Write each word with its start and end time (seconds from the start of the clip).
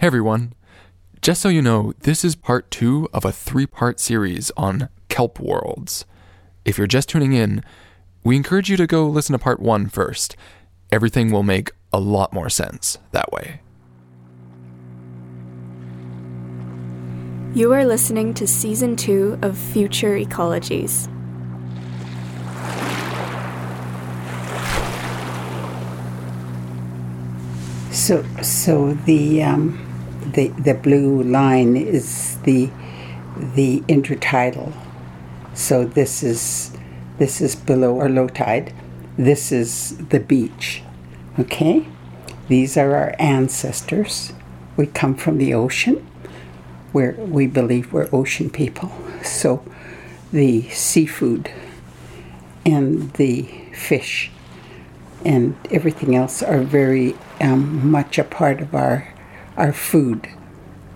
Hey 0.00 0.06
everyone. 0.06 0.52
Just 1.22 1.42
so 1.42 1.48
you 1.48 1.60
know, 1.60 1.92
this 2.02 2.24
is 2.24 2.36
part 2.36 2.70
two 2.70 3.08
of 3.12 3.24
a 3.24 3.32
three 3.32 3.66
part 3.66 3.98
series 3.98 4.52
on 4.56 4.90
kelp 5.08 5.40
worlds. 5.40 6.04
If 6.64 6.78
you're 6.78 6.86
just 6.86 7.08
tuning 7.08 7.32
in, 7.32 7.64
we 8.22 8.36
encourage 8.36 8.70
you 8.70 8.76
to 8.76 8.86
go 8.86 9.08
listen 9.08 9.32
to 9.32 9.40
part 9.40 9.58
one 9.58 9.88
first. 9.88 10.36
Everything 10.92 11.32
will 11.32 11.42
make 11.42 11.72
a 11.92 11.98
lot 11.98 12.32
more 12.32 12.48
sense 12.48 12.98
that 13.10 13.32
way. 13.32 13.60
You 17.52 17.72
are 17.72 17.84
listening 17.84 18.34
to 18.34 18.46
season 18.46 18.94
two 18.94 19.36
of 19.42 19.58
Future 19.58 20.16
Ecologies. 20.16 21.12
So, 27.92 28.24
so 28.42 28.94
the 28.94 29.42
um, 29.42 29.87
the 30.32 30.48
the 30.48 30.74
blue 30.74 31.22
line 31.22 31.76
is 31.76 32.38
the 32.44 32.70
the 33.36 33.80
intertidal. 33.88 34.72
So 35.54 35.84
this 35.84 36.22
is 36.22 36.72
this 37.18 37.40
is 37.40 37.56
below 37.56 37.94
or 37.94 38.08
low 38.08 38.28
tide. 38.28 38.72
This 39.16 39.50
is 39.50 39.96
the 40.08 40.20
beach. 40.20 40.82
Okay, 41.38 41.86
these 42.48 42.76
are 42.76 42.94
our 42.94 43.14
ancestors. 43.18 44.32
We 44.76 44.86
come 44.86 45.14
from 45.14 45.38
the 45.38 45.54
ocean, 45.54 46.06
where 46.92 47.12
we 47.12 47.46
believe 47.46 47.92
we're 47.92 48.08
ocean 48.12 48.50
people. 48.50 48.92
So, 49.24 49.64
the 50.32 50.62
seafood 50.70 51.50
and 52.64 53.12
the 53.14 53.42
fish 53.72 54.30
and 55.24 55.56
everything 55.70 56.14
else 56.14 56.42
are 56.42 56.60
very 56.60 57.16
um, 57.40 57.90
much 57.90 58.18
a 58.18 58.24
part 58.24 58.60
of 58.60 58.74
our 58.74 59.12
our 59.58 59.72
food. 59.72 60.28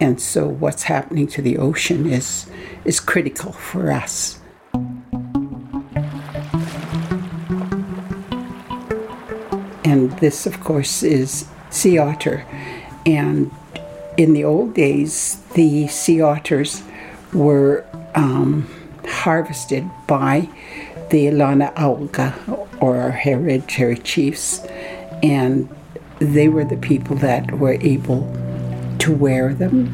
And 0.01 0.21
so 0.21 0.47
what's 0.49 0.85
happening 0.85 1.27
to 1.29 1.43
the 1.43 1.59
ocean 1.59 2.09
is 2.09 2.47
is 2.85 3.01
critical 3.01 3.53
for 3.53 3.91
us. 3.91 4.41
And 9.85 10.11
this 10.21 10.47
of 10.47 10.61
course 10.61 11.03
is 11.03 11.47
sea 11.71 11.99
otter. 11.99 12.47
And 13.05 13.51
in 14.17 14.33
the 14.33 14.45
old 14.45 14.75
days 14.75 15.43
the 15.55 15.89
sea 15.89 16.21
otters 16.21 16.83
were 17.33 17.85
um, 18.15 18.69
harvested 19.07 19.89
by 20.07 20.49
the 21.11 21.31
Lana 21.31 21.73
Auga 21.77 22.33
or 22.81 22.97
our 22.97 23.11
hereditary 23.11 23.99
chiefs 23.99 24.61
and 25.23 25.69
they 26.19 26.49
were 26.49 26.65
the 26.65 26.77
people 26.77 27.17
that 27.17 27.53
were 27.53 27.77
able 27.81 28.23
to 29.03 29.13
wear 29.13 29.53
them, 29.53 29.91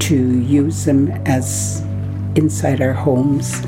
to 0.00 0.40
use 0.40 0.84
them 0.84 1.08
as 1.26 1.80
inside 2.34 2.82
our 2.82 2.92
homes, 2.92 3.64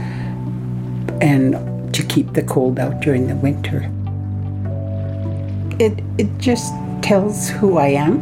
and 1.20 1.94
to 1.94 2.02
keep 2.02 2.32
the 2.32 2.42
cold 2.42 2.80
out 2.80 2.98
during 3.00 3.28
the 3.28 3.36
winter. 3.36 3.88
It, 5.78 6.02
it 6.18 6.26
just 6.38 6.74
tells 7.02 7.48
who 7.50 7.78
I 7.78 7.86
am. 7.86 8.20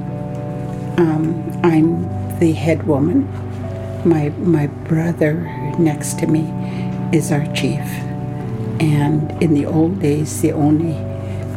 Um, 0.99 1.61
I'm 1.65 2.39
the 2.39 2.53
head 2.53 2.87
woman. 2.87 3.27
My, 4.07 4.29
my 4.41 4.67
brother 4.67 5.41
next 5.79 6.19
to 6.19 6.27
me 6.27 6.43
is 7.17 7.33
our 7.33 7.47
chief. 7.55 7.81
And 8.79 9.43
in 9.43 9.55
the 9.55 9.65
old 9.65 10.01
days, 10.01 10.43
the 10.43 10.53
only 10.53 10.93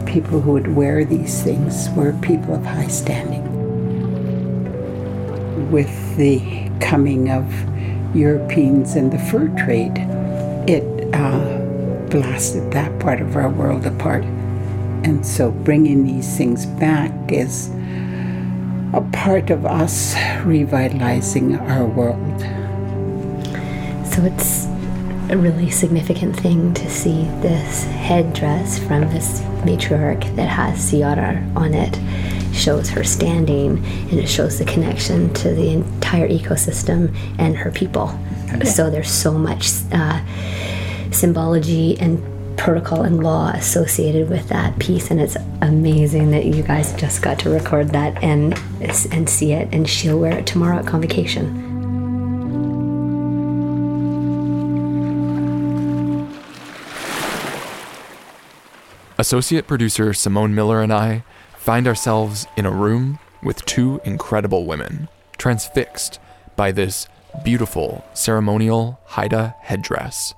people 0.09 0.39
who 0.39 0.53
would 0.53 0.73
wear 0.73 1.03
these 1.03 1.43
things 1.43 1.89
were 1.97 2.13
people 2.21 2.55
of 2.55 2.63
high 2.63 2.87
standing. 2.87 3.44
With 5.71 6.17
the 6.17 6.69
coming 6.79 7.31
of 7.31 7.45
Europeans 8.15 8.95
and 8.95 9.11
the 9.11 9.19
fur 9.19 9.47
trade, 9.57 9.97
it 10.67 10.83
uh, 11.13 11.59
blasted 12.09 12.71
that 12.71 12.99
part 12.99 13.21
of 13.21 13.35
our 13.35 13.49
world 13.49 13.85
apart. 13.85 14.23
And 15.03 15.25
so 15.25 15.51
bringing 15.51 16.05
these 16.05 16.37
things 16.37 16.65
back 16.65 17.11
is 17.31 17.69
a 18.93 19.07
part 19.11 19.49
of 19.49 19.65
us 19.65 20.15
revitalizing 20.43 21.57
our 21.57 21.85
world. 21.85 22.41
So 24.05 24.23
it's 24.23 24.65
a 25.29 25.37
really 25.37 25.69
significant 25.69 26.39
thing 26.39 26.73
to 26.75 26.89
see 26.89 27.23
this 27.41 27.83
headdress 27.83 28.79
from 28.79 29.01
this 29.09 29.41
matriarch 29.65 30.35
that 30.35 30.47
has 30.47 30.93
otter 30.93 31.43
on 31.55 31.73
it 31.73 31.99
shows 32.55 32.89
her 32.89 33.03
standing 33.03 33.77
and 34.09 34.13
it 34.13 34.27
shows 34.27 34.57
the 34.57 34.65
connection 34.65 35.33
to 35.33 35.53
the 35.53 35.69
entire 35.69 36.27
ecosystem 36.27 37.15
and 37.37 37.55
her 37.55 37.71
people 37.71 38.17
okay. 38.53 38.65
so 38.65 38.89
there's 38.89 39.11
so 39.11 39.31
much 39.31 39.71
uh, 39.91 40.21
symbology 41.11 41.99
and 41.99 42.23
protocol 42.57 43.01
and 43.01 43.21
law 43.23 43.49
associated 43.49 44.29
with 44.29 44.47
that 44.47 44.77
piece 44.79 45.11
and 45.11 45.19
it's 45.19 45.35
amazing 45.61 46.31
that 46.31 46.45
you 46.45 46.63
guys 46.63 46.93
just 46.93 47.21
got 47.21 47.37
to 47.37 47.49
record 47.49 47.89
that 47.89 48.21
and 48.23 48.57
and 49.11 49.29
see 49.29 49.51
it 49.51 49.67
and 49.73 49.89
she'll 49.89 50.19
wear 50.19 50.37
it 50.37 50.47
tomorrow 50.47 50.77
at 50.79 50.87
convocation 50.87 51.63
Associate 59.17 59.65
producer 59.65 60.13
Simone 60.13 60.53
Miller 60.53 60.81
and 60.81 60.91
I 60.91 61.23
find 61.65 61.87
ourselves 61.87 62.45
in 62.55 62.63
a 62.63 62.71
room 62.71 63.17
with 63.41 63.65
two 63.65 63.99
incredible 64.05 64.67
women, 64.67 65.09
transfixed 65.39 66.19
by 66.55 66.71
this 66.71 67.07
beautiful 67.43 68.05
ceremonial 68.13 68.99
Haida 69.05 69.55
headdress. 69.61 70.35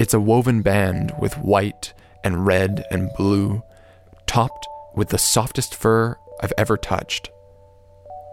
It's 0.00 0.14
a 0.14 0.20
woven 0.20 0.62
band 0.62 1.12
with 1.20 1.34
white 1.34 1.92
and 2.24 2.46
red 2.46 2.86
and 2.90 3.10
blue, 3.18 3.62
topped 4.26 4.66
with 4.94 5.10
the 5.10 5.18
softest 5.18 5.74
fur 5.74 6.16
I've 6.40 6.54
ever 6.56 6.78
touched 6.78 7.30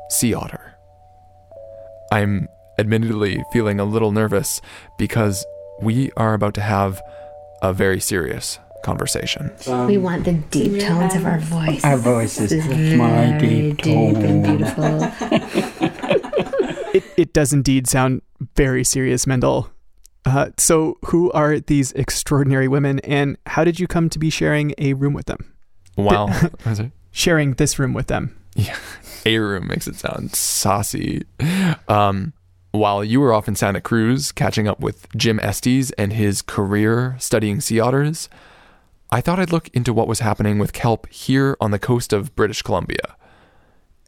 sea 0.09 0.33
otter. 0.33 0.75
I'm 2.13 2.47
admittedly 2.79 3.43
feeling 3.51 3.77
a 3.77 3.85
little 3.85 4.13
nervous 4.13 4.61
because 4.97 5.45
we 5.81 6.11
are 6.15 6.33
about 6.33 6.53
to 6.53 6.61
have 6.61 7.01
a 7.61 7.73
very 7.73 7.99
serious 7.99 8.57
conversation. 8.83 9.51
Um, 9.67 9.87
we 9.87 9.97
want 9.97 10.25
the 10.25 10.33
deep 10.33 10.81
tones 10.81 11.15
of 11.15 11.25
our 11.25 11.39
voice. 11.39 11.83
Our 11.83 11.97
voices, 11.97 12.51
my 12.97 13.37
deep, 13.37 13.77
deep 13.81 14.17
and 14.17 14.43
beautiful. 14.43 14.99
it, 16.93 17.03
it 17.17 17.33
does 17.33 17.53
indeed 17.53 17.87
sound 17.87 18.21
very 18.55 18.83
serious, 18.83 19.25
Mendel. 19.27 19.69
Uh, 20.25 20.49
so, 20.57 20.97
who 21.05 21.31
are 21.31 21.59
these 21.59 21.91
extraordinary 21.93 22.67
women, 22.67 22.99
and 22.99 23.37
how 23.47 23.63
did 23.63 23.79
you 23.79 23.87
come 23.87 24.09
to 24.09 24.19
be 24.19 24.29
sharing 24.29 24.73
a 24.77 24.93
room 24.93 25.13
with 25.13 25.25
them? 25.25 25.53
Well, 25.97 26.29
sharing 27.11 27.53
this 27.53 27.79
room 27.79 27.93
with 27.93 28.07
them. 28.07 28.37
Yeah, 28.55 28.77
a 29.25 29.37
room 29.39 29.67
makes 29.67 29.87
it 29.87 29.95
sound 29.95 30.35
saucy. 30.35 31.23
Um, 31.87 32.33
while 32.71 33.03
you 33.03 33.19
were 33.19 33.33
off 33.33 33.47
in 33.47 33.55
Santa 33.55 33.81
Cruz 33.81 34.31
catching 34.31 34.67
up 34.67 34.79
with 34.79 35.07
Jim 35.15 35.39
Estes 35.41 35.91
and 35.91 36.13
his 36.13 36.41
career 36.41 37.15
studying 37.19 37.59
sea 37.59 37.79
otters, 37.79 38.29
I 39.13 39.19
thought 39.19 39.39
I'd 39.39 39.51
look 39.51 39.67
into 39.73 39.91
what 39.91 40.07
was 40.07 40.21
happening 40.21 40.57
with 40.57 40.71
kelp 40.71 41.05
here 41.09 41.57
on 41.59 41.71
the 41.71 41.79
coast 41.79 42.13
of 42.13 42.33
British 42.33 42.61
Columbia. 42.61 43.17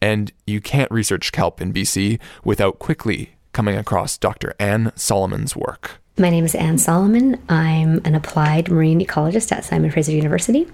And 0.01 0.31
you 0.47 0.61
can't 0.61 0.89
research 0.91 1.33
kelp 1.33 1.59
in 1.59 1.73
BC 1.73 2.21
without 2.45 2.79
quickly 2.79 3.35
coming 3.51 3.75
across 3.75 4.17
Dr. 4.17 4.53
Anne 4.59 4.93
Salomon's 4.95 5.57
work. 5.57 5.99
My 6.17 6.29
name 6.29 6.45
is 6.45 6.55
Anne 6.55 6.77
Salomon. 6.77 7.37
I'm 7.49 7.99
an 8.05 8.15
applied 8.15 8.69
marine 8.69 9.05
ecologist 9.05 9.51
at 9.51 9.65
Simon 9.65 9.91
Fraser 9.91 10.13
University 10.13 10.67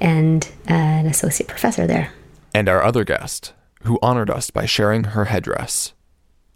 and 0.00 0.50
an 0.66 1.06
associate 1.06 1.46
professor 1.46 1.86
there. 1.86 2.12
And 2.52 2.68
our 2.68 2.82
other 2.82 3.04
guest, 3.04 3.52
who 3.84 4.00
honored 4.02 4.30
us 4.30 4.50
by 4.50 4.66
sharing 4.66 5.04
her 5.04 5.26
headdress. 5.26 5.92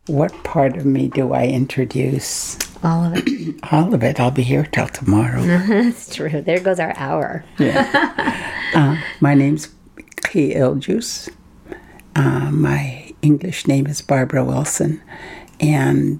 What 0.06 0.32
part 0.44 0.76
of 0.76 0.84
me 0.84 1.08
do 1.08 1.32
I 1.32 1.46
introduce? 1.46 2.58
All 2.82 3.04
of 3.04 3.14
it. 3.16 3.54
All 3.72 3.94
of 3.94 4.02
it. 4.02 4.20
I'll 4.20 4.30
be 4.30 4.42
here 4.42 4.66
till 4.66 4.88
tomorrow. 4.88 5.40
That's 5.46 6.14
true. 6.14 6.42
There 6.42 6.60
goes 6.60 6.78
our 6.78 6.94
hour. 6.96 7.44
yeah. 7.58 8.50
Uh, 8.74 9.00
my 9.20 9.34
name's 9.34 9.68
Kii'iljuus. 10.22 11.28
Uh, 12.16 12.50
my 12.50 13.12
English 13.22 13.68
name 13.68 13.86
is 13.86 14.02
Barbara 14.02 14.44
Wilson, 14.44 15.00
and 15.60 16.18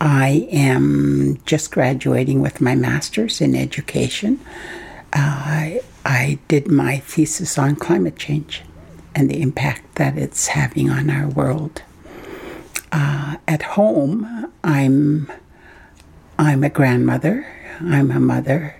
I 0.00 0.46
am 0.52 1.40
just 1.44 1.72
graduating 1.72 2.40
with 2.42 2.60
my 2.60 2.76
master's 2.76 3.40
in 3.40 3.56
education. 3.56 4.38
Uh, 5.12 5.16
I, 5.16 5.80
I 6.04 6.38
did 6.46 6.68
my 6.70 6.98
thesis 6.98 7.58
on 7.58 7.74
climate 7.74 8.16
change 8.16 8.62
and 9.16 9.28
the 9.28 9.42
impact 9.42 9.96
that 9.96 10.16
it's 10.16 10.46
having 10.46 10.90
on 10.90 11.10
our 11.10 11.26
world. 11.26 11.82
Uh, 12.92 13.36
at 13.48 13.62
home, 13.62 14.52
I'm 14.62 15.30
I'm 16.38 16.64
a 16.64 16.70
grandmother. 16.70 17.46
I'm 17.80 18.10
a 18.10 18.20
mother. 18.20 18.76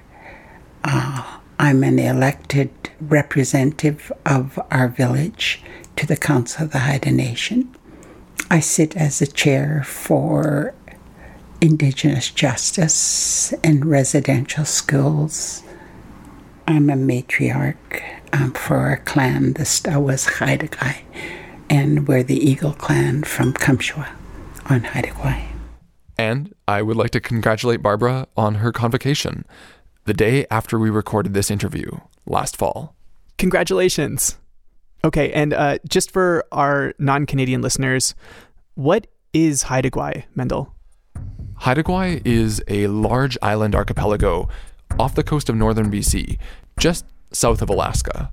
Uh, 0.85 1.39
I'm 1.59 1.83
an 1.83 1.99
elected 1.99 2.71
representative 3.01 4.13
of 4.27 4.59
our 4.71 4.89
village, 4.89 5.63
to 5.97 6.07
the 6.07 6.17
Council 6.17 6.65
of 6.65 6.73
the 6.73 6.81
Haida 6.81 7.11
Nation. 7.11 7.75
I 8.51 8.61
sit 8.61 8.97
as 8.97 9.23
a 9.23 9.27
chair 9.27 9.83
for 9.85 10.75
Indigenous 11.61 12.31
Justice 12.31 13.53
in 13.63 13.89
residential 13.89 14.65
schools. 14.65 15.63
I'm 16.67 16.91
a 16.91 16.95
matriarch 16.95 18.03
um, 18.33 18.53
for 18.53 18.77
our 18.77 18.99
clan, 18.99 19.55
the 19.55 19.63
Stawas 19.63 20.39
Haida 20.39 20.69
Gwaii, 20.69 21.03
and 21.71 22.07
we're 22.07 22.23
the 22.23 22.39
Eagle 22.39 22.73
clan 22.73 23.25
from 23.25 23.53
Cumshewa 23.53 24.09
on 24.67 24.85
Haida 24.85 25.11
Gwaii. 25.11 25.45
And 26.17 26.55
I 26.69 26.83
would 26.83 26.97
like 26.97 27.11
to 27.11 27.21
congratulate 27.21 27.83
Barbara 27.83 28.27
on 28.37 28.57
her 28.57 28.73
convocation 28.73 29.45
the 30.05 30.15
day 30.15 30.47
after 30.51 30.79
we 30.79 30.91
recorded 30.91 31.35
this 31.35 31.51
interview 31.51 31.91
last 32.27 32.57
fall. 32.57 32.95
Congratulations. 33.39 34.39
Okay, 35.05 35.33
and 35.33 35.53
uh, 35.53 35.79
just 35.89 36.11
for 36.11 36.45
our 36.53 36.95
non 36.99 37.27
Canadian 37.27 37.61
listeners, 37.61 38.15
what 38.75 39.07
is 39.33 39.63
Haida 39.65 39.91
Gwaii, 39.91 40.25
Mendel? 40.35 40.75
Haida 41.57 41.83
Gwaii 41.83 42.23
is 42.25 42.63
a 42.69 42.87
large 42.87 43.37
island 43.43 43.75
archipelago 43.75 44.49
off 44.99 45.15
the 45.15 45.23
coast 45.23 45.49
of 45.49 45.57
northern 45.57 45.91
BC, 45.91 46.39
just 46.79 47.05
south 47.33 47.61
of 47.61 47.69
Alaska. 47.69 48.33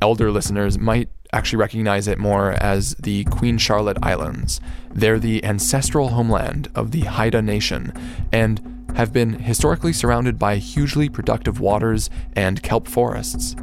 Elder 0.00 0.30
listeners 0.30 0.78
might 0.78 1.08
actually 1.32 1.58
recognize 1.58 2.08
it 2.08 2.18
more 2.18 2.52
as 2.52 2.94
the 2.96 3.24
Queen 3.24 3.58
Charlotte 3.58 3.98
Islands. 4.02 4.60
They're 4.92 5.18
the 5.18 5.44
ancestral 5.44 6.08
homeland 6.08 6.68
of 6.74 6.90
the 6.90 7.02
Haida 7.02 7.40
Nation 7.42 7.92
and 8.32 8.60
have 8.96 9.12
been 9.12 9.34
historically 9.34 9.92
surrounded 9.92 10.38
by 10.38 10.56
hugely 10.56 11.08
productive 11.08 11.60
waters 11.60 12.10
and 12.34 12.62
kelp 12.62 12.88
forests. 12.88 13.54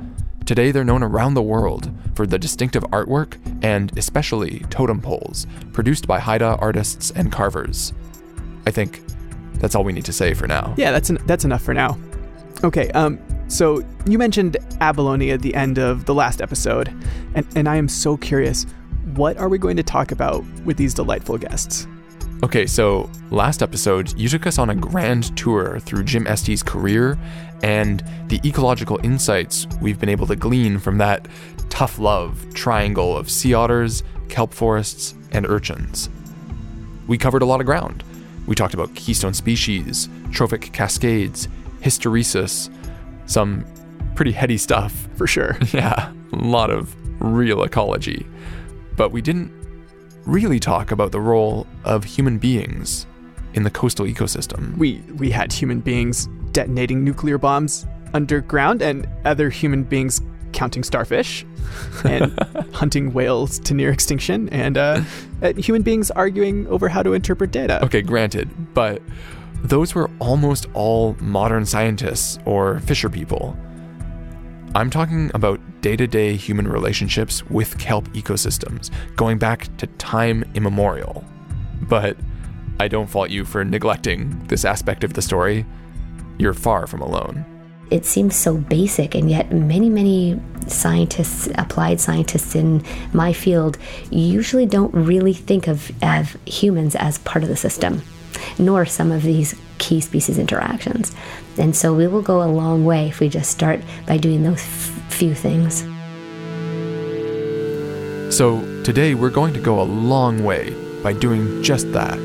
Today, 0.46 0.72
they're 0.72 0.86
known 0.86 1.04
around 1.04 1.34
the 1.34 1.42
world 1.42 1.92
for 2.16 2.26
the 2.26 2.40
distinctive 2.40 2.84
artwork 2.84 3.38
and 3.62 3.96
especially 3.98 4.60
totem 4.70 5.02
poles 5.02 5.46
produced 5.74 6.08
by 6.08 6.20
Haida 6.20 6.56
artists 6.62 7.12
and 7.12 7.30
carvers. 7.32 7.92
I 8.66 8.72
think 8.72 9.02
that's 9.56 9.76
all 9.76 9.84
we 9.84 9.92
need 9.92 10.06
to 10.06 10.14
say 10.14 10.34
for 10.34 10.48
now. 10.48 10.74
Yeah, 10.78 10.92
that's 10.92 11.10
en- 11.10 11.20
that's 11.26 11.44
enough 11.44 11.62
for 11.64 11.74
now. 11.74 11.98
Okay, 12.64 12.90
um, 12.92 13.20
so 13.48 13.84
you 14.06 14.18
mentioned 14.18 14.58
abalone 14.82 15.32
at 15.32 15.42
the 15.42 15.56
end 15.56 15.78
of 15.78 16.06
the 16.06 16.14
last 16.14 16.42
episode, 16.42 16.90
and, 17.36 17.48
and 17.56 17.68
I 17.68 17.76
am 17.76 17.88
so 17.88 18.18
curious, 18.18 18.66
what 19.16 19.38
are 19.38 19.50
we 19.50 19.58
going 19.58 19.78
to 19.78 19.84
talk 19.84 20.12
about 20.12 20.44
with 20.66 20.78
these 20.78 20.94
delightful 20.94 21.38
guests? 21.38 21.88
Okay, 22.44 22.68
so 22.68 23.10
last 23.32 23.64
episode, 23.64 24.18
you 24.18 24.30
took 24.30 24.46
us 24.46 24.60
on 24.60 24.70
a 24.70 24.76
grand 24.76 25.36
tour 25.36 25.80
through 25.80 26.04
Jim 26.04 26.28
Estes's 26.28 26.62
career 26.62 27.18
and 27.64 28.04
the 28.28 28.40
ecological 28.46 29.00
insights 29.04 29.66
we've 29.82 30.00
been 30.00 30.10
able 30.10 30.28
to 30.28 30.36
glean 30.36 30.78
from 30.78 31.00
that 31.00 31.28
tough 31.70 31.98
love 31.98 32.46
triangle 32.54 33.18
of 33.18 33.30
sea 33.30 33.54
otters, 33.56 34.04
kelp 34.30 34.54
forests, 34.54 35.16
and 35.32 35.48
urchins. 35.48 36.10
We 37.08 37.18
covered 37.18 37.42
a 37.42 37.46
lot 37.46 37.60
of 37.60 37.66
ground. 37.66 38.04
We 38.46 38.56
talked 38.56 38.74
about 38.74 38.94
keystone 38.94 39.34
species, 39.34 40.08
trophic 40.32 40.72
cascades, 40.74 41.48
hysteresis, 41.82 42.70
some 43.28 43.66
pretty 44.16 44.32
heady 44.32 44.58
stuff. 44.58 45.08
For 45.16 45.28
sure. 45.28 45.58
Yeah, 45.74 46.12
a 46.34 46.36
lot 46.36 46.72
of 46.72 46.96
real 47.22 47.64
ecology. 47.64 48.26
But 48.96 49.12
we 49.12 49.22
didn't 49.22 49.52
really 50.26 50.60
talk 50.60 50.92
about 50.92 51.12
the 51.12 51.22
role 51.22 51.68
of 51.84 52.04
human 52.04 52.38
beings 52.38 53.06
in 53.54 53.64
the 53.64 53.70
coastal 53.70 54.06
ecosystem. 54.06 54.78
We 54.78 55.02
we 55.16 55.30
had 55.30 55.54
human 55.54 55.80
beings 55.80 56.28
detonating 56.52 57.04
nuclear 57.04 57.38
bombs 57.38 57.86
underground 58.14 58.82
and 58.82 59.08
other 59.26 59.50
human 59.50 59.84
beings 59.84 60.22
counting 60.54 60.84
starfish 60.84 61.46
and 62.04 62.32
hunting 62.74 63.14
whales 63.14 63.60
to 63.60 63.74
near 63.74 63.92
extinction 63.92 64.50
and 64.50 64.78
uh, 64.78 65.02
human 65.58 65.82
beings 65.82 66.10
arguing 66.12 66.66
over 66.68 66.88
how 66.88 67.04
to 67.04 67.14
interpret 67.14 67.52
data. 67.52 67.84
Okay, 67.84 68.02
granted, 68.02 68.50
but 68.74 69.02
those 69.68 69.94
were 69.94 70.10
almost 70.20 70.66
all 70.74 71.16
modern 71.20 71.66
scientists 71.66 72.40
or 72.46 72.80
fisher 72.80 73.10
people. 73.10 73.58
I'm 74.76 74.90
talking 74.90 75.32
about 75.34 75.60
day 75.82 75.96
to 75.96 76.08
day 76.08 76.36
human 76.36 76.68
relationships 76.68 77.44
with 77.50 77.78
kelp 77.78 78.08
ecosystems, 78.10 78.92
going 79.16 79.38
back 79.38 79.76
to 79.78 79.88
time 79.88 80.44
immemorial. 80.54 81.24
But 81.82 82.18
I 82.80 82.88
don't 82.88 83.08
fault 83.08 83.30
you 83.30 83.44
for 83.44 83.66
neglecting 83.66 84.46
this 84.48 84.66
aspect 84.66 85.04
of 85.04 85.14
the 85.14 85.22
story. 85.22 85.66
You're 86.38 86.54
far 86.54 86.88
from 86.88 87.02
alone. 87.02 87.46
It 87.90 88.06
seems 88.06 88.36
so 88.36 88.58
basic, 88.58 89.16
and 89.16 89.30
yet 89.30 89.52
many, 89.52 89.90
many 89.90 90.40
scientists, 90.68 91.48
applied 91.56 92.02
scientists 92.02 92.54
in 92.54 92.84
my 93.14 93.32
field, 93.32 93.78
usually 94.12 94.66
don't 94.66 94.94
really 94.94 95.34
think 95.34 95.68
of, 95.68 95.92
of 96.04 96.38
humans 96.46 96.96
as 96.96 97.18
part 97.20 97.44
of 97.44 97.50
the 97.50 97.56
system, 97.56 98.02
nor 98.60 98.86
some 98.86 99.12
of 99.12 99.24
these 99.24 99.56
key 99.78 100.02
species 100.02 100.38
interactions. 100.38 101.16
And 101.58 101.76
so 101.76 101.94
we 101.94 102.08
will 102.08 102.22
go 102.22 102.44
a 102.44 102.50
long 102.52 102.86
way 102.86 103.10
if 103.10 103.20
we 103.20 103.30
just 103.30 103.52
start 103.52 103.82
by 104.06 104.18
doing 104.18 104.44
those 104.44 104.62
f- 104.62 105.04
few 105.10 105.34
things. 105.34 105.86
So, 108.36 108.62
today 108.84 109.16
we're 109.16 109.30
going 109.30 109.54
to 109.54 109.60
go 109.60 109.82
a 109.82 109.84
long 109.84 110.44
way 110.44 110.76
by 111.02 111.14
doing 111.14 111.64
just 111.64 111.92
that 111.94 112.20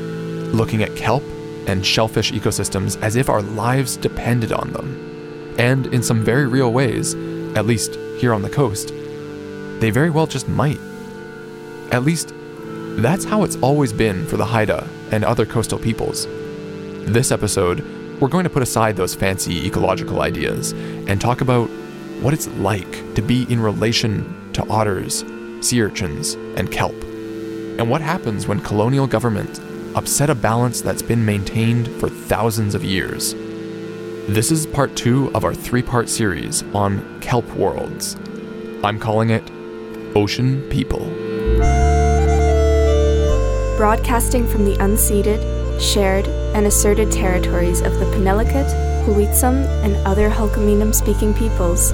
looking 0.53 0.83
at 0.83 0.95
kelp 0.95 1.23
and 1.67 1.85
shellfish 1.85 2.31
ecosystems 2.31 3.01
as 3.01 3.15
if 3.15 3.29
our 3.29 3.41
lives 3.41 3.97
depended 3.97 4.51
on 4.51 4.71
them. 4.73 5.55
And 5.57 5.87
in 5.87 6.03
some 6.03 6.23
very 6.23 6.47
real 6.47 6.73
ways, 6.73 7.15
at 7.55 7.65
least 7.65 7.95
here 8.17 8.33
on 8.33 8.41
the 8.41 8.49
coast, 8.49 8.89
they 9.79 9.89
very 9.89 10.09
well 10.09 10.27
just 10.27 10.47
might. 10.47 10.79
At 11.91 12.03
least, 12.03 12.33
that's 13.01 13.25
how 13.25 13.43
it's 13.43 13.55
always 13.57 13.91
been 13.91 14.25
for 14.27 14.37
the 14.37 14.45
Haida 14.45 14.87
and 15.11 15.23
other 15.23 15.45
coastal 15.45 15.79
peoples. 15.79 16.27
This 17.05 17.31
episode, 17.31 17.81
we're 18.21 18.27
going 18.27 18.43
to 18.43 18.49
put 18.49 18.63
aside 18.63 18.95
those 18.95 19.15
fancy 19.15 19.65
ecological 19.65 20.21
ideas 20.21 20.71
and 20.71 21.19
talk 21.19 21.41
about 21.41 21.69
what 22.21 22.33
it's 22.33 22.47
like 22.47 23.13
to 23.15 23.21
be 23.21 23.51
in 23.51 23.59
relation 23.59 24.51
to 24.53 24.65
otters, 24.69 25.25
sea 25.61 25.81
urchins, 25.81 26.35
and 26.55 26.71
kelp. 26.71 26.95
And 27.03 27.89
what 27.89 28.01
happens 28.01 28.47
when 28.47 28.61
colonial 28.61 29.07
governments 29.07 29.59
upset 29.95 30.29
a 30.29 30.35
balance 30.35 30.81
that's 30.81 31.01
been 31.01 31.25
maintained 31.25 31.87
for 31.99 32.09
thousands 32.09 32.75
of 32.75 32.83
years. 32.83 33.33
This 34.27 34.51
is 34.51 34.65
part 34.65 34.95
two 34.95 35.31
of 35.35 35.43
our 35.43 35.53
three 35.53 35.81
part 35.81 36.09
series 36.09 36.63
on 36.73 37.19
kelp 37.19 37.47
worlds. 37.55 38.15
I'm 38.83 38.99
calling 38.99 39.29
it 39.29 39.43
Ocean 40.15 40.61
People. 40.69 41.22
Broadcasting 43.83 44.47
from 44.47 44.63
the 44.63 44.77
unceded, 44.77 45.41
shared, 45.77 46.25
and 46.55 46.65
asserted 46.65 47.11
territories 47.11 47.81
of 47.81 47.91
the 47.99 48.05
Penelakut, 48.05 48.69
Hwlitsum, 49.03 49.65
and 49.83 49.97
other 50.07 50.29
Hul'qumi'num 50.29 50.95
speaking 50.95 51.33
peoples, 51.33 51.91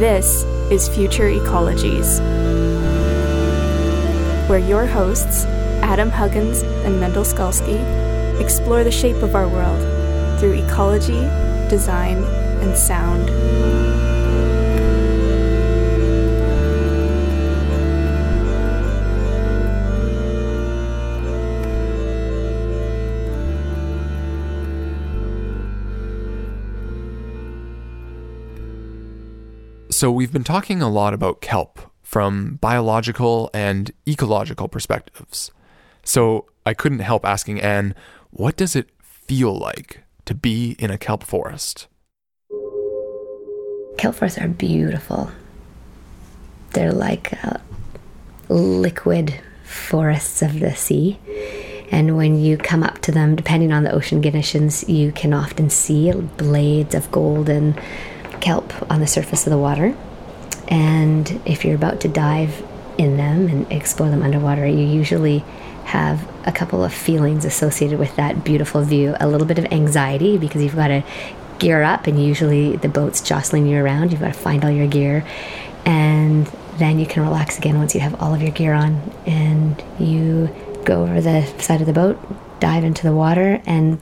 this 0.00 0.42
is 0.72 0.88
Future 0.88 1.30
Ecologies. 1.30 2.18
Where 4.48 4.58
your 4.58 4.84
hosts, 4.84 5.44
Adam 5.80 6.10
Huggins 6.10 6.62
and 6.62 6.98
Mendel 6.98 7.22
Skulski, 7.22 7.78
explore 8.40 8.82
the 8.82 8.90
shape 8.90 9.22
of 9.22 9.36
our 9.36 9.46
world 9.46 10.40
through 10.40 10.54
ecology, 10.54 11.20
design, 11.70 12.16
and 12.64 12.76
sound. 12.76 13.77
So, 29.98 30.12
we've 30.12 30.32
been 30.32 30.44
talking 30.44 30.80
a 30.80 30.88
lot 30.88 31.12
about 31.12 31.40
kelp 31.40 31.80
from 32.04 32.54
biological 32.60 33.50
and 33.52 33.90
ecological 34.06 34.68
perspectives. 34.68 35.50
So, 36.04 36.46
I 36.64 36.72
couldn't 36.72 37.00
help 37.00 37.24
asking 37.24 37.60
Anne, 37.60 37.96
what 38.30 38.56
does 38.56 38.76
it 38.76 38.90
feel 39.02 39.58
like 39.58 40.04
to 40.26 40.36
be 40.36 40.76
in 40.78 40.92
a 40.92 40.98
kelp 40.98 41.24
forest? 41.24 41.88
Kelp 43.96 44.14
forests 44.14 44.38
are 44.38 44.46
beautiful. 44.46 45.32
They're 46.74 46.92
like 46.92 47.32
uh, 47.44 47.58
liquid 48.48 49.34
forests 49.64 50.42
of 50.42 50.60
the 50.60 50.76
sea. 50.76 51.18
And 51.90 52.16
when 52.16 52.40
you 52.40 52.56
come 52.56 52.84
up 52.84 53.00
to 53.00 53.10
them, 53.10 53.34
depending 53.34 53.72
on 53.72 53.82
the 53.82 53.90
ocean 53.90 54.22
conditions, 54.22 54.88
you 54.88 55.10
can 55.10 55.34
often 55.34 55.70
see 55.70 56.12
blades 56.12 56.94
of 56.94 57.10
golden 57.10 57.76
kelp 58.38 58.72
on 58.90 59.00
the 59.00 59.06
surface 59.06 59.46
of 59.46 59.50
the 59.50 59.58
water. 59.58 59.96
And 60.68 61.40
if 61.44 61.64
you're 61.64 61.74
about 61.74 62.00
to 62.02 62.08
dive 62.08 62.64
in 62.98 63.16
them 63.16 63.48
and 63.48 63.70
explore 63.72 64.10
them 64.10 64.22
underwater, 64.22 64.66
you 64.66 64.84
usually 64.84 65.44
have 65.84 66.28
a 66.46 66.52
couple 66.52 66.84
of 66.84 66.92
feelings 66.92 67.44
associated 67.44 67.98
with 67.98 68.14
that 68.16 68.44
beautiful 68.44 68.82
view. 68.82 69.16
A 69.20 69.26
little 69.26 69.46
bit 69.46 69.58
of 69.58 69.66
anxiety 69.72 70.36
because 70.36 70.62
you've 70.62 70.76
got 70.76 70.88
to 70.88 71.02
gear 71.58 71.82
up, 71.82 72.06
and 72.06 72.22
usually 72.24 72.76
the 72.76 72.88
boat's 72.88 73.20
jostling 73.20 73.66
you 73.66 73.82
around. 73.82 74.12
You've 74.12 74.20
got 74.20 74.34
to 74.34 74.38
find 74.38 74.64
all 74.64 74.70
your 74.70 74.86
gear. 74.86 75.24
And 75.84 76.46
then 76.76 76.98
you 76.98 77.06
can 77.06 77.22
relax 77.22 77.58
again 77.58 77.78
once 77.78 77.94
you 77.94 78.00
have 78.00 78.20
all 78.20 78.34
of 78.34 78.42
your 78.42 78.50
gear 78.50 78.72
on 78.72 79.00
and 79.26 79.82
you 79.98 80.54
go 80.84 81.02
over 81.02 81.20
the 81.20 81.44
side 81.60 81.80
of 81.80 81.86
the 81.86 81.92
boat, 81.92 82.18
dive 82.60 82.84
into 82.84 83.02
the 83.02 83.12
water, 83.12 83.60
and 83.66 83.98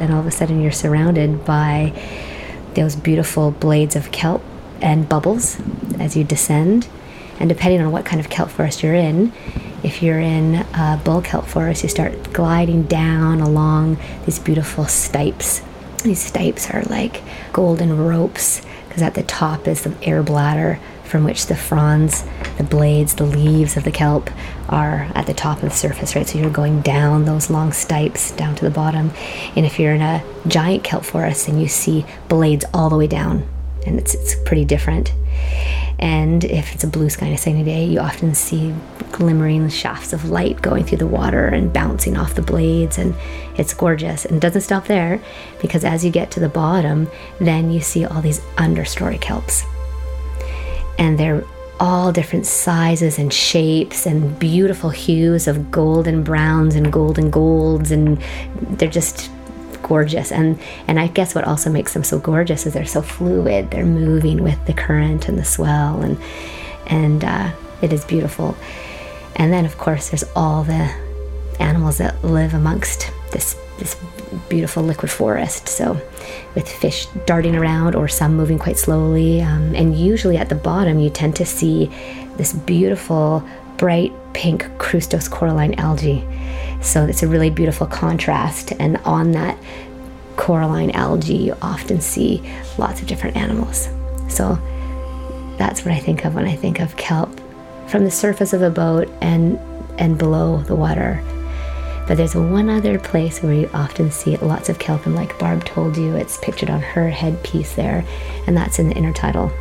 then 0.00 0.10
all 0.10 0.20
of 0.20 0.26
a 0.26 0.30
sudden 0.30 0.60
you're 0.60 0.72
surrounded 0.72 1.44
by 1.44 1.92
those 2.74 2.96
beautiful 2.96 3.50
blades 3.50 3.94
of 3.94 4.10
kelp 4.10 4.42
and 4.80 5.08
bubbles 5.08 5.60
as 5.98 6.16
you 6.16 6.24
descend. 6.24 6.88
And 7.38 7.48
depending 7.48 7.80
on 7.80 7.92
what 7.92 8.04
kind 8.04 8.20
of 8.20 8.28
kelp 8.28 8.50
forest 8.50 8.82
you're 8.82 8.94
in, 8.94 9.32
if 9.82 10.02
you're 10.02 10.20
in 10.20 10.56
a 10.74 11.00
bull 11.02 11.22
kelp 11.22 11.46
forest, 11.46 11.82
you 11.82 11.88
start 11.88 12.32
gliding 12.32 12.84
down 12.84 13.40
along 13.40 13.98
these 14.26 14.38
beautiful 14.38 14.84
stipes. 14.86 15.62
These 16.02 16.20
stipes 16.20 16.70
are 16.70 16.82
like 16.84 17.22
golden 17.52 17.96
ropes 17.96 18.62
because 18.88 19.02
at 19.02 19.14
the 19.14 19.22
top 19.22 19.68
is 19.68 19.82
the 19.82 19.94
air 20.02 20.22
bladder 20.22 20.80
from 21.10 21.24
which 21.24 21.46
the 21.46 21.56
fronds, 21.56 22.24
the 22.56 22.64
blades, 22.64 23.14
the 23.14 23.24
leaves 23.24 23.76
of 23.76 23.84
the 23.84 23.90
kelp 23.90 24.30
are 24.68 25.10
at 25.14 25.26
the 25.26 25.34
top 25.34 25.56
of 25.62 25.64
the 25.64 25.70
surface, 25.70 26.14
right? 26.14 26.26
So 26.26 26.38
you're 26.38 26.50
going 26.50 26.80
down 26.82 27.24
those 27.24 27.50
long 27.50 27.72
stipes 27.72 28.30
down 28.32 28.54
to 28.54 28.64
the 28.64 28.70
bottom. 28.70 29.10
And 29.56 29.66
if 29.66 29.78
you're 29.78 29.92
in 29.92 30.02
a 30.02 30.22
giant 30.46 30.84
kelp 30.84 31.04
forest, 31.04 31.46
then 31.46 31.58
you 31.58 31.68
see 31.68 32.06
blades 32.28 32.64
all 32.72 32.88
the 32.88 32.96
way 32.96 33.08
down, 33.08 33.46
and 33.86 33.98
it's, 33.98 34.14
it's 34.14 34.36
pretty 34.46 34.64
different. 34.64 35.12
And 35.98 36.44
if 36.44 36.74
it's 36.74 36.84
a 36.84 36.86
blue 36.86 37.10
sky 37.10 37.26
and 37.26 37.34
a 37.34 37.38
sunny 37.38 37.62
day, 37.62 37.84
you 37.84 37.98
often 37.98 38.34
see 38.34 38.74
glimmering 39.12 39.68
shafts 39.68 40.12
of 40.12 40.30
light 40.30 40.62
going 40.62 40.84
through 40.84 40.98
the 40.98 41.06
water 41.06 41.46
and 41.46 41.72
bouncing 41.72 42.16
off 42.16 42.34
the 42.34 42.42
blades, 42.42 42.96
and 42.96 43.14
it's 43.56 43.74
gorgeous. 43.74 44.24
And 44.24 44.36
it 44.36 44.40
doesn't 44.40 44.62
stop 44.62 44.86
there 44.86 45.20
because 45.60 45.84
as 45.84 46.04
you 46.04 46.10
get 46.10 46.30
to 46.32 46.40
the 46.40 46.48
bottom, 46.48 47.10
then 47.38 47.70
you 47.70 47.80
see 47.80 48.06
all 48.06 48.22
these 48.22 48.40
understory 48.56 49.18
kelps 49.18 49.64
and 51.00 51.18
they're 51.18 51.42
all 51.80 52.12
different 52.12 52.44
sizes 52.46 53.18
and 53.18 53.32
shapes 53.32 54.04
and 54.06 54.38
beautiful 54.38 54.90
hues 54.90 55.48
of 55.48 55.70
golden 55.70 56.22
browns 56.22 56.74
and 56.74 56.92
golden 56.92 57.30
golds 57.30 57.90
and 57.90 58.18
they're 58.60 58.90
just 58.90 59.30
gorgeous. 59.82 60.30
And 60.30 60.60
and 60.86 61.00
I 61.00 61.06
guess 61.08 61.34
what 61.34 61.44
also 61.44 61.70
makes 61.70 61.94
them 61.94 62.04
so 62.04 62.18
gorgeous 62.18 62.66
is 62.66 62.74
they're 62.74 62.84
so 62.84 63.00
fluid. 63.00 63.70
They're 63.70 63.86
moving 63.86 64.42
with 64.42 64.64
the 64.66 64.74
current 64.74 65.26
and 65.26 65.38
the 65.38 65.44
swell 65.44 66.02
and 66.02 66.18
and 66.86 67.24
uh, 67.24 67.50
it 67.80 67.94
is 67.94 68.04
beautiful. 68.04 68.54
And 69.36 69.50
then 69.50 69.64
of 69.64 69.78
course 69.78 70.10
there's 70.10 70.24
all 70.36 70.64
the 70.64 70.94
animals 71.58 71.96
that 71.96 72.22
live 72.22 72.52
amongst 72.52 73.10
this 73.32 73.58
this 73.78 73.96
beautiful 74.48 74.82
liquid 74.82 75.10
forest. 75.10 75.68
So, 75.68 76.00
with 76.54 76.68
fish 76.68 77.06
darting 77.26 77.56
around 77.56 77.94
or 77.94 78.08
some 78.08 78.36
moving 78.36 78.58
quite 78.58 78.78
slowly. 78.78 79.40
Um, 79.40 79.74
and 79.74 79.96
usually 79.96 80.36
at 80.36 80.48
the 80.48 80.54
bottom, 80.54 80.98
you 80.98 81.10
tend 81.10 81.36
to 81.36 81.44
see 81.44 81.86
this 82.36 82.52
beautiful, 82.52 83.46
bright 83.76 84.12
pink 84.32 84.64
crustose 84.78 85.30
coralline 85.30 85.74
algae. 85.74 86.26
So, 86.80 87.04
it's 87.04 87.22
a 87.22 87.28
really 87.28 87.50
beautiful 87.50 87.86
contrast. 87.86 88.72
And 88.78 88.96
on 88.98 89.32
that 89.32 89.58
coralline 90.36 90.90
algae, 90.92 91.36
you 91.36 91.56
often 91.62 92.00
see 92.00 92.42
lots 92.78 93.00
of 93.00 93.06
different 93.06 93.36
animals. 93.36 93.88
So, 94.28 94.58
that's 95.58 95.84
what 95.84 95.92
I 95.92 95.98
think 95.98 96.24
of 96.24 96.34
when 96.34 96.46
I 96.46 96.56
think 96.56 96.80
of 96.80 96.96
kelp 96.96 97.38
from 97.88 98.04
the 98.04 98.10
surface 98.10 98.52
of 98.52 98.62
a 98.62 98.70
boat 98.70 99.10
and 99.20 99.58
and 99.98 100.16
below 100.16 100.62
the 100.62 100.74
water 100.74 101.22
but 102.10 102.16
there's 102.16 102.34
one 102.34 102.68
other 102.68 102.98
place 102.98 103.40
where 103.40 103.52
you 103.52 103.70
often 103.72 104.10
see 104.10 104.36
lots 104.38 104.68
of 104.68 104.80
kelp, 104.80 105.06
and 105.06 105.14
like 105.14 105.38
Barb 105.38 105.64
told 105.64 105.96
you, 105.96 106.16
it's 106.16 106.38
pictured 106.38 106.68
on 106.68 106.80
her 106.80 107.08
headpiece 107.08 107.76
there, 107.76 108.04
and 108.48 108.56
that's 108.56 108.80
in 108.80 108.88
the 108.88 108.96
intertidal. 108.96 109.52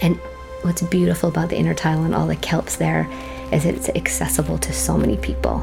And 0.00 0.16
what's 0.62 0.80
beautiful 0.80 1.28
about 1.28 1.50
the 1.50 1.56
intertidal 1.56 2.06
and 2.06 2.14
all 2.14 2.26
the 2.26 2.36
kelps 2.36 2.78
there 2.78 3.06
is 3.52 3.66
it's 3.66 3.90
accessible 3.90 4.56
to 4.56 4.72
so 4.72 4.96
many 4.96 5.18
people. 5.18 5.58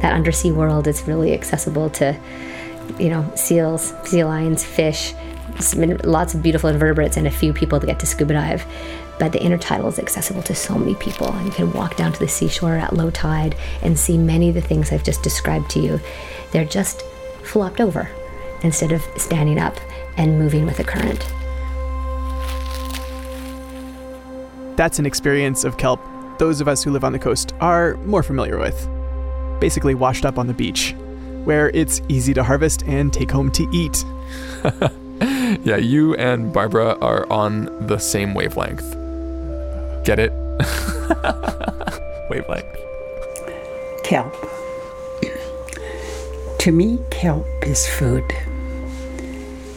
That 0.00 0.14
undersea 0.14 0.52
world 0.52 0.86
is 0.86 1.06
really 1.06 1.34
accessible 1.34 1.90
to, 1.90 2.18
you 2.98 3.10
know, 3.10 3.30
seals, 3.34 3.92
sea 4.04 4.24
lions, 4.24 4.64
fish, 4.64 5.12
lots 6.02 6.32
of 6.32 6.42
beautiful 6.42 6.70
invertebrates, 6.70 7.18
and 7.18 7.26
a 7.26 7.30
few 7.30 7.52
people 7.52 7.78
that 7.78 7.86
get 7.86 8.00
to 8.00 8.06
scuba 8.06 8.32
dive 8.32 8.64
but 9.22 9.30
the 9.30 9.38
intertidal 9.38 9.86
is 9.86 10.00
accessible 10.00 10.42
to 10.42 10.52
so 10.52 10.76
many 10.76 10.96
people. 10.96 11.32
And 11.32 11.46
you 11.46 11.52
can 11.52 11.72
walk 11.72 11.94
down 11.94 12.12
to 12.12 12.18
the 12.18 12.26
seashore 12.26 12.74
at 12.74 12.92
low 12.92 13.08
tide 13.08 13.54
and 13.80 13.96
see 13.96 14.18
many 14.18 14.48
of 14.48 14.56
the 14.56 14.60
things 14.60 14.90
I've 14.90 15.04
just 15.04 15.22
described 15.22 15.70
to 15.70 15.78
you. 15.78 16.00
They're 16.50 16.64
just 16.64 17.02
flopped 17.44 17.80
over 17.80 18.10
instead 18.64 18.90
of 18.90 19.00
standing 19.16 19.60
up 19.60 19.78
and 20.16 20.40
moving 20.40 20.66
with 20.66 20.76
the 20.76 20.82
current. 20.82 21.20
That's 24.76 24.98
an 24.98 25.06
experience 25.06 25.62
of 25.62 25.76
kelp 25.76 26.00
those 26.40 26.60
of 26.60 26.66
us 26.66 26.82
who 26.82 26.90
live 26.90 27.04
on 27.04 27.12
the 27.12 27.20
coast 27.20 27.52
are 27.60 27.94
more 27.98 28.24
familiar 28.24 28.58
with. 28.58 28.88
Basically, 29.60 29.94
washed 29.94 30.24
up 30.24 30.36
on 30.36 30.48
the 30.48 30.54
beach, 30.54 30.96
where 31.44 31.70
it's 31.70 32.02
easy 32.08 32.34
to 32.34 32.42
harvest 32.42 32.82
and 32.88 33.12
take 33.12 33.30
home 33.30 33.52
to 33.52 33.68
eat. 33.72 34.04
yeah, 35.64 35.76
you 35.76 36.16
and 36.16 36.52
Barbara 36.52 36.98
are 36.98 37.30
on 37.30 37.86
the 37.86 37.98
same 37.98 38.34
wavelength. 38.34 39.01
Get 40.04 40.18
it? 40.18 40.32
Wavelength. 42.30 42.76
Kelp. 44.02 44.34
to 46.58 46.72
me, 46.72 46.98
kelp 47.10 47.46
is 47.62 47.88
food 47.88 48.24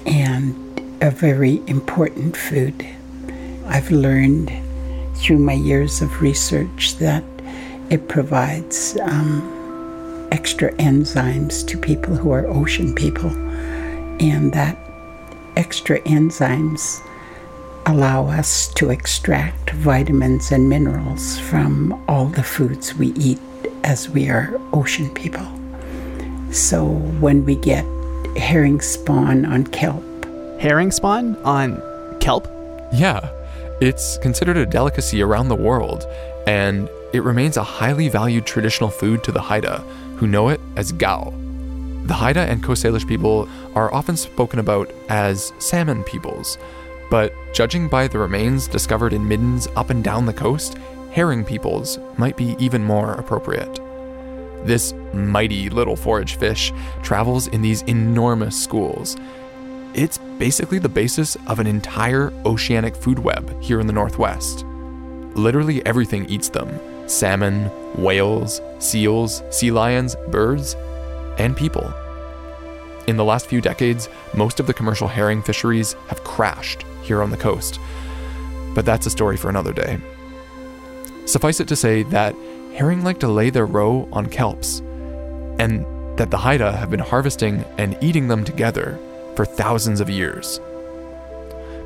and 0.05 0.55
a 1.01 1.11
very 1.11 1.61
important 1.67 2.35
food. 2.35 2.85
I've 3.67 3.91
learned 3.91 4.51
through 5.15 5.39
my 5.39 5.53
years 5.53 6.01
of 6.01 6.21
research 6.21 6.95
that 6.97 7.23
it 7.89 8.07
provides 8.07 8.97
um, 9.01 10.27
extra 10.31 10.71
enzymes 10.73 11.65
to 11.67 11.77
people 11.77 12.15
who 12.15 12.31
are 12.31 12.47
ocean 12.47 12.95
people, 12.95 13.29
and 14.19 14.53
that 14.53 14.77
extra 15.55 15.99
enzymes 16.01 16.99
allow 17.85 18.27
us 18.27 18.67
to 18.73 18.89
extract 18.89 19.69
vitamins 19.71 20.51
and 20.51 20.67
minerals 20.67 21.37
from 21.39 22.03
all 22.07 22.25
the 22.25 22.43
foods 22.43 22.95
we 22.95 23.07
eat 23.13 23.39
as 23.83 24.09
we 24.09 24.27
are 24.29 24.59
ocean 24.73 25.09
people. 25.13 25.45
So 26.51 26.85
when 27.19 27.45
we 27.45 27.55
get 27.55 27.85
herring 28.35 28.81
spawn 28.81 29.45
on 29.45 29.67
kelp, 29.67 30.03
herring 30.59 30.91
spawn 30.91 31.35
on 31.43 31.81
kelp? 32.19 32.47
Yeah, 32.91 33.29
it's 33.81 34.17
considered 34.17 34.57
a 34.57 34.65
delicacy 34.65 35.21
around 35.21 35.49
the 35.49 35.55
world, 35.55 36.05
and 36.47 36.89
it 37.13 37.23
remains 37.23 37.55
a 37.55 37.63
highly 37.63 38.09
valued 38.09 38.45
traditional 38.47 38.89
food 38.89 39.23
to 39.25 39.31
the 39.31 39.41
Haida, 39.41 39.79
who 40.17 40.27
know 40.27 40.49
it 40.49 40.59
as 40.75 40.91
gao. 40.91 41.33
The 42.05 42.13
Haida 42.15 42.41
and 42.41 42.63
Coast 42.63 42.83
Salish 42.83 43.07
people 43.07 43.47
are 43.75 43.93
often 43.93 44.17
spoken 44.17 44.59
about 44.59 44.91
as 45.09 45.53
salmon 45.59 46.03
peoples, 46.03 46.57
but 47.09 47.33
judging 47.53 47.87
by 47.87 48.07
the 48.07 48.19
remains 48.19 48.67
discovered 48.67 49.13
in 49.13 49.27
middens 49.27 49.67
up 49.75 49.89
and 49.89 50.03
down 50.03 50.25
the 50.25 50.33
coast, 50.33 50.77
herring 51.11 51.45
peoples 51.45 51.99
might 52.17 52.35
be 52.35 52.55
even 52.59 52.83
more 52.83 53.13
appropriate. 53.13 53.79
This 54.65 54.93
mighty 55.13 55.69
little 55.69 55.95
forage 55.95 56.35
fish 56.35 56.73
travels 57.03 57.47
in 57.47 57.61
these 57.61 57.83
enormous 57.83 58.61
schools. 58.61 59.15
It's 59.93 60.17
basically 60.39 60.79
the 60.79 60.89
basis 60.89 61.37
of 61.47 61.59
an 61.59 61.67
entire 61.67 62.33
oceanic 62.45 62.95
food 62.95 63.19
web 63.19 63.61
here 63.61 63.79
in 63.79 63.87
the 63.87 63.93
Northwest. 63.93 64.65
Literally 65.35 65.85
everything 65.85 66.25
eats 66.29 66.49
them 66.49 66.79
salmon, 67.07 67.65
whales, 67.95 68.59
seals, 68.79 69.43
sea 69.51 69.69
lions, 69.69 70.15
birds, 70.29 70.75
and 71.37 71.55
people. 71.55 71.93
In 73.07 73.15
the 73.15 73.23
last 73.23 73.45
few 73.45 73.61
decades, 73.61 74.09
most 74.33 74.59
of 74.59 74.65
the 74.65 74.73
commercial 74.73 75.07
herring 75.07 75.43
fisheries 75.43 75.93
have 76.07 76.23
crashed 76.23 76.83
here 77.05 77.21
on 77.21 77.29
the 77.29 77.37
coast. 77.37 77.79
But 78.73 78.85
that's 78.85 79.05
a 79.05 79.09
story 79.09 79.37
for 79.37 79.49
another 79.49 79.71
day. 79.71 79.99
Suffice 81.25 81.59
it 81.59 81.67
to 81.69 81.75
say 81.75 82.03
that 82.03 82.35
herring 82.73 83.03
like 83.03 83.19
to 83.19 83.27
lay 83.27 83.49
their 83.49 83.65
roe 83.65 84.07
on 84.11 84.27
kelps, 84.27 84.81
and 85.59 85.85
that 86.17 86.31
the 86.31 86.37
Haida 86.37 86.71
have 86.71 86.91
been 86.91 86.99
harvesting 86.99 87.63
and 87.77 87.97
eating 88.01 88.27
them 88.27 88.43
together 88.43 88.99
for 89.35 89.45
thousands 89.45 90.01
of 90.01 90.09
years. 90.09 90.59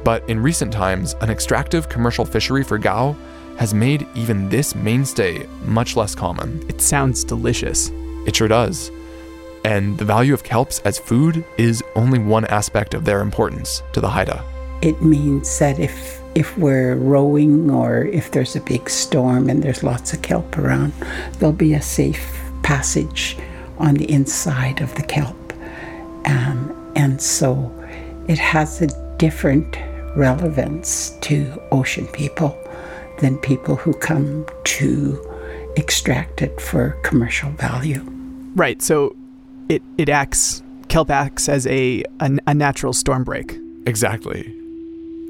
But 0.04 0.28
in 0.30 0.42
recent 0.42 0.72
times, 0.72 1.16
an 1.22 1.30
extractive 1.30 1.90
commercial 1.90 2.26
fishery 2.26 2.64
for 2.64 2.78
gao 2.78 3.16
has 3.58 3.74
made 3.74 4.08
even 4.16 4.50
this 4.50 4.74
mainstay 4.74 5.46
much 5.66 5.96
less 5.96 6.16
common. 6.16 6.64
It 6.70 6.82
sounds 6.82 7.24
delicious. 7.24 7.92
It 8.26 8.36
sure 8.36 8.48
does. 8.48 8.92
And 9.66 9.98
the 9.98 10.06
value 10.06 10.34
of 10.34 10.44
kelps 10.44 10.82
as 10.86 10.98
food 10.98 11.44
is 11.58 11.84
only 11.96 12.20
one 12.20 12.46
aspect 12.46 12.94
of 12.94 13.04
their 13.04 13.20
importance 13.20 13.84
to 13.92 14.00
the 14.00 14.10
Haida. 14.10 14.44
It 14.82 15.02
means 15.02 15.60
that 15.60 15.80
if 15.80 16.20
if 16.36 16.58
we're 16.58 16.96
rowing 16.96 17.70
or 17.72 18.04
if 18.06 18.32
there's 18.32 18.56
a 18.56 18.62
big 18.62 18.90
storm 18.90 19.50
and 19.50 19.64
there's 19.64 19.84
lots 19.84 20.14
of 20.14 20.22
kelp 20.22 20.58
around, 20.58 20.94
there'll 21.34 21.52
be 21.52 21.74
a 21.74 21.82
safe 21.82 22.40
passage 22.64 23.36
on 23.78 23.96
the 23.96 24.10
inside 24.10 24.80
of 24.82 24.94
the 24.96 25.04
kelp. 25.04 25.54
Um, 26.26 26.94
and 26.96 27.22
so 27.22 27.74
it 28.28 28.38
has 28.38 28.82
a 28.82 28.88
different 29.18 29.78
relevance 30.16 31.18
to 31.22 31.62
ocean 31.72 32.08
people 32.08 32.58
than 33.20 33.38
people 33.40 33.76
who 33.76 33.94
come 33.94 34.46
to 34.64 35.20
extract 35.76 36.42
it 36.42 36.60
for 36.62 36.92
commercial 37.04 37.50
value. 37.52 38.02
Right. 38.56 38.82
So 38.82 39.16
it 39.68 39.82
it 39.98 40.10
acts 40.10 40.64
kelp 40.88 41.10
acts 41.10 41.50
as 41.50 41.68
a 41.68 42.04
a, 42.20 42.38
a 42.48 42.54
natural 42.54 42.94
storm 42.94 43.24
break. 43.24 43.58
Exactly. 43.86 44.59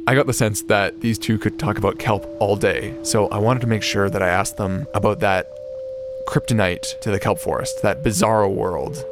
I 0.07 0.15
got 0.15 0.25
the 0.25 0.33
sense 0.33 0.63
that 0.63 1.01
these 1.01 1.19
two 1.19 1.37
could 1.37 1.59
talk 1.59 1.77
about 1.77 1.99
kelp 1.99 2.25
all 2.39 2.55
day, 2.55 2.95
so 3.03 3.27
I 3.27 3.37
wanted 3.37 3.59
to 3.61 3.67
make 3.67 3.83
sure 3.83 4.09
that 4.09 4.23
I 4.23 4.27
asked 4.27 4.57
them 4.57 4.87
about 4.93 5.19
that 5.19 5.47
kryptonite 6.27 6.99
to 7.01 7.11
the 7.11 7.19
kelp 7.19 7.39
forest, 7.39 7.81
that 7.83 8.03
bizarro 8.03 8.53
world. 8.53 9.03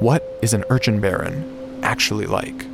What 0.00 0.38
is 0.42 0.54
an 0.54 0.64
urchin 0.70 1.00
barren 1.00 1.80
actually 1.82 2.26
like? 2.26 2.66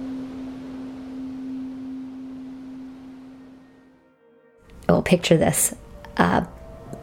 Well, 4.89 5.03
picture 5.03 5.37
this 5.37 5.75
a 6.17 6.47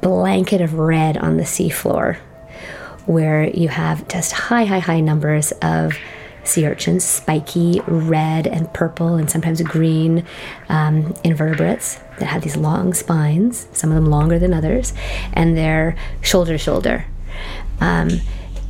blanket 0.02 0.62
of 0.62 0.76
red 0.76 1.18
on 1.18 1.38
the 1.38 1.44
seafloor 1.44 2.18
where 3.06 3.50
you 3.50 3.68
have 3.68 4.08
just 4.08 4.32
high, 4.32 4.66
high, 4.66 4.80
high 4.80 5.00
numbers 5.00 5.52
of 5.62 5.98
sea 6.50 6.66
urchins, 6.66 7.04
spiky 7.04 7.82
red 7.88 8.48
and 8.48 8.74
purple 8.74 9.16
and 9.16 9.30
sometimes 9.30 9.62
green 9.62 10.26
um, 10.68 11.14
invertebrates 11.24 12.00
that 12.20 12.26
have 12.26 12.42
these 12.42 12.58
long 12.58 12.94
spines, 12.94 13.68
some 13.72 13.92
of 13.92 13.96
them 13.96 14.08
longer 14.08 14.40
than 14.40 14.54
others, 14.54 14.94
and 15.34 15.58
they're 15.58 15.96
shoulder 16.22 16.54
to 16.54 16.58
shoulder. 16.58 17.06
Um, 17.80 18.10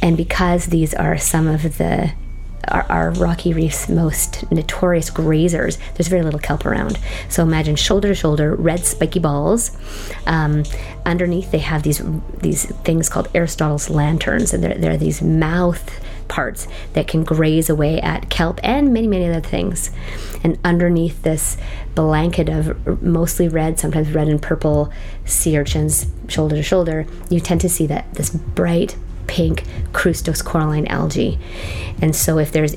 and 0.02 0.16
because 0.16 0.68
these 0.68 0.94
are 0.94 1.18
some 1.18 1.48
of 1.48 1.78
the 1.78 2.12
our, 2.68 2.84
our, 2.84 3.12
rocky 3.12 3.54
reef's 3.54 3.90
most 3.90 4.50
notorious 4.52 5.10
grazers, 5.10 5.78
there's 5.96 6.08
very 6.08 6.22
little 6.22 6.40
kelp 6.40 6.66
around. 6.66 7.00
So 7.28 7.42
imagine 7.42 7.76
shoulder 7.76 8.10
to 8.10 8.16
shoulder, 8.16 8.54
red 8.54 8.86
spiky 8.86 9.20
balls. 9.20 9.76
Um, 10.28 10.64
underneath, 11.06 11.52
they 11.52 11.60
have 11.60 11.84
these 11.84 12.02
these 12.42 12.66
things 12.84 13.10
called 13.10 13.30
Aristotle's 13.34 13.90
lanterns, 13.90 14.54
and 14.54 14.64
they're, 14.64 14.78
they're 14.78 14.98
these 14.98 15.22
mouth 15.22 15.90
parts 16.30 16.68
that 16.94 17.08
can 17.08 17.24
graze 17.24 17.70
away 17.70 18.00
at 18.00 18.30
kelp 18.30 18.60
and 18.64 18.94
many, 18.94 19.08
many 19.08 19.28
other 19.28 19.42
things. 19.42 19.92
And 20.44 20.58
underneath 20.64 21.24
this 21.24 21.58
blanket 21.96 22.48
of 22.48 23.02
mostly 23.04 23.50
red, 23.50 23.80
sometimes 23.80 24.12
red 24.12 24.30
and 24.30 24.42
purple 24.42 24.92
sea 25.26 25.58
urchins, 25.58 26.06
shoulder 26.28 26.56
to 26.56 26.64
shoulder, 26.64 27.06
you 27.30 27.40
tend 27.40 27.60
to 27.62 27.70
see 27.70 27.86
that 27.88 28.14
this 28.14 28.30
bright 28.30 28.96
pink 29.28 29.64
crustose 29.92 30.44
coralline 30.44 30.88
algae. 30.88 31.38
And 32.02 32.16
so 32.16 32.40
if 32.40 32.52
there's 32.52 32.76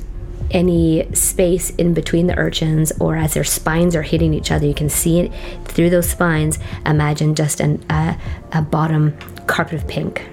any 0.51 1.11
space 1.13 1.71
in 1.71 1.93
between 1.93 2.27
the 2.27 2.37
urchins 2.37 2.91
or 2.99 3.15
as 3.15 3.33
their 3.33 3.43
spines 3.43 3.95
are 3.95 4.03
hitting 4.03 4.33
each 4.33 4.51
other, 4.51 4.67
you 4.67 4.73
can 4.73 4.89
see 4.89 5.19
it 5.19 5.31
through 5.65 5.89
those 5.89 6.09
spines. 6.09 6.59
Imagine 6.85 7.33
just 7.33 7.59
an, 7.59 7.83
a, 7.89 8.17
a 8.51 8.61
bottom 8.61 9.17
carpet 9.47 9.73
of 9.81 9.87
pink. 9.87 10.27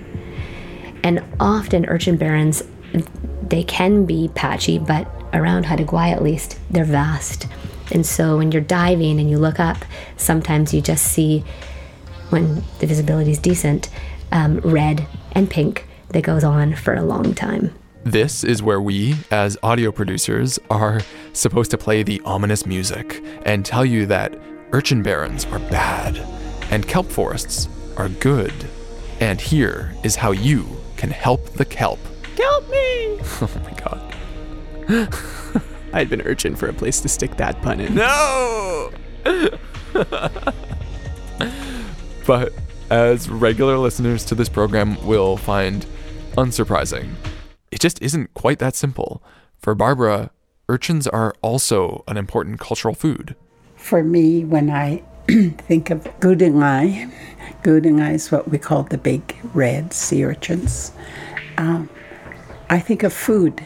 And 1.02 1.24
often 1.38 1.86
urchin 1.86 2.18
barrens, 2.18 2.62
they 3.50 3.64
can 3.64 4.06
be 4.06 4.28
patchy, 4.34 4.78
but 4.78 5.06
around 5.32 5.66
Haida 5.66 5.84
Gwaii 5.84 6.12
at 6.12 6.22
least, 6.22 6.58
they're 6.70 6.84
vast. 6.84 7.46
And 7.92 8.06
so 8.06 8.38
when 8.38 8.52
you're 8.52 8.62
diving 8.62 9.18
and 9.18 9.28
you 9.28 9.38
look 9.38 9.60
up, 9.60 9.76
sometimes 10.16 10.72
you 10.72 10.80
just 10.80 11.06
see, 11.06 11.44
when 12.30 12.62
the 12.78 12.86
visibility 12.86 13.32
is 13.32 13.38
decent, 13.38 13.90
um, 14.32 14.58
red 14.60 15.06
and 15.32 15.50
pink 15.50 15.86
that 16.10 16.22
goes 16.22 16.44
on 16.44 16.74
for 16.74 16.94
a 16.94 17.02
long 17.02 17.34
time. 17.34 17.74
This 18.04 18.44
is 18.44 18.62
where 18.62 18.80
we, 18.80 19.16
as 19.30 19.58
audio 19.62 19.92
producers, 19.92 20.58
are 20.70 21.02
supposed 21.32 21.70
to 21.72 21.78
play 21.78 22.02
the 22.02 22.20
ominous 22.24 22.64
music 22.64 23.22
and 23.44 23.64
tell 23.64 23.84
you 23.84 24.06
that 24.06 24.38
urchin 24.72 25.02
barrens 25.02 25.44
are 25.46 25.58
bad 25.58 26.16
and 26.70 26.86
kelp 26.86 27.06
forests 27.06 27.68
are 27.96 28.08
good. 28.08 28.54
And 29.20 29.40
here 29.40 29.94
is 30.02 30.16
how 30.16 30.30
you 30.30 30.66
can 30.96 31.10
help 31.10 31.44
the 31.50 31.64
kelp. 31.64 31.98
Help 32.40 32.70
me! 32.70 33.20
Oh 33.42 33.50
my 33.64 33.72
god. 33.72 35.62
I'd 35.94 36.10
been 36.10 36.20
urchin 36.22 36.54
for 36.56 36.68
a 36.68 36.72
place 36.72 37.00
to 37.00 37.08
stick 37.08 37.36
that 37.36 37.60
pun 37.62 37.80
in. 37.80 37.94
No! 37.94 38.92
but 42.26 42.52
as 42.90 43.30
regular 43.30 43.78
listeners 43.78 44.24
to 44.26 44.34
this 44.34 44.48
program 44.48 45.02
will 45.06 45.36
find 45.36 45.86
unsurprising, 46.36 47.14
it 47.70 47.80
just 47.80 48.02
isn't 48.02 48.34
quite 48.34 48.58
that 48.58 48.74
simple. 48.74 49.22
For 49.58 49.74
Barbara, 49.74 50.30
urchins 50.68 51.06
are 51.06 51.34
also 51.42 52.04
an 52.08 52.16
important 52.16 52.60
cultural 52.60 52.94
food. 52.94 53.36
For 53.76 54.02
me, 54.02 54.44
when 54.44 54.70
I 54.70 55.02
think 55.28 55.90
of 55.90 56.04
gudingai, 56.20 57.10
gudingai 57.62 58.14
is 58.14 58.30
what 58.30 58.48
we 58.50 58.58
call 58.58 58.82
the 58.82 58.98
big 58.98 59.36
red 59.54 59.92
sea 59.92 60.24
urchins. 60.24 60.92
Um, 61.56 61.88
I 62.70 62.78
think 62.78 63.02
of 63.02 63.12
food 63.12 63.64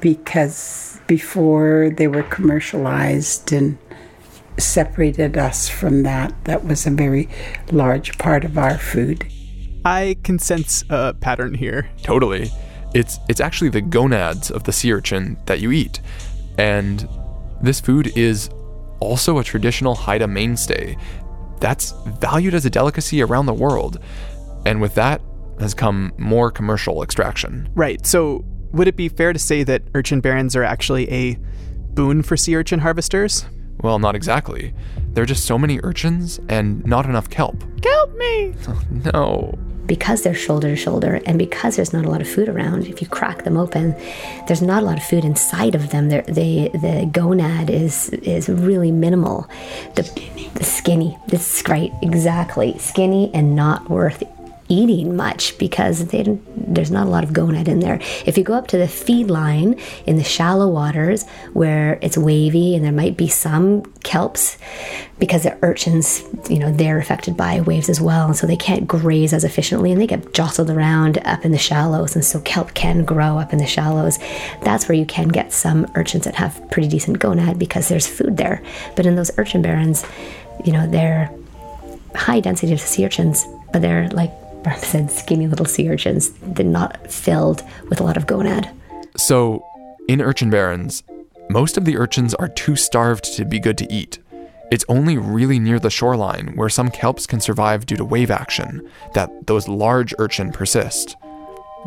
because 0.00 0.98
before 1.06 1.90
they 1.94 2.08
were 2.08 2.22
commercialized 2.22 3.52
and 3.52 3.76
separated 4.56 5.36
us 5.36 5.68
from 5.68 6.02
that, 6.04 6.32
that 6.44 6.64
was 6.64 6.86
a 6.86 6.90
very 6.90 7.28
large 7.70 8.16
part 8.16 8.42
of 8.42 8.56
our 8.56 8.78
food. 8.78 9.26
I 9.84 10.16
can 10.24 10.38
sense 10.38 10.82
a 10.88 11.12
pattern 11.12 11.52
here. 11.52 11.90
Totally. 12.02 12.50
It's 12.94 13.18
it's 13.28 13.40
actually 13.40 13.68
the 13.68 13.82
gonads 13.82 14.50
of 14.50 14.64
the 14.64 14.72
sea 14.72 14.90
urchin 14.90 15.36
that 15.44 15.60
you 15.60 15.70
eat. 15.70 16.00
And 16.56 17.06
this 17.60 17.80
food 17.80 18.16
is 18.16 18.48
also 18.98 19.38
a 19.38 19.44
traditional 19.44 19.94
Haida 19.94 20.26
mainstay 20.26 20.96
that's 21.60 21.92
valued 22.18 22.54
as 22.54 22.64
a 22.64 22.70
delicacy 22.70 23.22
around 23.22 23.44
the 23.44 23.52
world. 23.52 23.98
And 24.64 24.80
with 24.80 24.94
that 24.94 25.20
has 25.60 25.74
come 25.74 26.12
more 26.18 26.50
commercial 26.50 27.02
extraction. 27.02 27.68
Right. 27.74 28.04
So 28.06 28.44
would 28.72 28.88
it 28.88 28.96
be 28.96 29.08
fair 29.08 29.32
to 29.32 29.38
say 29.38 29.62
that 29.64 29.82
urchin 29.94 30.20
barrens 30.20 30.56
are 30.56 30.64
actually 30.64 31.10
a 31.10 31.38
boon 31.94 32.22
for 32.22 32.36
sea 32.36 32.56
urchin 32.56 32.80
harvesters? 32.80 33.46
Well, 33.80 33.98
not 33.98 34.16
exactly. 34.16 34.74
There 35.12 35.22
are 35.22 35.26
just 35.26 35.44
so 35.44 35.58
many 35.58 35.78
urchins 35.82 36.40
and 36.48 36.84
not 36.84 37.06
enough 37.06 37.30
kelp. 37.30 37.62
Kelp 37.82 38.14
me! 38.16 38.54
Oh, 38.68 38.82
no 39.14 39.58
because 39.86 40.22
they're 40.22 40.34
shoulder 40.34 40.68
to 40.68 40.76
shoulder 40.76 41.20
and 41.26 41.38
because 41.38 41.76
there's 41.76 41.92
not 41.92 42.04
a 42.04 42.10
lot 42.10 42.20
of 42.20 42.28
food 42.28 42.48
around, 42.48 42.86
if 42.86 43.00
you 43.00 43.08
crack 43.08 43.44
them 43.44 43.56
open, 43.56 43.94
there's 44.46 44.62
not 44.62 44.82
a 44.82 44.86
lot 44.86 44.96
of 44.96 45.04
food 45.04 45.24
inside 45.24 45.74
of 45.74 45.90
them. 45.90 46.08
They're, 46.08 46.22
they 46.22 46.70
the 46.72 47.08
gonad 47.12 47.70
is 47.70 48.08
is 48.10 48.48
really 48.48 48.90
minimal. 48.90 49.48
The, 49.94 50.02
the 50.54 50.64
skinny. 50.64 51.18
This 51.28 51.56
is 51.56 51.62
great. 51.62 51.92
Exactly. 52.02 52.78
Skinny 52.78 53.30
and 53.34 53.54
not 53.54 53.90
worth 53.90 54.22
eating 54.68 55.16
much 55.16 55.56
because 55.58 56.06
they, 56.06 56.22
there's 56.56 56.90
not 56.90 57.06
a 57.06 57.10
lot 57.10 57.24
of 57.24 57.30
gonad 57.30 57.68
in 57.68 57.80
there. 57.80 58.00
If 58.24 58.38
you 58.38 58.44
go 58.44 58.54
up 58.54 58.66
to 58.68 58.78
the 58.78 58.88
feed 58.88 59.30
line 59.30 59.78
in 60.06 60.16
the 60.16 60.24
shallow 60.24 60.68
waters 60.68 61.26
where 61.52 61.98
it's 62.00 62.16
wavy 62.16 62.74
and 62.74 62.84
there 62.84 62.92
might 62.92 63.16
be 63.16 63.28
some 63.28 63.82
kelps 64.02 64.56
because 65.18 65.42
the 65.42 65.56
urchins, 65.62 66.22
you 66.48 66.58
know, 66.58 66.72
they're 66.72 66.98
affected 66.98 67.36
by 67.36 67.60
waves 67.60 67.88
as 67.88 68.00
well. 68.00 68.26
And 68.26 68.36
so 68.36 68.46
they 68.46 68.56
can't 68.56 68.88
graze 68.88 69.32
as 69.32 69.44
efficiently 69.44 69.92
and 69.92 70.00
they 70.00 70.06
get 70.06 70.32
jostled 70.32 70.70
around 70.70 71.18
up 71.18 71.44
in 71.44 71.52
the 71.52 71.58
shallows. 71.58 72.14
And 72.14 72.24
so 72.24 72.40
kelp 72.40 72.74
can 72.74 73.04
grow 73.04 73.38
up 73.38 73.52
in 73.52 73.58
the 73.58 73.66
shallows. 73.66 74.18
That's 74.62 74.88
where 74.88 74.96
you 74.96 75.06
can 75.06 75.28
get 75.28 75.52
some 75.52 75.90
urchins 75.94 76.24
that 76.24 76.34
have 76.36 76.70
pretty 76.70 76.88
decent 76.88 77.18
gonad 77.18 77.58
because 77.58 77.88
there's 77.88 78.06
food 78.06 78.36
there. 78.38 78.62
But 78.96 79.06
in 79.06 79.14
those 79.14 79.30
urchin 79.38 79.62
barrens, 79.62 80.04
you 80.64 80.72
know, 80.72 80.86
they're 80.86 81.30
high 82.14 82.40
density 82.40 82.72
of 82.72 82.80
sea 82.80 83.06
urchins, 83.06 83.46
but 83.72 83.82
they're 83.82 84.08
like 84.10 84.30
said 84.72 85.10
skinny 85.10 85.46
little 85.46 85.66
sea 85.66 85.88
urchins. 85.90 86.30
They're 86.42 86.64
not 86.64 87.10
filled 87.10 87.62
with 87.88 88.00
a 88.00 88.04
lot 88.04 88.16
of 88.16 88.26
gonad. 88.26 88.72
So, 89.16 89.64
in 90.08 90.20
urchin 90.20 90.50
barrens, 90.50 91.02
most 91.50 91.76
of 91.76 91.84
the 91.84 91.96
urchins 91.96 92.34
are 92.34 92.48
too 92.48 92.76
starved 92.76 93.24
to 93.36 93.44
be 93.44 93.58
good 93.58 93.78
to 93.78 93.92
eat. 93.92 94.18
It's 94.70 94.84
only 94.88 95.18
really 95.18 95.58
near 95.58 95.78
the 95.78 95.90
shoreline 95.90 96.52
where 96.56 96.68
some 96.68 96.90
kelps 96.90 97.28
can 97.28 97.40
survive 97.40 97.86
due 97.86 97.96
to 97.96 98.04
wave 98.04 98.30
action 98.30 98.88
that 99.12 99.46
those 99.46 99.68
large 99.68 100.14
urchin 100.18 100.50
persist. 100.52 101.16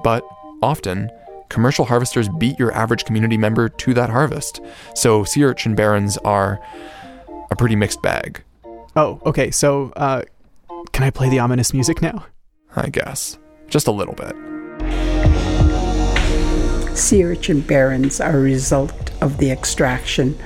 But 0.04 0.24
often, 0.62 1.10
commercial 1.50 1.86
harvesters 1.86 2.30
beat 2.30 2.60
your 2.60 2.72
average 2.72 3.04
community 3.06 3.38
member 3.38 3.68
to 3.68 3.94
that 3.96 4.10
harvest, 4.10 4.62
so 4.96 5.24
sea 5.24 5.44
urchin 5.44 5.76
barrens 5.76 6.18
are 6.20 6.60
a 7.52 7.56
pretty 7.56 7.76
mixed 7.76 8.02
bag. 8.02 8.44
Oh, 8.96 9.22
okay, 9.26 9.52
so 9.52 9.92
uh, 9.96 10.22
can 10.92 11.04
I 11.04 11.10
play 11.10 11.30
the 11.30 11.40
ominous 11.40 11.74
music 11.74 12.02
now? 12.02 12.26
I 12.78 12.90
guess. 12.90 13.38
Just 13.68 13.88
a 13.88 13.92
little 13.92 14.13
bit. 14.13 14.36
Sea 16.96 17.24
urchin 17.26 17.62
barrens 17.62 18.22
are 18.22 18.38
a 18.38 18.42
result 18.42 19.12
of 19.22 19.38
the 19.38 19.52
extraction 19.52 20.38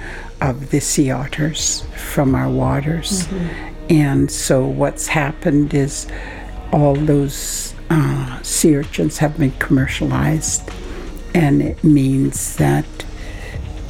of 0.41 0.71
the 0.71 0.79
sea 0.79 1.11
otters 1.11 1.83
from 1.95 2.33
our 2.33 2.49
waters. 2.49 3.27
Mm-hmm. 3.27 3.91
And 3.91 4.31
so 4.31 4.65
what's 4.65 5.07
happened 5.07 5.73
is 5.73 6.07
all 6.71 6.95
those 6.95 7.73
uh, 7.89 8.41
sea 8.41 8.77
urchins 8.77 9.17
have 9.17 9.37
been 9.37 9.51
commercialized, 9.59 10.69
and 11.35 11.61
it 11.61 11.83
means 11.83 12.55
that 12.55 12.85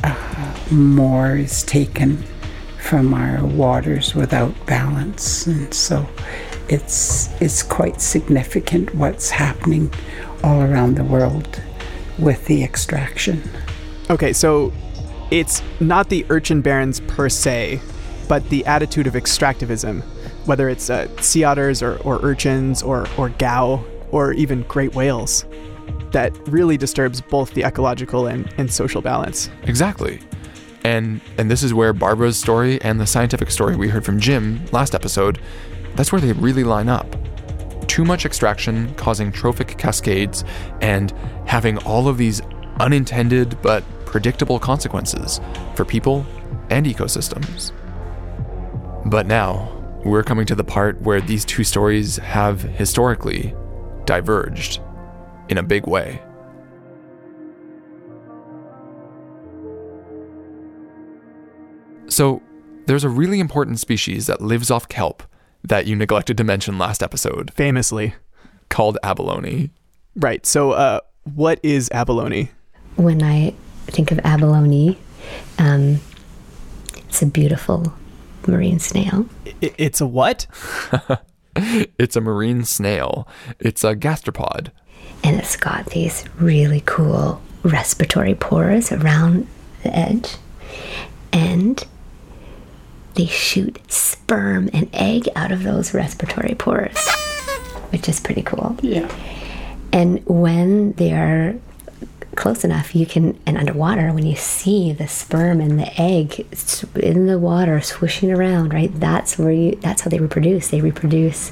uh, 0.04 0.56
more 0.72 1.38
is 1.38 1.64
taken 1.64 2.24
from 2.80 3.14
our 3.14 3.46
waters 3.46 4.16
without 4.16 4.54
balance. 4.66 5.46
And 5.46 5.72
so 5.74 6.08
it's, 6.72 7.30
it's 7.42 7.62
quite 7.62 8.00
significant 8.02 8.96
what's 8.96 9.30
happening 9.30 9.94
all 10.44 10.62
around 10.62 10.96
the 10.96 11.04
world 11.04 11.62
with 12.18 12.46
the 12.46 12.64
extraction. 12.64 13.44
Okay, 14.10 14.34
so 14.34 14.72
it's 15.32 15.62
not 15.80 16.10
the 16.10 16.26
urchin 16.30 16.62
barrens 16.62 17.00
per 17.02 17.30
se, 17.30 17.82
but 18.28 18.48
the 18.50 18.66
attitude 18.66 19.08
of 19.08 19.14
extractivism, 19.14 20.02
whether 20.46 20.70
it's 20.70 20.90
uh, 20.90 21.08
sea 21.22 21.44
otters 21.44 21.84
or, 21.84 21.98
or 22.04 22.20
urchins 22.24 22.82
or, 22.82 23.06
or 23.18 23.30
gao 23.30 23.84
or 24.12 24.34
even 24.34 24.64
great 24.64 24.96
whales, 24.96 25.46
that 26.12 26.36
really 26.48 26.78
disturbs 26.78 27.22
both 27.22 27.54
the 27.54 27.64
ecological 27.64 28.28
and, 28.28 28.54
and 28.58 28.72
social 28.72 29.02
balance. 29.02 29.50
Exactly. 29.64 30.20
And 30.84 31.22
and 31.38 31.52
this 31.52 31.62
is 31.62 31.74
where 31.74 31.94
Barbara's 31.94 32.38
story 32.38 32.82
and 32.82 33.00
the 33.00 33.06
scientific 33.06 33.52
story 33.52 33.76
we 33.76 33.88
heard 33.88 34.04
from 34.04 34.20
Jim 34.20 34.66
last 34.72 34.96
episode, 34.96 35.40
that's 35.96 36.12
where 36.12 36.22
they 36.22 36.32
really 36.34 36.64
line 36.64 36.90
up. 36.90 37.16
Too 37.88 38.06
much 38.06 38.26
extraction 38.26 38.94
causing 38.96 39.32
trophic 39.32 39.78
cascades 39.78 40.44
and 40.82 41.12
having 41.46 41.78
all 41.80 42.08
of 42.08 42.18
these 42.18 42.42
unintended 42.80 43.62
but 43.62 43.84
predictable 44.06 44.60
consequences 44.60 45.40
for 45.76 45.86
people 45.86 46.26
and 46.70 46.86
ecosystems. 46.86 47.72
But 49.06 49.28
now, 49.28 49.78
we're 50.04 50.24
coming 50.24 50.46
to 50.48 50.56
the 50.56 50.64
part 50.64 51.02
where 51.02 51.22
these 51.22 51.46
two 51.46 51.64
stories 51.64 52.18
have 52.18 52.62
historically 52.62 53.54
diverged 54.06 54.80
in 55.50 55.58
a 55.58 55.64
big 55.64 55.88
way. 55.88 56.22
So, 62.08 62.42
there's 62.86 63.04
a 63.04 63.10
really 63.10 63.40
important 63.40 63.80
species 63.80 64.28
that 64.28 64.42
lives 64.42 64.70
off 64.72 64.88
kelp 64.90 65.24
that 65.64 65.86
you 65.88 65.96
neglected 65.96 66.38
to 66.38 66.44
mention 66.44 66.78
last 66.78 67.02
episode, 67.04 67.52
Famously. 67.54 68.16
called 68.70 68.98
abalone. 69.04 69.72
Right, 70.16 70.46
so 70.46 70.72
uh, 70.72 71.00
what 71.36 71.60
is 71.64 71.90
abalone? 71.92 72.52
When 72.96 73.24
I 73.24 73.54
think 73.88 74.12
of 74.12 74.20
abalone, 74.24 74.98
um, 75.58 76.00
it's 77.08 77.22
a 77.22 77.26
beautiful 77.26 77.94
marine 78.48 78.80
snail. 78.80 79.26
I- 79.46 79.74
it's 79.78 80.02
a 80.02 80.08
what? 80.08 80.48
It's 82.00 82.16
a 82.16 82.22
marine 82.22 82.64
snail. 82.64 83.28
It's 83.60 83.84
a 83.84 83.94
gastropod. 83.94 84.70
and 85.22 85.36
it's 85.38 85.58
got 85.58 85.88
these 85.88 86.24
really 86.40 86.82
cool 86.86 87.42
respiratory 87.64 88.36
pores 88.36 88.90
around 88.94 89.46
the 89.84 89.94
edge 89.94 90.38
and 91.34 91.86
they 93.16 93.26
shoot 93.26 93.80
sperm 93.92 94.70
and 94.74 94.90
egg 94.94 95.28
out 95.36 95.52
of 95.52 95.64
those 95.64 95.94
respiratory 95.94 96.56
pores 96.56 97.10
which 97.90 98.08
is 98.08 98.20
pretty 98.20 98.42
cool 98.42 98.76
Yeah. 98.82 99.12
and 99.92 100.26
when 100.26 100.94
they 100.94 101.12
are 101.14 101.56
close 102.36 102.64
enough 102.64 102.96
you 102.96 103.06
can 103.06 103.38
and 103.46 103.58
underwater 103.58 104.14
when 104.14 104.26
you 104.26 104.38
see 104.38 104.94
the 104.94 105.08
sperm 105.08 105.60
and 105.60 105.78
the 105.78 106.02
egg 106.02 106.46
in 106.96 107.26
the 107.28 107.38
water 107.38 107.82
swishing 107.82 108.32
around 108.32 108.74
right 108.74 108.98
that's 109.00 109.38
where 109.38 109.52
you 109.52 109.76
that's 109.76 110.04
how 110.04 110.10
they 110.10 110.20
reproduce 110.20 110.70
they 110.70 110.80
reproduce 110.80 111.52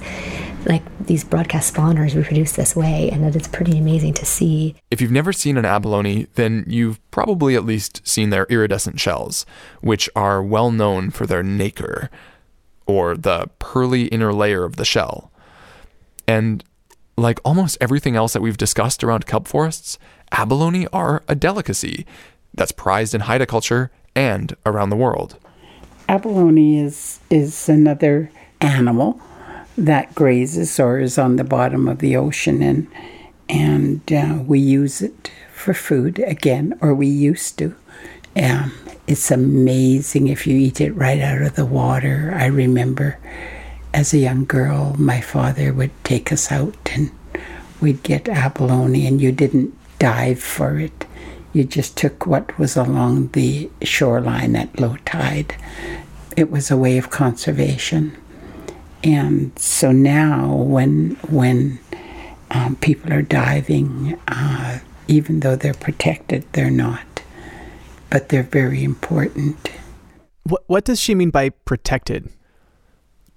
these 0.99 1.23
broadcast 1.23 1.73
spawners 1.73 2.15
reproduce 2.15 2.53
this 2.53 2.75
way 2.75 3.09
and 3.11 3.23
that 3.23 3.35
it 3.35 3.41
is 3.41 3.47
pretty 3.47 3.77
amazing 3.77 4.13
to 4.13 4.25
see 4.25 4.75
If 4.91 5.01
you've 5.01 5.11
never 5.11 5.33
seen 5.33 5.57
an 5.57 5.65
abalone, 5.65 6.27
then 6.35 6.65
you've 6.67 6.99
probably 7.11 7.55
at 7.55 7.65
least 7.65 8.07
seen 8.07 8.29
their 8.29 8.45
iridescent 8.49 8.99
shells, 8.99 9.45
which 9.81 10.09
are 10.15 10.43
well 10.43 10.71
known 10.71 11.09
for 11.09 11.25
their 11.25 11.43
nacre, 11.43 12.09
or 12.85 13.15
the 13.15 13.49
pearly 13.59 14.05
inner 14.05 14.33
layer 14.33 14.63
of 14.63 14.75
the 14.75 14.85
shell. 14.85 15.31
And 16.27 16.63
like 17.17 17.39
almost 17.43 17.77
everything 17.79 18.15
else 18.15 18.33
that 18.33 18.41
we've 18.41 18.57
discussed 18.57 19.03
around 19.03 19.25
kelp 19.25 19.47
forests, 19.47 19.97
abalone 20.31 20.87
are 20.87 21.23
a 21.27 21.35
delicacy 21.35 22.05
that's 22.53 22.71
prized 22.71 23.13
in 23.13 23.21
haida 23.21 23.45
culture 23.45 23.91
and 24.15 24.55
around 24.65 24.89
the 24.89 24.95
world. 24.95 25.37
Abalone 26.07 26.79
is 26.79 27.19
is 27.29 27.69
another 27.69 28.31
animal 28.61 29.21
that 29.85 30.15
grazes 30.15 30.79
or 30.79 30.99
is 30.99 31.17
on 31.17 31.37
the 31.37 31.43
bottom 31.43 31.87
of 31.87 31.99
the 31.99 32.15
ocean, 32.15 32.61
and 32.61 32.87
and 33.47 34.13
uh, 34.13 34.43
we 34.45 34.59
use 34.59 35.01
it 35.01 35.31
for 35.53 35.73
food 35.73 36.19
again, 36.19 36.77
or 36.81 36.93
we 36.93 37.07
used 37.07 37.57
to. 37.57 37.75
Um, 38.35 38.73
it's 39.07 39.31
amazing 39.31 40.27
if 40.27 40.45
you 40.45 40.55
eat 40.57 40.79
it 40.79 40.91
right 40.91 41.19
out 41.19 41.41
of 41.41 41.55
the 41.55 41.65
water. 41.65 42.31
I 42.35 42.45
remember 42.45 43.17
as 43.93 44.13
a 44.13 44.19
young 44.19 44.45
girl, 44.45 44.95
my 44.99 45.19
father 45.19 45.73
would 45.73 45.91
take 46.03 46.31
us 46.31 46.51
out 46.51 46.77
and 46.93 47.11
we'd 47.81 48.03
get 48.03 48.29
abalone, 48.29 49.07
and 49.07 49.19
you 49.19 49.31
didn't 49.31 49.73
dive 49.97 50.41
for 50.41 50.79
it. 50.79 51.05
You 51.53 51.63
just 51.63 51.97
took 51.97 52.27
what 52.27 52.57
was 52.59 52.77
along 52.77 53.29
the 53.29 53.69
shoreline 53.81 54.55
at 54.55 54.79
low 54.79 54.97
tide. 55.05 55.55
It 56.37 56.51
was 56.51 56.69
a 56.69 56.77
way 56.77 56.97
of 56.97 57.09
conservation. 57.09 58.15
And 59.03 59.57
so 59.57 59.91
now, 59.91 60.53
when 60.55 61.11
when 61.29 61.79
um, 62.51 62.75
people 62.77 63.13
are 63.13 63.21
diving, 63.21 64.19
uh, 64.27 64.79
even 65.07 65.39
though 65.41 65.55
they're 65.55 65.73
protected, 65.73 66.45
they're 66.53 66.71
not. 66.71 67.05
But 68.09 68.29
they're 68.29 68.43
very 68.43 68.83
important. 68.83 69.71
What, 70.43 70.63
what 70.67 70.85
does 70.85 70.99
she 70.99 71.15
mean 71.15 71.29
by 71.29 71.49
protected? 71.49 72.29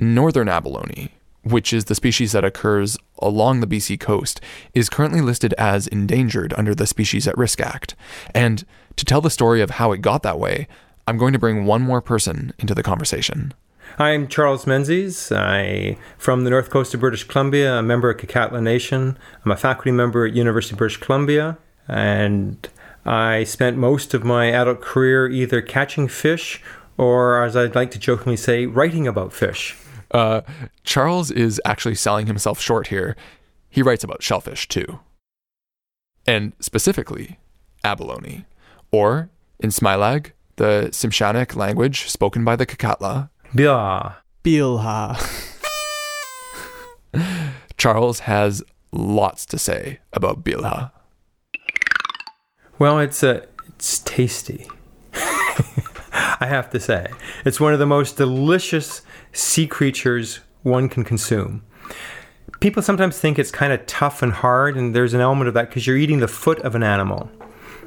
Northern 0.01 0.49
abalone, 0.49 1.11
which 1.43 1.73
is 1.73 1.85
the 1.85 1.95
species 1.95 2.33
that 2.33 2.45
occurs 2.45 2.97
along 3.19 3.61
the 3.61 3.67
BC 3.67 4.01
coast, 4.01 4.41
is 4.75 4.89
currently 4.89 5.21
listed 5.21 5.55
as 5.59 5.87
endangered 5.87 6.55
under 6.57 6.75
the 6.75 6.87
Species 6.87 7.29
at 7.29 7.37
Risk 7.37 7.61
Act. 7.61 7.95
And 8.35 8.65
to 8.97 9.05
tell 9.05 9.21
the 9.21 9.31
story 9.31 9.61
of 9.61 9.71
how 9.71 9.93
it 9.93 10.01
got 10.01 10.23
that 10.23 10.39
way, 10.39 10.67
I'm 11.07 11.19
going 11.19 11.33
to 11.33 11.39
bring 11.39 11.67
one 11.67 11.83
more 11.83 12.01
person 12.01 12.53
into 12.59 12.75
the 12.75 12.83
conversation. 12.83 13.53
I'm 13.99 14.27
Charles 14.27 14.67
Menzies. 14.67 15.31
I'm 15.31 15.97
from 16.17 16.45
the 16.45 16.51
north 16.51 16.71
coast 16.71 16.95
of 16.95 17.01
British 17.01 17.25
Columbia, 17.25 17.79
a 17.79 17.83
member 17.83 18.11
of 18.11 18.17
Kitkatla 18.19 18.63
Nation. 18.63 19.19
I'm 19.45 19.53
a 19.53 19.57
faculty 19.57 19.91
member 19.91 20.27
at 20.27 20.33
University 20.33 20.75
of 20.75 20.79
British 20.79 20.97
Columbia, 20.97 21.59
and 21.89 22.69
I 23.05 23.45
spent 23.45 23.77
most 23.77 24.15
of 24.15 24.25
my 24.25 24.51
adult 24.51 24.81
career 24.81 25.29
either 25.29 25.61
catching 25.61 26.09
fish 26.09 26.63
or, 26.97 27.45
as 27.45 27.55
I'd 27.55 27.75
like 27.75 27.91
to 27.91 27.99
jokingly 27.99 28.37
say, 28.37 28.65
writing 28.65 29.07
about 29.07 29.33
fish. 29.33 29.77
Uh, 30.11 30.41
Charles 30.85 31.31
is 31.31 31.61
actually 31.65 31.95
selling 31.95 32.27
himself 32.27 32.61
short 32.61 32.87
here. 32.87 33.15
He 33.69 33.83
writes 33.83 34.05
about 34.05 34.23
shellfish 34.23 34.69
too. 34.69 35.01
And 36.27 36.53
specifically, 36.61 37.39
abalone, 37.85 38.47
or 38.91 39.29
in 39.59 39.71
Sm'algyax, 39.71 40.33
the 40.57 40.89
Tsimshianic 40.93 41.57
language 41.57 42.09
spoken 42.09 42.45
by 42.45 42.57
the 42.57 42.67
Kitkatla, 42.67 43.31
Bia. 43.55 44.17
Bilha. 44.43 45.17
Charles 47.77 48.21
has 48.21 48.63
lots 48.93 49.45
to 49.47 49.59
say 49.59 50.01
about 50.13 50.43
Bilha. 50.43 50.91
Well, 52.79 52.99
it's 52.99 53.23
a 53.23 53.47
it's 53.77 53.99
tasty. 54.01 54.67
I 55.15 56.47
have 56.47 56.71
to 56.71 56.81
say, 56.81 57.09
it's 57.45 57.61
one 57.61 57.73
of 57.73 57.79
the 57.79 57.87
most 57.87 58.17
delicious 58.17 59.03
sea 59.33 59.67
creatures 59.67 60.41
one 60.63 60.89
can 60.89 61.05
consume. 61.05 61.63
People 62.61 62.83
sometimes 62.83 63.19
think 63.19 63.39
it's 63.39 63.51
kind 63.51 63.73
of 63.73 63.85
tough 63.87 64.23
and 64.23 64.33
hard, 64.33 64.77
and 64.77 64.95
there's 64.95 65.15
an 65.15 65.21
element 65.21 65.49
of 65.49 65.55
that 65.55 65.69
because 65.69 65.87
you're 65.87 65.97
eating 65.97 66.21
the 66.21 66.29
foot 66.29 66.59
of 66.61 66.75
an 66.75 66.83
animal. 66.83 67.31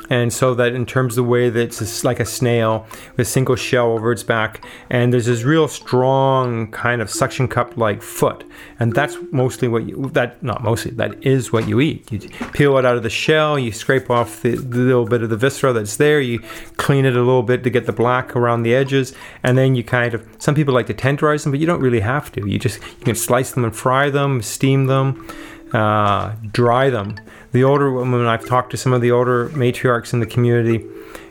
And 0.09 0.31
so 0.31 0.53
that 0.55 0.73
in 0.73 0.85
terms 0.85 1.13
of 1.13 1.25
the 1.25 1.29
way 1.29 1.49
that 1.49 1.59
it's 1.81 2.03
like 2.03 2.19
a 2.19 2.25
snail 2.25 2.85
with 3.17 3.27
a 3.27 3.29
single 3.29 3.55
shell 3.55 3.91
over 3.91 4.11
its 4.11 4.23
back, 4.23 4.63
and 4.89 5.11
there's 5.11 5.25
this 5.25 5.43
real 5.43 5.67
strong 5.67 6.69
kind 6.71 7.01
of 7.01 7.09
suction 7.09 7.47
cup 7.47 7.75
like 7.77 8.01
foot, 8.01 8.43
and 8.79 8.93
that's 8.93 9.17
mostly 9.31 9.67
what 9.67 9.87
you 9.87 10.09
that 10.13 10.41
not 10.43 10.63
mostly 10.63 10.91
that 10.91 11.23
is 11.25 11.51
what 11.51 11.67
you 11.67 11.79
eat. 11.79 12.11
You 12.11 12.19
peel 12.53 12.77
it 12.77 12.85
out 12.85 12.97
of 12.97 13.03
the 13.03 13.09
shell, 13.09 13.57
you 13.57 13.71
scrape 13.71 14.09
off 14.09 14.41
the, 14.41 14.55
the 14.55 14.77
little 14.77 15.05
bit 15.05 15.23
of 15.23 15.29
the 15.29 15.37
viscera 15.37 15.73
that's 15.73 15.97
there, 15.97 16.21
you 16.21 16.39
clean 16.77 17.05
it 17.05 17.15
a 17.15 17.19
little 17.19 17.43
bit 17.43 17.63
to 17.63 17.69
get 17.69 17.85
the 17.85 17.93
black 17.93 18.35
around 18.35 18.63
the 18.63 18.75
edges, 18.75 19.13
and 19.43 19.57
then 19.57 19.75
you 19.75 19.83
kind 19.83 20.13
of 20.13 20.27
some 20.37 20.53
people 20.53 20.73
like 20.73 20.87
to 20.87 20.93
tenderize 20.93 21.43
them, 21.43 21.51
but 21.51 21.59
you 21.59 21.65
don't 21.65 21.81
really 21.81 22.01
have 22.01 22.31
to. 22.33 22.47
You 22.47 22.59
just 22.59 22.79
you 22.99 23.05
can 23.05 23.15
slice 23.15 23.51
them 23.51 23.63
and 23.63 23.75
fry 23.75 24.09
them, 24.09 24.41
steam 24.41 24.85
them, 24.85 25.27
uh, 25.73 26.35
dry 26.51 26.89
them. 26.89 27.15
The 27.55 27.63
older 27.63 27.89
women, 27.89 28.27
I've 28.27 28.45
talked 28.45 28.71
to 28.71 28.77
some 28.77 28.91
of 28.91 28.99
the 28.99 29.11
older 29.11 29.47
matriarchs 29.51 30.11
in 30.11 30.19
the 30.19 30.25
community, 30.25 30.85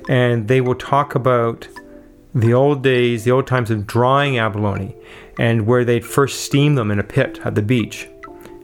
and 0.08 0.48
they 0.48 0.62
will 0.62 0.74
talk 0.74 1.14
about 1.14 1.68
the 2.34 2.54
old 2.54 2.82
days, 2.82 3.24
the 3.24 3.30
old 3.30 3.46
times 3.46 3.70
of 3.70 3.86
drying 3.86 4.38
abalone, 4.38 4.96
and 5.38 5.66
where 5.66 5.84
they'd 5.84 6.02
first 6.02 6.40
steam 6.40 6.76
them 6.76 6.90
in 6.90 6.98
a 6.98 7.02
pit 7.02 7.40
at 7.44 7.56
the 7.56 7.60
beach. 7.60 8.08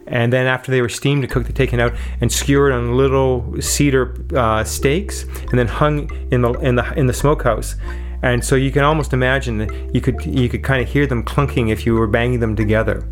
And 0.07 0.33
then 0.33 0.47
after 0.47 0.71
they 0.71 0.81
were 0.81 0.89
steamed 0.89 1.23
and 1.23 1.31
cooked, 1.31 1.45
they 1.45 1.53
taken 1.53 1.79
out 1.79 1.93
and 2.19 2.31
skewered 2.31 2.71
on 2.73 2.97
little 2.97 3.55
cedar 3.61 4.15
uh, 4.35 4.63
stakes, 4.63 5.25
and 5.51 5.59
then 5.59 5.67
hung 5.67 6.09
in 6.31 6.41
the 6.41 6.53
in 6.61 6.77
the 6.77 6.91
in 6.93 7.05
the 7.05 7.13
smokehouse. 7.13 7.75
And 8.23 8.43
so 8.43 8.55
you 8.55 8.71
can 8.71 8.83
almost 8.83 9.13
imagine 9.13 9.59
that 9.59 9.93
you 9.93 10.01
could 10.01 10.25
you 10.25 10.49
could 10.49 10.63
kind 10.63 10.81
of 10.81 10.89
hear 10.89 11.05
them 11.05 11.23
clunking 11.23 11.69
if 11.69 11.85
you 11.85 11.93
were 11.93 12.07
banging 12.07 12.39
them 12.39 12.55
together. 12.55 13.07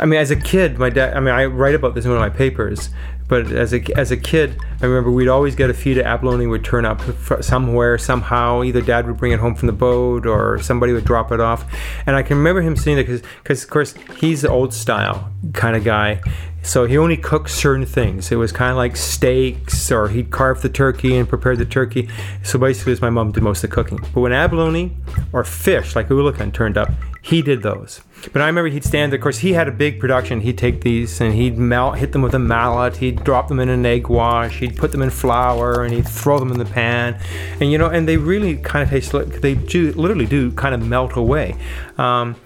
I 0.00 0.06
mean, 0.06 0.18
as 0.20 0.30
a 0.30 0.36
kid, 0.36 0.78
my 0.78 0.90
dad. 0.90 1.16
I 1.16 1.20
mean, 1.20 1.34
I 1.34 1.46
write 1.46 1.74
about 1.74 1.94
this 1.94 2.04
in 2.04 2.10
one 2.10 2.22
of 2.22 2.32
my 2.32 2.36
papers. 2.36 2.90
But 3.28 3.50
as 3.50 3.72
a 3.72 3.82
as 3.96 4.10
a 4.10 4.16
kid, 4.16 4.58
I 4.82 4.84
remember 4.84 5.10
we'd 5.10 5.28
always 5.28 5.54
get 5.54 5.70
a 5.70 5.74
feed 5.74 5.96
of 5.96 6.04
abalone 6.04 6.46
would 6.46 6.64
turn 6.64 6.84
up 6.84 7.00
somewhere 7.40 7.96
somehow. 7.96 8.62
Either 8.62 8.82
dad 8.82 9.06
would 9.06 9.16
bring 9.16 9.32
it 9.32 9.40
home 9.40 9.54
from 9.54 9.68
the 9.68 9.72
boat, 9.72 10.26
or 10.26 10.60
somebody 10.60 10.92
would 10.92 11.06
drop 11.06 11.32
it 11.32 11.40
off. 11.40 11.64
And 12.04 12.14
I 12.14 12.22
can 12.22 12.36
remember 12.36 12.60
him 12.60 12.76
sitting 12.76 12.96
there 12.96 13.04
because, 13.42 13.64
of 13.64 13.70
course, 13.70 13.94
he's 14.18 14.42
the 14.42 14.50
old 14.50 14.74
style 14.74 15.32
kind 15.54 15.76
of 15.76 15.84
guy. 15.84 16.20
So 16.62 16.86
he 16.86 16.96
only 16.96 17.16
cooked 17.16 17.50
certain 17.50 17.86
things. 17.86 18.30
It 18.30 18.36
was 18.36 18.52
kind 18.52 18.70
of 18.70 18.76
like 18.76 18.96
steaks, 18.96 19.90
or 19.90 20.08
he'd 20.08 20.30
carve 20.30 20.62
the 20.62 20.68
turkey 20.68 21.16
and 21.16 21.28
prepare 21.28 21.56
the 21.56 21.64
turkey. 21.64 22.08
So 22.44 22.58
basically, 22.58 22.92
it 22.92 22.94
was 22.94 23.02
my 23.02 23.10
mom 23.10 23.32
did 23.32 23.42
most 23.42 23.64
of 23.64 23.70
the 23.70 23.74
cooking. 23.74 23.98
But 24.14 24.20
when 24.20 24.32
abalone 24.32 24.96
or 25.32 25.44
fish 25.44 25.96
like 25.96 26.08
oolakan 26.08 26.52
turned 26.52 26.78
up, 26.78 26.90
he 27.20 27.40
did 27.40 27.62
those. 27.62 28.00
But 28.32 28.42
I 28.42 28.46
remember 28.46 28.68
he'd 28.68 28.84
stand. 28.84 29.14
Of 29.14 29.20
course, 29.20 29.38
he 29.38 29.52
had 29.52 29.68
a 29.68 29.72
big 29.72 30.00
production. 30.00 30.40
He'd 30.40 30.58
take 30.58 30.82
these 30.82 31.20
and 31.20 31.34
he'd 31.34 31.56
melt, 31.58 31.98
hit 31.98 32.12
them 32.12 32.22
with 32.22 32.34
a 32.34 32.38
mallet. 32.38 32.96
He'd 32.96 33.22
drop 33.24 33.48
them 33.48 33.60
in 33.60 33.68
an 33.68 33.84
egg 33.84 34.08
wash. 34.08 34.58
He'd 34.58 34.76
put 34.76 34.92
them 34.92 35.02
in 35.02 35.10
flour 35.10 35.84
and 35.84 35.92
he'd 35.92 36.08
throw 36.08 36.38
them 36.38 36.50
in 36.50 36.58
the 36.58 36.64
pan. 36.64 37.18
And 37.60 37.70
you 37.72 37.78
know, 37.78 37.86
and 37.86 38.08
they 38.08 38.16
really 38.16 38.56
kind 38.56 38.82
of 38.82 38.90
taste 38.90 39.14
like 39.14 39.40
they 39.40 39.54
do, 39.54 39.92
literally 39.92 40.26
do 40.26 40.52
kind 40.52 40.74
of 40.74 40.86
melt 40.86 41.16
away. 41.16 41.56
Um, 41.98 42.36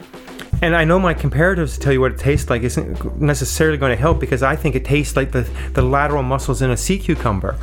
and 0.63 0.77
I 0.77 0.85
know 0.85 0.99
my 0.99 1.15
comparatives 1.15 1.75
to 1.75 1.81
tell 1.81 1.93
you 1.93 2.01
what 2.01 2.13
it 2.13 2.19
tastes 2.19 2.51
like 2.51 2.63
isn't 2.63 3.21
necessarily 3.21 3.79
going 3.79 3.91
to 3.91 4.01
help 4.01 4.21
because 4.21 4.43
I 4.43 4.57
think 4.57 4.75
it 4.75 4.85
tastes 4.85 5.17
like 5.17 5.33
the, 5.33 5.43
the 5.73 5.83
lateral 5.83 6.23
muscles 6.23 6.63
in 6.63 6.71
a 6.71 6.77
sea 6.77 6.99
cucumber. 6.99 7.57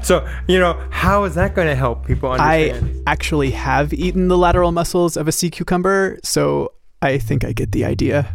so, 0.02 0.26
you 0.48 0.58
know, 0.58 0.82
how 0.90 1.24
is 1.24 1.34
that 1.34 1.54
going 1.54 1.68
to 1.68 1.74
help 1.74 2.06
people 2.06 2.30
understand? 2.32 3.02
I 3.06 3.10
actually 3.10 3.50
have 3.50 3.92
eaten 3.92 4.28
the 4.28 4.38
lateral 4.38 4.72
muscles 4.72 5.16
of 5.16 5.28
a 5.28 5.32
sea 5.32 5.50
cucumber, 5.50 6.18
so 6.22 6.72
I 7.02 7.18
think 7.18 7.44
I 7.44 7.52
get 7.52 7.72
the 7.72 7.84
idea. 7.84 8.34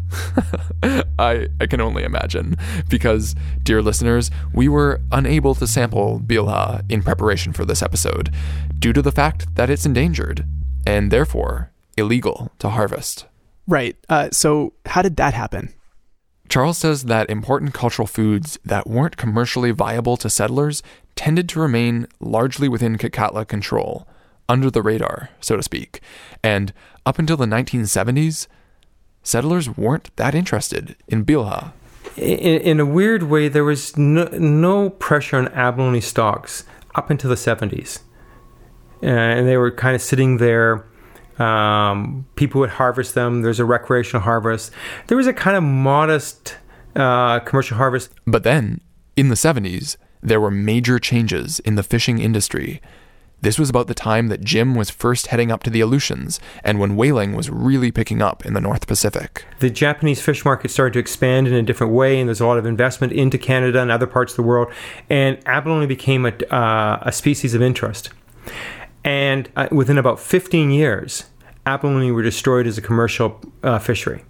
I, 1.20 1.48
I 1.60 1.66
can 1.66 1.82
only 1.82 2.04
imagine. 2.04 2.56
Because, 2.90 3.36
dear 3.64 3.82
listeners, 3.82 4.30
we 4.54 4.68
were 4.68 5.02
unable 5.12 5.56
to 5.56 5.68
sample 5.68 6.20
bilha 6.20 6.84
in 6.90 7.02
preparation 7.02 7.54
for 7.54 7.66
this 7.66 7.82
episode 7.82 8.34
due 8.78 8.94
to 8.94 9.02
the 9.02 9.12
fact 9.12 9.56
that 9.56 9.70
it's 9.70 9.86
endangered 9.86 10.46
and 10.86 11.12
therefore 11.12 11.72
illegal 11.98 12.52
to 12.60 12.70
harvest. 12.70 13.26
Right. 13.68 13.96
Uh, 14.10 14.30
so, 14.32 14.74
how 14.86 15.02
did 15.02 15.16
that 15.18 15.34
happen? 15.34 15.74
Charles 16.50 16.80
says 16.80 17.04
that 17.04 17.30
important 17.30 17.74
cultural 17.74 18.08
foods 18.08 18.60
that 18.66 18.86
weren't 18.86 19.16
commercially 19.16 19.72
viable 19.72 20.18
to 20.18 20.30
settlers 20.30 20.84
tended 21.16 21.48
to 21.50 21.62
remain 21.62 22.08
largely 22.20 22.68
within 22.68 22.98
Kitkatla 22.98 23.48
control, 23.48 24.06
under 24.50 24.70
the 24.70 24.82
radar, 24.82 25.30
so 25.40 25.56
to 25.56 25.64
speak. 25.64 26.02
And 26.44 26.74
up 27.06 27.18
until 27.20 27.38
the 27.38 27.46
1970s, 27.46 28.48
settlers 29.24 29.70
weren't 29.78 30.14
that 30.18 30.36
interested 30.36 30.98
in 31.08 31.24
bilha. 31.24 31.72
In, 32.18 32.62
in 32.62 32.80
a 32.82 32.86
weird 32.86 33.24
way, 33.24 33.48
there 33.48 33.64
was 33.64 33.96
no, 33.96 34.26
no 34.26 34.90
pressure 34.90 35.38
on 35.38 35.48
abalone 35.50 36.02
stocks 36.02 36.66
up 36.96 37.10
until 37.10 37.30
the 37.30 37.38
70s. 37.38 38.00
Uh, 39.02 39.08
and 39.08 39.48
they 39.48 39.56
were 39.56 39.72
kind 39.72 39.96
of 39.96 40.02
sitting 40.02 40.38
there 40.38 40.86
um, 41.42 42.26
people 42.36 42.62
would 42.62 42.72
harvest 42.72 43.16
them. 43.16 43.42
There's 43.42 43.60
a 43.60 43.66
recreational 43.66 44.22
harvest. 44.22 44.72
There 45.08 45.18
was 45.18 45.28
a 45.28 45.34
kind 45.34 45.58
of 45.58 45.64
modest 45.64 46.58
uh, 46.96 47.40
commercial 47.40 47.78
harvest. 47.78 48.12
But 48.26 48.44
then, 48.44 48.82
in 49.16 49.30
the 49.30 49.36
70s, 49.36 49.98
there 50.22 50.40
were 50.40 50.52
major 50.52 51.00
changes 51.00 51.60
in 51.60 51.76
the 51.76 51.84
fishing 51.84 52.20
industry. 52.20 52.82
This 53.42 53.58
was 53.58 53.72
about 53.72 53.88
the 53.88 53.96
time 53.96 54.28
that 54.28 54.44
Jim 54.44 54.76
was 54.76 54.92
first 54.92 55.28
heading 55.28 55.52
up 55.52 55.64
to 55.64 55.72
the 55.72 55.82
Aleutians 55.82 56.40
and 56.64 56.80
when 56.80 56.96
whaling 56.96 57.34
was 57.34 57.50
really 57.50 57.92
picking 57.92 58.22
up 58.22 58.46
in 58.46 58.54
the 58.54 58.62
North 58.62 58.86
Pacific. 58.86 59.46
The 59.60 59.72
Japanese 59.72 60.22
fish 60.22 60.46
market 60.46 60.70
started 60.70 60.94
to 60.94 61.00
expand 61.00 61.48
in 61.48 61.56
a 61.56 61.64
different 61.64 61.92
way, 61.92 62.20
and 62.20 62.30
there's 62.30 62.40
a 62.40 62.46
lot 62.46 62.60
of 62.60 62.68
investment 62.68 63.14
into 63.14 63.40
Canada 63.40 63.82
and 63.82 63.90
other 63.90 64.06
parts 64.06 64.34
of 64.34 64.36
the 64.36 64.44
world, 64.44 64.72
and 65.10 65.40
abalone 65.48 65.88
became 65.88 66.28
a, 66.28 66.34
uh, 66.54 67.00
a 67.02 67.12
species 67.12 67.56
of 67.56 67.64
interest. 67.64 68.12
And 69.04 69.50
uh, 69.56 69.70
within 69.72 69.98
about 69.98 70.20
15 70.20 70.70
years, 70.70 71.26
abalone 71.66 72.12
were 72.12 72.24
destroyed 72.24 72.68
as 72.68 72.78
a 72.78 72.82
commercial 72.82 73.40
uh, 73.64 73.80
fishery. 73.80 74.24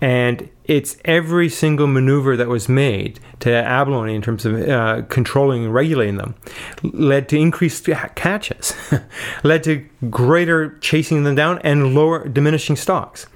And 0.00 0.48
it's 0.64 0.96
every 1.04 1.50
single 1.50 1.86
maneuver 1.86 2.36
that 2.36 2.48
was 2.48 2.68
made 2.68 3.20
to 3.40 3.52
abalone 3.52 4.14
in 4.14 4.22
terms 4.22 4.46
of 4.46 4.68
uh, 4.68 5.02
controlling 5.08 5.64
and 5.64 5.74
regulating 5.74 6.16
them 6.16 6.34
led 6.82 7.28
to 7.30 7.38
increased 7.38 7.86
catches, 8.14 8.74
led 9.42 9.62
to 9.64 9.86
greater 10.08 10.78
chasing 10.78 11.24
them 11.24 11.34
down 11.34 11.58
and 11.58 11.94
lower 11.94 12.26
diminishing 12.26 12.76
stocks. 12.76 13.26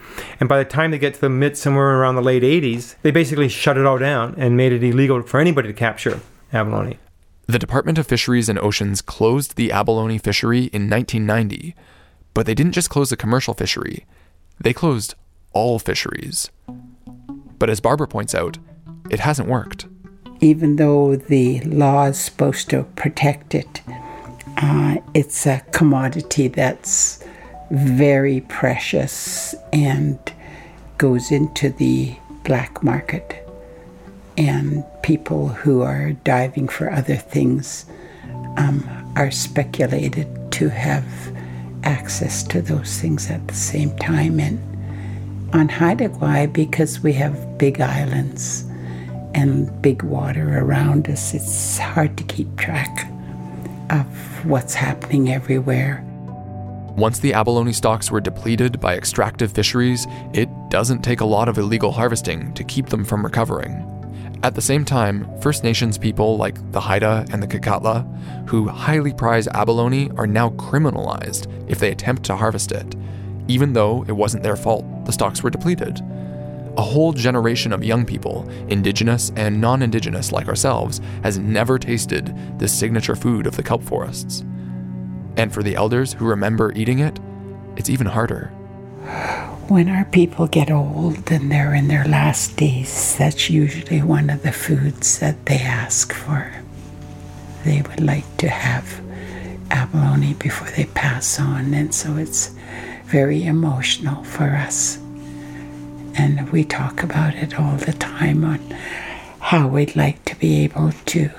And 0.40 0.48
by 0.48 0.58
the 0.58 0.64
time 0.64 0.90
they 0.90 0.98
get 0.98 1.14
to 1.14 1.20
the 1.20 1.28
mid 1.28 1.58
somewhere 1.58 1.98
around 1.98 2.14
the 2.14 2.22
late 2.22 2.42
80s, 2.42 2.94
they 3.02 3.10
basically 3.10 3.48
shut 3.48 3.76
it 3.76 3.84
all 3.84 3.98
down 3.98 4.34
and 4.38 4.56
made 4.56 4.72
it 4.72 4.82
illegal 4.82 5.20
for 5.22 5.40
anybody 5.40 5.68
to 5.68 5.74
capture 5.74 6.20
abalone. 6.52 6.98
The 7.46 7.58
Department 7.58 7.98
of 7.98 8.06
Fisheries 8.06 8.48
and 8.48 8.58
Oceans 8.58 9.02
closed 9.02 9.56
the 9.56 9.70
abalone 9.70 10.16
fishery 10.16 10.64
in 10.72 10.88
1990 10.88 11.74
but 12.34 12.46
they 12.46 12.54
didn't 12.54 12.72
just 12.72 12.90
close 12.90 13.10
the 13.10 13.16
commercial 13.16 13.54
fishery, 13.54 14.04
they 14.60 14.72
closed 14.72 15.14
all 15.52 15.78
fisheries. 15.78 16.50
But 17.58 17.70
as 17.70 17.80
Barbara 17.80 18.08
points 18.08 18.34
out, 18.34 18.58
it 19.08 19.20
hasn't 19.20 19.48
worked. 19.48 19.86
Even 20.40 20.76
though 20.76 21.16
the 21.16 21.60
law 21.60 22.06
is 22.06 22.18
supposed 22.18 22.68
to 22.70 22.82
protect 22.96 23.54
it, 23.54 23.80
uh, 24.58 24.96
it's 25.14 25.46
a 25.46 25.62
commodity 25.72 26.48
that's 26.48 27.24
very 27.70 28.40
precious 28.42 29.54
and 29.72 30.18
goes 30.98 31.30
into 31.30 31.70
the 31.70 32.14
black 32.44 32.82
market. 32.82 33.48
And 34.36 34.84
people 35.02 35.48
who 35.48 35.82
are 35.82 36.12
diving 36.24 36.68
for 36.68 36.90
other 36.90 37.16
things 37.16 37.86
um, 38.56 39.12
are 39.16 39.30
speculated 39.30 40.52
to 40.52 40.68
have 40.68 41.04
access 41.84 42.42
to 42.44 42.62
those 42.62 42.98
things 43.00 43.30
at 43.30 43.46
the 43.48 43.54
same 43.54 43.96
time. 43.98 44.40
And 44.40 44.58
on 45.54 45.68
Haida 45.68 46.08
Gwaii, 46.08 46.52
because 46.52 47.00
we 47.00 47.12
have 47.14 47.58
big 47.58 47.80
islands 47.80 48.64
and 49.34 49.70
big 49.82 50.02
water 50.02 50.58
around 50.58 51.08
us, 51.08 51.34
it's 51.34 51.78
hard 51.78 52.16
to 52.16 52.24
keep 52.24 52.56
track 52.56 53.08
of 53.90 54.06
what's 54.44 54.74
happening 54.74 55.30
everywhere. 55.32 56.02
Once 56.96 57.18
the 57.18 57.32
abalone 57.32 57.72
stocks 57.72 58.10
were 58.10 58.20
depleted 58.20 58.78
by 58.78 58.96
extractive 58.96 59.50
fisheries, 59.52 60.06
it 60.32 60.48
doesn't 60.70 61.02
take 61.02 61.20
a 61.20 61.24
lot 61.24 61.48
of 61.48 61.58
illegal 61.58 61.90
harvesting 61.90 62.54
to 62.54 62.62
keep 62.62 62.86
them 62.86 63.04
from 63.04 63.24
recovering. 63.24 63.72
At 64.44 64.54
the 64.54 64.60
same 64.60 64.84
time, 64.84 65.26
First 65.40 65.64
Nations 65.64 65.96
people 65.96 66.36
like 66.36 66.70
the 66.70 66.80
Haida 66.80 67.24
and 67.32 67.42
the 67.42 67.46
Kitkatla, 67.46 68.46
who 68.46 68.68
highly 68.68 69.14
prize 69.14 69.48
abalone, 69.48 70.10
are 70.18 70.26
now 70.26 70.50
criminalized 70.50 71.50
if 71.66 71.78
they 71.78 71.90
attempt 71.90 72.24
to 72.24 72.36
harvest 72.36 72.70
it, 72.70 72.94
even 73.48 73.72
though 73.72 74.04
it 74.06 74.12
wasn't 74.12 74.42
their 74.42 74.54
fault 74.54 74.84
the 75.06 75.12
stocks 75.12 75.42
were 75.42 75.48
depleted. 75.48 75.98
A 76.76 76.82
whole 76.82 77.14
generation 77.14 77.72
of 77.72 77.82
young 77.82 78.04
people, 78.04 78.46
indigenous 78.68 79.32
and 79.34 79.62
non 79.62 79.80
indigenous 79.80 80.30
like 80.30 80.46
ourselves, 80.46 81.00
has 81.22 81.38
never 81.38 81.78
tasted 81.78 82.36
this 82.58 82.78
signature 82.78 83.16
food 83.16 83.46
of 83.46 83.56
the 83.56 83.62
kelp 83.62 83.82
forests. 83.82 84.44
And 85.38 85.54
for 85.54 85.62
the 85.62 85.74
elders 85.74 86.12
who 86.12 86.26
remember 86.26 86.70
eating 86.72 86.98
it, 86.98 87.18
it's 87.76 87.88
even 87.88 88.08
harder. 88.08 88.52
When 89.68 89.88
our 89.88 90.04
people 90.04 90.46
get 90.46 90.70
old 90.70 91.30
and 91.32 91.50
they're 91.50 91.74
in 91.74 91.88
their 91.88 92.04
last 92.04 92.56
days, 92.56 93.16
that's 93.16 93.48
usually 93.48 94.02
one 94.02 94.28
of 94.28 94.42
the 94.42 94.52
foods 94.52 95.18
that 95.20 95.46
they 95.46 95.58
ask 95.58 96.12
for. 96.12 96.52
They 97.64 97.80
would 97.80 98.00
like 98.00 98.36
to 98.38 98.48
have 98.48 99.00
abalone 99.70 100.34
before 100.34 100.68
they 100.68 100.84
pass 100.84 101.40
on, 101.40 101.72
and 101.72 101.94
so 101.94 102.16
it's 102.16 102.54
very 103.06 103.44
emotional 103.44 104.22
for 104.24 104.50
us. 104.50 104.98
And 106.16 106.50
we 106.52 106.64
talk 106.64 107.02
about 107.02 107.34
it 107.34 107.58
all 107.58 107.76
the 107.76 107.94
time 107.94 108.44
on 108.44 108.60
how 109.40 109.68
we'd 109.68 109.96
like 109.96 110.24
to 110.26 110.36
be 110.36 110.62
able 110.64 110.92
to 111.06 111.30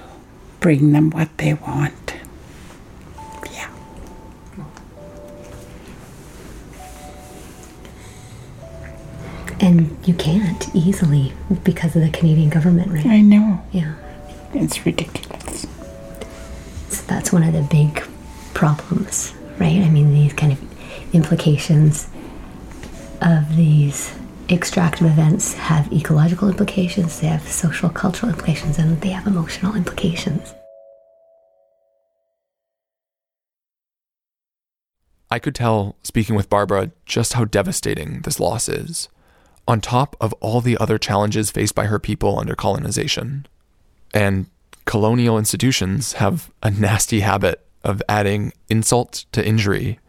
bring 0.60 0.94
them 0.94 1.12
what 1.12 1.38
they 1.38 1.54
want. 1.54 2.16
And 9.60 9.98
you 10.08 10.14
can't 10.14 10.76
easily 10.76 11.34
because 11.64 11.96
of 11.96 12.02
the 12.02 12.10
Canadian 12.10 12.50
government, 12.50 12.92
right? 12.92 13.06
I 13.06 13.22
know. 13.22 13.64
Yeah. 13.72 13.96
It's 14.54 14.86
ridiculous. 14.86 15.66
So 16.90 17.04
that's 17.08 17.32
one 17.32 17.44
of 17.44 17.54
the 17.54 17.64
big 17.64 18.04
problems, 18.54 19.34
right? 19.60 19.82
I 19.82 19.90
mean, 19.90 20.14
these 20.14 20.34
kind 20.34 20.52
of 20.52 21.14
implications 21.14 22.08
of 23.22 23.56
these 23.56 24.14
extractive 24.50 25.08
events 25.08 25.54
have 25.54 25.92
ecological 25.92 26.48
implications, 26.48 27.20
they 27.20 27.28
have 27.28 27.48
social 27.48 27.90
cultural 27.90 28.32
implications, 28.32 28.78
and 28.78 29.02
they 29.02 29.10
have 29.10 29.26
emotional 29.26 29.76
implications. 29.76 30.54
I 35.32 35.40
could 35.40 35.56
tell, 35.56 35.96
speaking 36.04 36.36
with 36.36 36.50
Barbara, 36.50 36.92
just 37.06 37.34
how 37.34 37.46
devastating 37.46 38.22
this 38.22 38.40
loss 38.40 38.70
is, 38.70 39.10
on 39.68 39.82
top 39.82 40.16
of 40.22 40.34
all 40.34 40.62
the 40.62 40.78
other 40.78 40.98
challenges 40.98 41.52
faced 41.52 41.76
by 41.76 41.86
her 41.86 42.00
people 42.00 42.40
under 42.40 42.56
colonization. 42.56 43.48
And 44.14 44.48
colonial 44.86 45.38
institutions 45.38 46.14
have 46.14 46.52
a 46.62 46.72
nasty 46.72 47.22
habit 47.22 47.66
of 47.84 48.02
adding 48.08 48.54
insult 48.70 49.26
to 49.32 49.46
injury. 49.46 50.00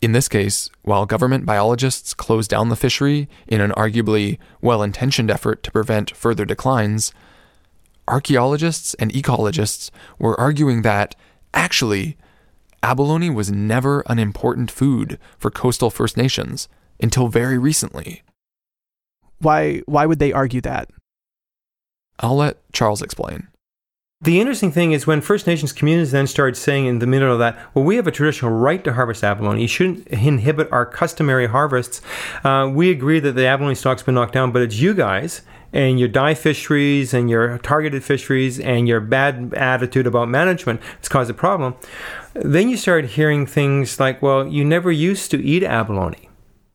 In 0.00 0.12
this 0.12 0.28
case, 0.28 0.70
while 0.82 1.04
government 1.04 1.44
biologists 1.44 2.14
closed 2.14 2.50
down 2.50 2.68
the 2.68 2.76
fishery 2.76 3.28
in 3.46 3.60
an 3.60 3.72
arguably 3.72 4.38
well 4.62 4.82
intentioned 4.82 5.30
effort 5.30 5.62
to 5.62 5.72
prevent 5.72 6.16
further 6.16 6.44
declines, 6.44 7.12
archaeologists 8.08 8.94
and 8.94 9.12
ecologists 9.12 9.90
were 10.18 10.38
arguing 10.40 10.82
that, 10.82 11.14
actually, 11.52 12.16
abalone 12.82 13.30
was 13.30 13.50
never 13.50 14.00
an 14.06 14.18
important 14.18 14.70
food 14.70 15.18
for 15.38 15.50
coastal 15.50 15.90
First 15.90 16.16
Nations 16.16 16.68
until 17.00 17.28
very 17.28 17.58
recently. 17.58 18.22
Why 19.40 19.82
why 19.86 20.06
would 20.06 20.18
they 20.18 20.32
argue 20.32 20.60
that? 20.62 20.88
I'll 22.20 22.36
let 22.36 22.58
Charles 22.72 23.02
explain. 23.02 23.48
The 24.22 24.38
interesting 24.38 24.70
thing 24.70 24.92
is 24.92 25.06
when 25.06 25.22
First 25.22 25.46
Nations 25.46 25.72
communities 25.72 26.10
then 26.10 26.26
started 26.26 26.54
saying 26.54 26.84
in 26.84 26.98
the 26.98 27.06
middle 27.06 27.32
of 27.32 27.38
that, 27.38 27.58
well, 27.72 27.86
we 27.86 27.96
have 27.96 28.06
a 28.06 28.10
traditional 28.10 28.52
right 28.52 28.84
to 28.84 28.92
harvest 28.92 29.24
abalone. 29.24 29.62
You 29.62 29.66
shouldn't 29.66 30.06
inhibit 30.08 30.70
our 30.70 30.84
customary 30.84 31.46
harvests. 31.46 32.02
Uh, 32.44 32.70
we 32.70 32.90
agree 32.90 33.18
that 33.20 33.32
the 33.32 33.46
abalone 33.46 33.74
stock's 33.74 34.02
been 34.02 34.16
knocked 34.16 34.34
down, 34.34 34.52
but 34.52 34.60
it's 34.60 34.78
you 34.78 34.92
guys 34.92 35.40
and 35.72 35.98
your 35.98 36.08
dive 36.08 36.38
fisheries 36.38 37.14
and 37.14 37.30
your 37.30 37.56
targeted 37.58 38.04
fisheries 38.04 38.60
and 38.60 38.86
your 38.86 39.00
bad 39.00 39.54
attitude 39.54 40.06
about 40.06 40.28
management 40.28 40.82
that's 40.96 41.08
caused 41.08 41.30
a 41.30 41.34
problem. 41.34 41.74
Then 42.34 42.68
you 42.68 42.76
start 42.76 43.06
hearing 43.06 43.46
things 43.46 43.98
like, 43.98 44.20
well, 44.20 44.46
you 44.46 44.66
never 44.66 44.92
used 44.92 45.30
to 45.30 45.42
eat 45.42 45.62
abalone. 45.62 46.29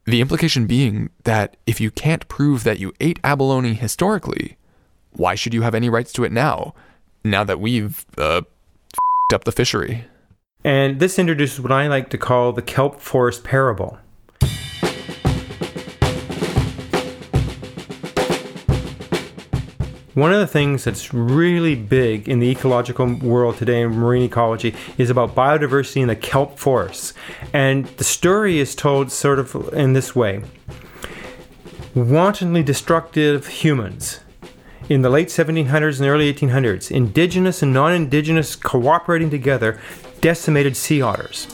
The 0.06 0.22
implication 0.22 0.68
being 0.68 1.10
that 1.24 1.58
if 1.66 1.82
you 1.82 1.92
can't 1.92 2.28
prove 2.28 2.64
that 2.64 2.80
you 2.80 2.94
ate 3.00 3.20
abalone 3.24 3.74
historically, 3.74 4.58
why 5.12 5.36
should 5.36 5.54
you 5.54 5.64
have 5.64 5.76
any 5.76 5.90
rights 5.90 6.14
to 6.14 6.24
it 6.24 6.32
now? 6.32 6.74
now 7.26 7.44
that 7.44 7.60
we've 7.60 8.06
uh, 8.18 8.42
up 9.34 9.44
the 9.44 9.52
fishery. 9.52 10.06
And 10.64 11.00
this 11.00 11.20
introduces 11.20 11.60
what 11.60 11.72
I 11.72 11.88
like 11.88 12.10
to 12.12 12.18
call 12.18 12.54
the 12.54 12.62
kelp 12.62 13.02
forest 13.02 13.44
parable. 13.44 13.98
One 20.16 20.32
of 20.32 20.40
the 20.40 20.48
things 20.48 20.86
that's 20.86 21.14
really 21.14 21.76
big 21.76 22.30
in 22.30 22.40
the 22.40 22.50
ecological 22.50 23.16
world 23.16 23.58
today 23.58 23.82
in 23.82 23.90
marine 23.90 24.24
ecology 24.24 24.74
is 24.98 25.10
about 25.10 25.36
biodiversity 25.36 26.02
in 26.02 26.08
the 26.08 26.16
kelp 26.16 26.58
forests. 26.58 27.14
And 27.52 27.86
the 27.98 28.06
story 28.06 28.60
is 28.60 28.76
told 28.76 29.12
sort 29.12 29.40
of 29.40 29.74
in 29.74 29.92
this 29.92 30.16
way 30.16 30.42
wantonly 31.94 32.64
destructive 32.64 33.48
humans 33.48 34.22
in 34.88 35.02
the 35.02 35.10
late 35.10 35.28
1700s 35.28 36.00
and 36.00 36.08
early 36.08 36.34
1800s, 36.34 36.90
indigenous 36.92 37.62
and 37.62 37.74
non 37.74 37.92
indigenous 37.92 38.56
cooperating 38.56 39.30
together 39.30 39.82
decimated 40.22 40.78
sea 40.78 41.02
otters. 41.02 41.46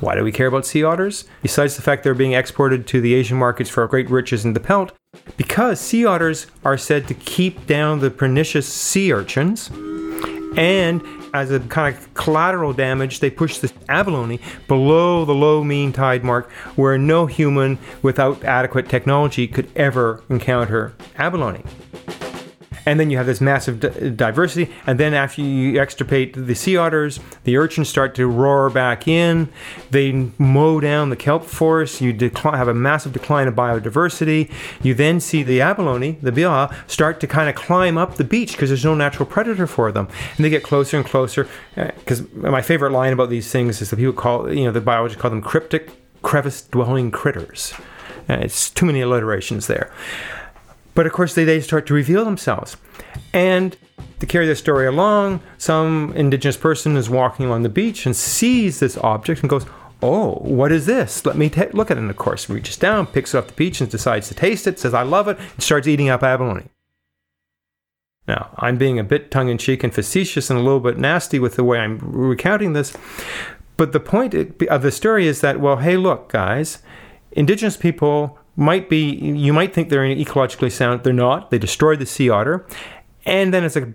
Why 0.00 0.14
do 0.14 0.24
we 0.24 0.32
care 0.32 0.46
about 0.46 0.64
sea 0.64 0.84
otters? 0.84 1.26
Besides 1.42 1.76
the 1.76 1.82
fact 1.82 2.02
they're 2.02 2.14
being 2.14 2.32
exported 2.32 2.86
to 2.86 3.02
the 3.02 3.12
Asian 3.12 3.36
markets 3.36 3.68
for 3.68 3.86
great 3.86 4.08
riches 4.08 4.46
in 4.46 4.54
the 4.54 4.60
pelt, 4.60 4.92
because 5.36 5.80
sea 5.80 6.04
otters 6.04 6.46
are 6.64 6.76
said 6.76 7.08
to 7.08 7.14
keep 7.14 7.66
down 7.66 8.00
the 8.00 8.10
pernicious 8.10 8.70
sea 8.70 9.12
urchins 9.12 9.70
and 10.56 11.02
as 11.34 11.50
a 11.50 11.60
kind 11.60 11.94
of 11.94 12.14
collateral 12.14 12.72
damage, 12.72 13.20
they 13.20 13.30
push 13.30 13.58
the 13.58 13.72
abalone 13.88 14.40
below 14.66 15.24
the 15.24 15.34
low 15.34 15.62
mean 15.62 15.92
tide 15.92 16.24
mark 16.24 16.50
where 16.74 16.98
no 16.98 17.26
human 17.26 17.78
without 18.02 18.42
adequate 18.44 18.88
technology 18.88 19.46
could 19.46 19.70
ever 19.76 20.22
encounter 20.28 20.94
abalone 21.16 21.62
and 22.88 22.98
then 22.98 23.10
you 23.10 23.18
have 23.18 23.26
this 23.26 23.40
massive 23.40 23.80
d- 23.80 24.10
diversity. 24.10 24.72
And 24.86 24.98
then 24.98 25.12
after 25.12 25.42
you 25.42 25.78
extirpate 25.78 26.32
the 26.34 26.54
sea 26.54 26.78
otters, 26.78 27.20
the 27.44 27.58
urchins 27.58 27.90
start 27.90 28.14
to 28.14 28.26
roar 28.26 28.70
back 28.70 29.06
in. 29.06 29.50
They 29.90 30.30
mow 30.38 30.80
down 30.80 31.10
the 31.10 31.16
kelp 31.16 31.44
forest. 31.44 32.00
You 32.00 32.16
have 32.44 32.68
a 32.68 32.72
massive 32.72 33.12
decline 33.12 33.46
of 33.46 33.54
biodiversity. 33.54 34.50
You 34.82 34.94
then 34.94 35.20
see 35.20 35.42
the 35.42 35.60
abalone, 35.60 36.18
the 36.22 36.32
biha, 36.32 36.74
start 36.88 37.20
to 37.20 37.26
kind 37.26 37.50
of 37.50 37.54
climb 37.54 37.98
up 37.98 38.14
the 38.14 38.24
beach 38.24 38.52
because 38.52 38.70
there's 38.70 38.86
no 38.86 38.94
natural 38.94 39.26
predator 39.26 39.66
for 39.66 39.92
them, 39.92 40.08
and 40.36 40.44
they 40.44 40.50
get 40.50 40.62
closer 40.62 40.96
and 40.96 41.04
closer. 41.04 41.46
Because 41.74 42.22
uh, 42.22 42.50
my 42.50 42.62
favorite 42.62 42.92
line 42.92 43.12
about 43.12 43.28
these 43.28 43.50
things 43.52 43.82
is 43.82 43.90
that 43.90 43.96
people 43.96 44.14
call, 44.14 44.50
you 44.50 44.64
know, 44.64 44.72
the 44.72 44.80
biologists 44.80 45.20
call 45.20 45.30
them 45.30 45.42
cryptic 45.42 45.90
crevice 46.22 46.62
dwelling 46.62 47.10
critters. 47.10 47.74
Uh, 48.30 48.38
it's 48.40 48.70
too 48.70 48.86
many 48.86 49.02
alliterations 49.02 49.66
there. 49.66 49.92
But 50.98 51.06
of 51.06 51.12
course, 51.12 51.36
they, 51.36 51.44
they 51.44 51.60
start 51.60 51.86
to 51.86 51.94
reveal 51.94 52.24
themselves. 52.24 52.76
And 53.32 53.76
to 54.18 54.26
carry 54.26 54.48
the 54.48 54.56
story 54.56 54.84
along, 54.84 55.40
some 55.56 56.12
indigenous 56.16 56.56
person 56.56 56.96
is 56.96 57.08
walking 57.08 57.46
along 57.46 57.62
the 57.62 57.68
beach 57.68 58.04
and 58.04 58.16
sees 58.16 58.80
this 58.80 58.98
object 58.98 59.42
and 59.42 59.48
goes, 59.48 59.64
Oh, 60.02 60.40
what 60.42 60.72
is 60.72 60.86
this? 60.86 61.24
Let 61.24 61.36
me 61.36 61.52
look 61.72 61.92
at 61.92 61.98
it. 61.98 62.00
And 62.00 62.10
of 62.10 62.16
course, 62.16 62.48
reaches 62.48 62.76
down, 62.76 63.06
picks 63.06 63.32
it 63.32 63.38
off 63.38 63.46
the 63.46 63.52
beach, 63.52 63.80
and 63.80 63.88
decides 63.88 64.26
to 64.26 64.34
taste 64.34 64.66
it, 64.66 64.80
says, 64.80 64.92
I 64.92 65.04
love 65.04 65.28
it, 65.28 65.38
and 65.38 65.62
starts 65.62 65.86
eating 65.86 66.08
up 66.08 66.24
abalone. 66.24 66.68
Now, 68.26 68.50
I'm 68.56 68.76
being 68.76 68.98
a 68.98 69.04
bit 69.04 69.30
tongue 69.30 69.50
in 69.50 69.58
cheek 69.58 69.84
and 69.84 69.94
facetious 69.94 70.50
and 70.50 70.58
a 70.58 70.62
little 70.64 70.80
bit 70.80 70.98
nasty 70.98 71.38
with 71.38 71.54
the 71.54 71.62
way 71.62 71.78
I'm 71.78 72.00
recounting 72.00 72.72
this. 72.72 72.92
But 73.76 73.92
the 73.92 74.00
point 74.00 74.34
of 74.34 74.82
the 74.82 74.90
story 74.90 75.28
is 75.28 75.42
that, 75.42 75.60
well, 75.60 75.76
hey, 75.76 75.96
look, 75.96 76.28
guys, 76.28 76.82
indigenous 77.30 77.76
people 77.76 78.36
might 78.58 78.88
be 78.88 79.14
you 79.14 79.52
might 79.52 79.72
think 79.72 79.88
they're 79.88 80.02
ecologically 80.02 80.70
sound. 80.70 81.04
They're 81.04 81.12
not. 81.12 81.50
They 81.50 81.58
destroyed 81.58 82.00
the 82.00 82.06
sea 82.06 82.28
otter. 82.28 82.66
And 83.24 83.54
then 83.54 83.62
as 83.62 83.76
a, 83.76 83.94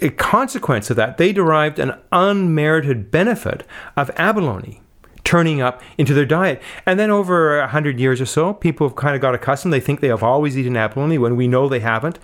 a 0.00 0.08
consequence 0.08 0.88
of 0.88 0.96
that 0.96 1.18
they 1.18 1.32
derived 1.32 1.78
an 1.78 1.92
unmerited 2.10 3.10
benefit 3.10 3.66
of 3.96 4.10
abalone 4.16 4.80
turning 5.22 5.60
up 5.60 5.82
into 5.98 6.14
their 6.14 6.24
diet. 6.24 6.62
And 6.86 6.98
then 6.98 7.10
over 7.10 7.58
a 7.58 7.68
hundred 7.68 8.00
years 8.00 8.22
or 8.22 8.26
so 8.26 8.54
people 8.54 8.88
have 8.88 8.96
kind 8.96 9.14
of 9.14 9.20
got 9.20 9.34
accustomed. 9.34 9.74
They 9.74 9.80
think 9.80 10.00
they 10.00 10.08
have 10.08 10.22
always 10.22 10.56
eaten 10.56 10.78
abalone 10.78 11.18
when 11.18 11.36
we 11.36 11.46
know 11.46 11.68
they 11.68 11.80
haven't. 11.80 12.18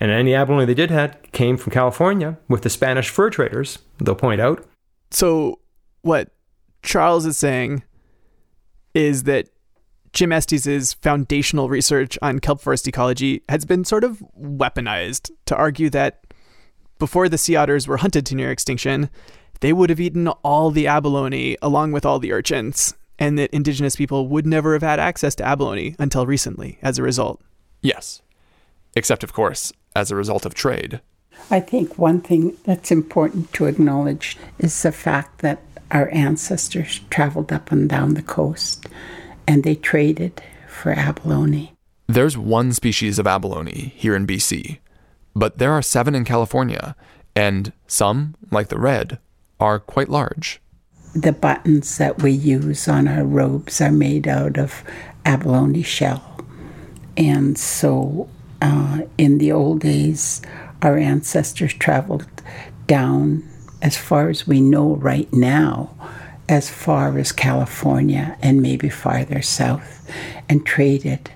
And 0.00 0.10
any 0.10 0.34
abalone 0.34 0.66
they 0.66 0.74
did 0.74 0.90
had 0.90 1.32
came 1.32 1.56
from 1.56 1.72
california 1.72 2.38
with 2.48 2.62
the 2.62 2.70
spanish 2.70 3.08
fur 3.08 3.30
traders 3.30 3.78
they'll 3.98 4.14
point 4.14 4.42
out. 4.42 4.62
So 5.10 5.60
what 6.02 6.28
charles 6.82 7.24
is 7.24 7.38
saying 7.38 7.82
is 8.92 9.22
that 9.22 9.48
Jim 10.12 10.32
Estes' 10.32 10.94
foundational 10.94 11.68
research 11.68 12.18
on 12.22 12.38
kelp 12.38 12.60
forest 12.60 12.88
ecology 12.88 13.42
has 13.48 13.64
been 13.64 13.84
sort 13.84 14.04
of 14.04 14.22
weaponized 14.40 15.30
to 15.46 15.56
argue 15.56 15.90
that 15.90 16.22
before 16.98 17.28
the 17.28 17.38
sea 17.38 17.56
otters 17.56 17.86
were 17.86 17.98
hunted 17.98 18.26
to 18.26 18.34
near 18.34 18.50
extinction, 18.50 19.10
they 19.60 19.72
would 19.72 19.90
have 19.90 20.00
eaten 20.00 20.28
all 20.28 20.70
the 20.70 20.86
abalone 20.86 21.56
along 21.62 21.92
with 21.92 22.04
all 22.04 22.18
the 22.18 22.32
urchins, 22.32 22.94
and 23.18 23.38
that 23.38 23.50
indigenous 23.50 23.96
people 23.96 24.28
would 24.28 24.46
never 24.46 24.72
have 24.72 24.82
had 24.82 25.00
access 25.00 25.34
to 25.36 25.44
abalone 25.44 25.96
until 25.98 26.26
recently 26.26 26.78
as 26.82 26.98
a 26.98 27.02
result. 27.02 27.40
Yes. 27.82 28.22
Except, 28.94 29.22
of 29.22 29.32
course, 29.32 29.72
as 29.94 30.10
a 30.10 30.16
result 30.16 30.46
of 30.46 30.54
trade. 30.54 31.00
I 31.50 31.60
think 31.60 31.98
one 31.98 32.20
thing 32.20 32.56
that's 32.64 32.90
important 32.90 33.52
to 33.54 33.66
acknowledge 33.66 34.36
is 34.58 34.82
the 34.82 34.92
fact 34.92 35.40
that 35.40 35.62
our 35.90 36.08
ancestors 36.10 37.00
traveled 37.10 37.52
up 37.52 37.72
and 37.72 37.88
down 37.88 38.14
the 38.14 38.22
coast 38.22 38.86
and 39.48 39.64
they 39.64 39.74
traded 39.74 40.42
for 40.68 40.92
abalone. 40.92 41.72
There's 42.06 42.36
one 42.36 42.72
species 42.72 43.18
of 43.18 43.26
abalone 43.26 43.94
here 43.96 44.14
in 44.14 44.26
BC, 44.26 44.78
but 45.34 45.58
there 45.58 45.72
are 45.72 45.82
seven 45.82 46.14
in 46.14 46.24
California, 46.24 46.94
and 47.34 47.72
some, 47.86 48.34
like 48.50 48.68
the 48.68 48.78
red, 48.78 49.18
are 49.58 49.80
quite 49.80 50.10
large. 50.10 50.60
The 51.14 51.32
buttons 51.32 51.96
that 51.96 52.22
we 52.22 52.30
use 52.30 52.86
on 52.86 53.08
our 53.08 53.24
robes 53.24 53.80
are 53.80 53.90
made 53.90 54.28
out 54.28 54.58
of 54.58 54.84
abalone 55.24 55.82
shell. 55.82 56.40
And 57.16 57.58
so 57.58 58.28
uh, 58.60 59.00
in 59.16 59.38
the 59.38 59.50
old 59.50 59.80
days, 59.80 60.42
our 60.82 60.98
ancestors 60.98 61.72
traveled 61.72 62.42
down 62.86 63.48
as 63.80 63.96
far 63.96 64.28
as 64.28 64.46
we 64.46 64.60
know 64.60 64.96
right 64.96 65.32
now 65.32 65.94
as 66.48 66.70
far 66.70 67.18
as 67.18 67.32
California 67.32 68.36
and 68.42 68.62
maybe 68.62 68.88
farther 68.88 69.42
south 69.42 70.10
and 70.48 70.64
traded 70.64 71.30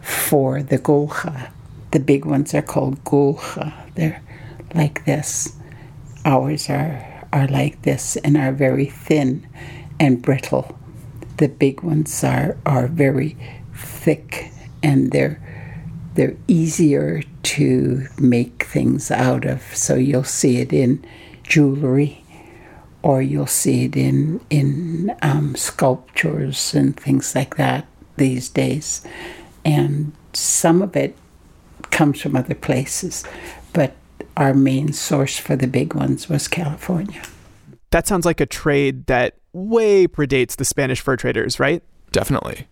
for 0.00 0.62
the 0.62 0.78
gulcha. 0.78 1.50
The 1.90 2.00
big 2.00 2.24
ones 2.24 2.54
are 2.54 2.62
called 2.62 3.02
gulcha. 3.04 3.72
They're 3.94 4.22
like 4.74 5.04
this. 5.04 5.56
Ours 6.24 6.68
are, 6.70 7.26
are 7.32 7.46
like 7.48 7.82
this 7.82 8.16
and 8.16 8.36
are 8.36 8.52
very 8.52 8.86
thin 8.86 9.46
and 10.00 10.22
brittle. 10.22 10.78
the 11.36 11.48
big 11.48 11.82
ones 11.82 12.22
are 12.24 12.56
are 12.64 12.86
very 12.86 13.36
thick 13.74 14.50
and 14.82 15.10
they're 15.12 15.40
they're 16.14 16.36
easier 16.46 17.22
to 17.42 18.06
make 18.20 18.64
things 18.64 19.10
out 19.10 19.44
of. 19.44 19.62
So 19.74 19.96
you'll 19.96 20.22
see 20.24 20.58
it 20.58 20.72
in 20.72 21.04
jewelry, 21.42 22.23
or 23.04 23.20
you'll 23.20 23.46
see 23.46 23.84
it 23.84 23.96
in 23.96 24.40
in 24.48 25.14
um, 25.20 25.54
sculptures 25.54 26.74
and 26.74 26.98
things 26.98 27.34
like 27.34 27.56
that 27.56 27.86
these 28.16 28.48
days. 28.48 29.06
And 29.64 30.12
some 30.32 30.80
of 30.80 30.96
it 30.96 31.14
comes 31.90 32.20
from 32.20 32.34
other 32.34 32.54
places, 32.54 33.22
but 33.74 33.94
our 34.36 34.54
main 34.54 34.92
source 34.92 35.38
for 35.38 35.54
the 35.54 35.66
big 35.66 35.94
ones 35.94 36.28
was 36.28 36.48
California. 36.48 37.22
That 37.90 38.08
sounds 38.08 38.24
like 38.24 38.40
a 38.40 38.46
trade 38.46 39.06
that 39.06 39.36
way 39.52 40.08
predates 40.08 40.56
the 40.56 40.64
Spanish 40.64 41.00
fur 41.00 41.16
traders, 41.16 41.60
right? 41.60 41.82
Definitely. 42.10 42.66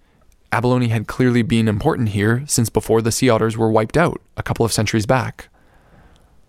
Abalone 0.51 0.89
had 0.89 1.07
clearly 1.07 1.43
been 1.43 1.69
important 1.69 2.11
here 2.11 2.43
since 2.47 2.71
before 2.71 3.03
the 3.03 3.13
sea 3.13 3.29
otters 3.29 3.57
were 3.57 3.71
wiped 3.71 3.97
out 3.99 4.21
a 4.39 4.43
couple 4.43 4.65
of 4.65 4.73
centuries 4.73 5.07
back. 5.07 5.49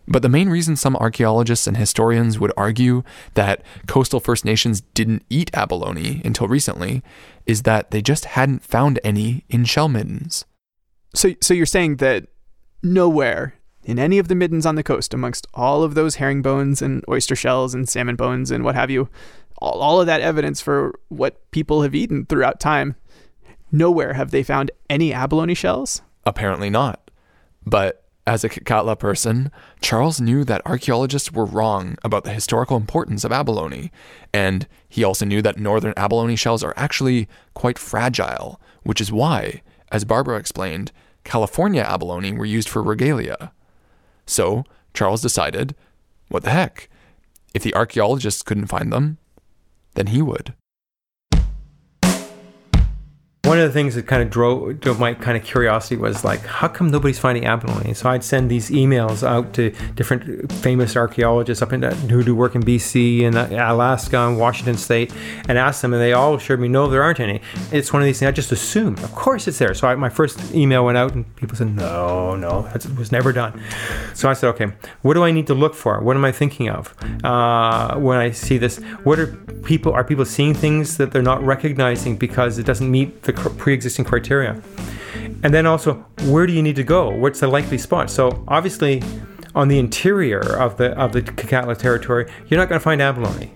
But 0.08 0.22
the 0.22 0.30
main 0.30 0.50
reason 0.50 0.76
some 0.76 0.96
archaeologists 0.98 1.68
and 1.68 1.78
historians 1.78 2.40
would 2.40 2.52
argue 2.58 3.04
that 3.36 3.64
coastal 3.88 4.20
First 4.20 4.44
Nations 4.44 4.82
didn't 4.94 5.24
eat 5.30 5.50
abalone 5.54 6.22
until 6.26 6.48
recently 6.48 7.02
is 7.46 7.64
that 7.64 7.92
they 7.92 8.02
just 8.02 8.26
hadn't 8.26 8.64
found 8.64 9.00
any 9.04 9.46
in 9.50 9.66
shell 9.66 9.88
middens. 9.88 10.46
So, 11.16 11.34
so 11.42 11.54
you're 11.54 11.66
saying 11.66 11.98
that 11.98 12.28
nowhere 12.82 13.56
in 13.86 14.00
any 14.00 14.18
of 14.18 14.28
the 14.28 14.36
middens 14.36 14.66
on 14.66 14.76
the 14.76 14.84
coast, 14.84 15.14
amongst 15.14 15.48
all 15.54 15.84
of 15.84 15.96
those 15.96 16.16
herring 16.16 16.42
bones 16.42 16.82
and 16.82 17.04
oyster 17.10 17.36
shells 17.36 17.74
and 17.74 17.88
salmon 17.88 18.16
bones 18.16 18.52
and 18.52 18.64
what 18.64 18.76
have 18.76 18.90
you, 18.90 19.10
all, 19.58 19.80
all 19.80 20.02
of 20.02 20.08
that 20.08 20.22
evidence 20.22 20.62
for 20.62 21.00
what 21.10 21.50
people 21.52 21.82
have 21.82 21.96
eaten 21.96 22.26
throughout 22.26 22.60
time, 22.60 22.96
nowhere 23.72 24.14
have 24.14 24.32
they 24.32 24.44
found 24.44 24.72
any 24.90 25.14
abalone 25.14 25.54
shells? 25.54 26.02
Apparently 26.26 26.70
not. 26.70 27.12
But 27.66 28.03
as 28.26 28.44
a 28.44 28.50
Kitkatla 28.50 28.98
person, 28.98 29.52
Charles 29.82 30.22
knew 30.22 30.44
that 30.46 30.66
archaeologists 30.66 31.32
were 31.32 31.46
wrong 31.46 31.98
about 32.04 32.24
the 32.24 32.32
historical 32.32 32.78
importance 32.78 33.24
of 33.24 33.32
abalone, 33.32 33.92
and 34.34 34.68
he 34.88 35.04
also 35.04 35.26
knew 35.26 35.42
that 35.42 35.60
northern 35.60 35.94
abalone 35.98 36.36
shells 36.36 36.64
are 36.64 36.74
actually 36.78 37.28
quite 37.54 37.78
fragile, 37.78 38.62
which 38.84 39.02
is 39.02 39.12
why, 39.12 39.62
as 39.92 40.06
Barbara 40.06 40.38
explained, 40.38 40.92
California 41.24 41.82
abalone 41.82 42.34
were 42.34 42.46
used 42.46 42.70
for 42.70 42.82
regalia. 42.82 43.52
So, 44.26 44.64
Charles 44.94 45.22
decided, 45.22 45.76
what 46.30 46.44
the 46.44 46.52
heck? 46.52 46.90
If 47.54 47.64
the 47.64 47.76
archaeologists 47.76 48.42
couldn't 48.42 48.68
find 48.68 48.92
them, 48.92 49.18
then 49.96 50.08
he 50.08 50.22
would. 50.22 50.54
One 53.46 53.60
of 53.60 53.68
the 53.68 53.74
things 53.74 53.96
that 53.96 54.08
kind 54.08 54.24
of 54.24 54.30
drove, 54.30 54.80
drove 54.80 55.02
my 55.02 55.14
kind 55.14 55.36
of 55.36 55.44
curiosity 55.44 55.98
was 55.98 56.24
like, 56.24 56.40
how 56.46 56.70
come 56.70 56.90
nobody's 56.90 57.20
finding 57.20 57.46
abalone? 57.46 57.94
So 57.94 58.10
I'd 58.10 58.24
send 58.24 58.50
these 58.50 58.70
emails 58.70 59.22
out 59.22 59.54
to 59.56 59.72
different 59.96 60.50
famous 60.50 60.96
archaeologists 60.96 61.62
up 61.62 61.74
in 61.74 61.82
who 61.82 62.24
do 62.24 62.34
work 62.34 62.56
in 62.56 62.64
BC 62.64 63.26
and 63.26 63.36
Alaska 63.36 64.18
and 64.18 64.40
Washington 64.40 64.78
State, 64.78 65.14
and 65.50 65.58
ask 65.58 65.82
them, 65.82 65.92
and 65.92 66.02
they 66.02 66.14
all 66.14 66.36
assured 66.36 66.62
me, 66.62 66.70
no, 66.70 66.88
there 66.88 67.04
aren't 67.04 67.20
any. 67.20 67.42
It's 67.74 67.92
one 67.92 68.02
of 68.02 68.06
these 68.06 68.18
things 68.18 68.30
I 68.30 68.32
just 68.32 68.54
assumed. 68.54 69.00
Of 69.04 69.14
course, 69.14 69.46
it's 69.46 69.60
there. 69.60 69.74
So 69.74 69.90
I, 69.90 69.96
my 69.96 70.08
first 70.08 70.56
email 70.56 70.86
went 70.86 70.98
out, 70.98 71.14
and 71.14 71.36
people 71.36 71.58
said, 71.58 71.76
no, 71.76 72.38
no, 72.38 72.66
it 72.74 72.98
was 72.98 73.12
never 73.12 73.34
done. 73.34 73.62
So 74.14 74.30
I 74.30 74.34
said, 74.36 74.48
okay, 74.52 74.72
what 75.02 75.16
do 75.16 75.24
I 75.26 75.32
need 75.32 75.48
to 75.48 75.54
look 75.54 75.76
for? 75.76 76.00
What 76.00 76.16
am 76.16 76.24
I 76.24 76.32
thinking 76.32 76.70
of 76.70 76.96
uh, 77.26 77.96
when 77.98 78.20
I 78.20 78.32
see 78.32 78.58
this? 78.58 78.78
What 79.04 79.20
are 79.20 79.28
people 79.66 79.92
are 79.92 80.06
people 80.06 80.24
seeing 80.26 80.54
things 80.54 80.96
that 80.96 81.12
they're 81.12 81.22
not 81.22 81.44
recognizing 81.44 82.16
because 82.16 82.58
it 82.58 82.66
doesn't 82.66 82.90
meet 82.90 83.24
the 83.24 83.33
pre-existing 83.34 84.06
criteria. 84.06 84.62
And 85.44 85.54
then 85.54 85.66
also, 85.66 86.06
where 86.26 86.48
do 86.48 86.54
you 86.54 86.64
need 86.64 86.76
to 86.78 86.84
go? 86.84 87.10
What's 87.10 87.40
the 87.40 87.48
likely 87.48 87.78
spot? 87.78 88.10
So 88.10 88.44
obviously, 88.48 89.04
on 89.56 89.68
the 89.68 89.78
interior 89.78 90.40
of 90.40 90.78
the 90.78 90.98
of 91.00 91.12
the 91.12 91.22
Kitkatla 91.22 91.78
territory, 91.78 92.32
you're 92.48 92.60
not 92.60 92.70
going 92.70 92.80
to 92.80 92.84
find 92.84 93.02
abalone. 93.02 93.52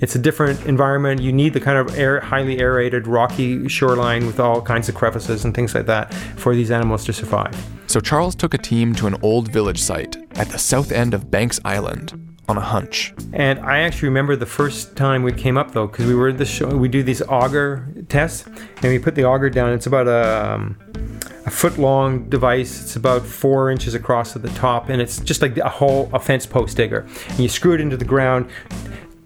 It's 0.00 0.14
a 0.14 0.18
different 0.18 0.66
environment. 0.66 1.22
You 1.22 1.32
need 1.32 1.54
the 1.54 1.60
kind 1.60 1.78
of 1.78 1.96
air, 1.96 2.20
highly 2.20 2.60
aerated, 2.60 3.06
rocky 3.06 3.68
shoreline 3.68 4.26
with 4.26 4.38
all 4.38 4.60
kinds 4.60 4.88
of 4.88 4.94
crevices 4.94 5.44
and 5.44 5.54
things 5.54 5.74
like 5.74 5.86
that 5.86 6.12
for 6.36 6.54
these 6.54 6.70
animals 6.70 7.04
to 7.06 7.12
survive. 7.12 7.56
So 7.86 8.00
Charles 8.00 8.34
took 8.34 8.54
a 8.54 8.58
team 8.58 8.94
to 8.96 9.06
an 9.06 9.16
old 9.22 9.48
village 9.48 9.80
site 9.80 10.16
at 10.36 10.50
the 10.50 10.58
south 10.58 10.92
end 10.92 11.14
of 11.14 11.30
Banks 11.30 11.60
Island 11.64 12.23
on 12.48 12.56
a 12.56 12.60
hunch. 12.60 13.14
And 13.32 13.58
I 13.60 13.80
actually 13.80 14.08
remember 14.08 14.36
the 14.36 14.46
first 14.46 14.96
time 14.96 15.22
we 15.22 15.32
came 15.32 15.56
up 15.56 15.72
though, 15.72 15.86
because 15.86 16.06
we 16.06 16.14
were 16.14 16.32
the 16.32 16.44
show, 16.44 16.68
we 16.76 16.88
do 16.88 17.02
these 17.02 17.22
auger 17.22 17.88
tests, 18.08 18.46
and 18.46 18.84
we 18.84 18.98
put 18.98 19.14
the 19.14 19.24
auger 19.24 19.50
down. 19.50 19.72
It's 19.72 19.86
about 19.86 20.08
a, 20.08 20.54
um, 20.54 20.78
a 21.46 21.50
foot 21.50 21.78
long 21.78 22.28
device. 22.28 22.82
It's 22.82 22.96
about 22.96 23.24
four 23.24 23.70
inches 23.70 23.94
across 23.94 24.36
at 24.36 24.42
the 24.42 24.50
top, 24.50 24.88
and 24.88 25.00
it's 25.00 25.20
just 25.20 25.42
like 25.42 25.56
a 25.58 25.68
whole 25.68 26.10
a 26.12 26.20
fence 26.20 26.46
post 26.46 26.76
digger. 26.76 27.06
And 27.28 27.38
you 27.38 27.48
screw 27.48 27.74
it 27.74 27.80
into 27.80 27.96
the 27.96 28.04
ground 28.04 28.50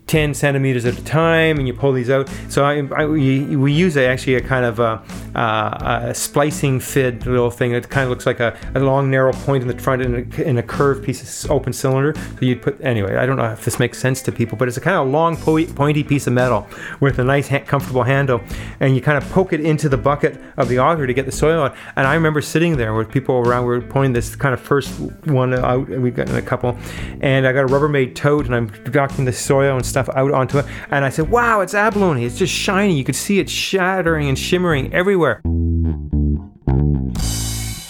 10 0.09 0.33
centimeters 0.35 0.87
at 0.87 0.99
a 0.99 1.05
time, 1.05 1.59
and 1.59 1.69
you 1.69 1.75
pull 1.75 1.93
these 1.93 2.11
out. 2.11 2.29
So 2.49 2.65
I, 2.65 2.83
I 2.97 3.07
we, 3.07 3.73
use 3.73 3.97
a, 3.97 4.07
actually 4.07 4.35
a 4.37 4.41
kind 4.41 4.65
of 4.65 4.81
a, 4.81 5.03
a, 5.35 6.09
a, 6.09 6.15
splicing 6.15 6.81
fid 6.81 7.27
little 7.27 7.51
thing. 7.51 7.73
It 7.73 7.89
kind 7.91 8.05
of 8.05 8.11
looks 8.11 8.27
like 8.27 8.41
a, 8.41 8.57
long 8.75 9.11
narrow 9.11 9.33
point 9.33 9.63
in 9.63 9.69
the 9.69 9.79
front 9.79 10.03
and 10.03 10.33
a, 10.35 10.49
in 10.49 10.57
a 10.57 10.63
curved 10.63 11.05
piece 11.05 11.45
of 11.45 11.51
open 11.51 11.75
cylinder. 11.75 12.15
So 12.15 12.39
you'd 12.41 12.63
put 12.63 12.81
anyway. 12.81 13.17
I 13.17 13.27
don't 13.27 13.37
know 13.37 13.53
if 13.53 13.65
this 13.65 13.79
makes 13.79 13.99
sense 13.99 14.23
to 14.23 14.33
people, 14.33 14.57
but 14.57 14.67
it's 14.67 14.79
a 14.79 14.81
kind 14.81 14.97
of 14.97 15.09
long 15.09 15.37
pointy 15.37 16.03
piece 16.03 16.27
of 16.27 16.33
metal 16.33 16.67
with 17.01 17.19
a 17.19 17.25
nice 17.25 17.49
comfortable 17.67 18.03
handle, 18.03 18.41
and 18.81 18.95
you 18.95 19.03
kind 19.03 19.23
of 19.23 19.31
poke 19.31 19.53
it 19.53 19.61
into 19.61 19.89
the 19.89 19.99
bucket 19.99 20.41
of 20.57 20.69
the 20.69 20.79
auger 20.79 21.07
to 21.07 21.13
get 21.13 21.27
the 21.27 21.33
soil 21.33 21.65
out. 21.65 21.77
And 21.97 22.07
I 22.07 22.15
remember 22.15 22.41
sitting 22.41 22.79
there 22.79 22.95
with 22.95 23.11
people 23.11 23.37
around. 23.37 23.67
We 23.67 23.77
were 23.77 23.83
pulling 23.83 24.15
this 24.15 24.35
kind 24.35 24.55
of 24.55 24.61
first 24.61 24.99
one 25.27 25.53
out. 25.53 25.89
We 25.89 26.11
got 26.11 26.31
in 26.31 26.37
a 26.37 26.43
couple, 26.43 26.79
and 27.21 27.47
I 27.47 27.53
got 27.53 27.65
a 27.65 27.69
Rubbermaid 27.69 28.15
tote, 28.15 28.47
and 28.47 28.55
I'm 28.55 28.73
knocking 28.91 29.27
the 29.27 29.33
soil 29.33 29.77
and 29.77 29.85
stuff 29.85 29.98
stuff 30.05 30.15
out 30.17 30.33
onto 30.33 30.59
it. 30.59 30.67
And 30.91 31.05
I 31.05 31.09
said, 31.09 31.31
wow, 31.31 31.61
it's 31.61 31.75
abalone. 31.75 32.25
It's 32.25 32.39
just 32.39 32.53
shiny. 32.53 32.97
You 32.97 33.05
could 33.05 33.17
see 33.17 33.39
it 33.39 33.51
shattering 33.51 34.29
and 34.29 34.39
shimmering 34.39 34.93
everywhere. 34.93 35.41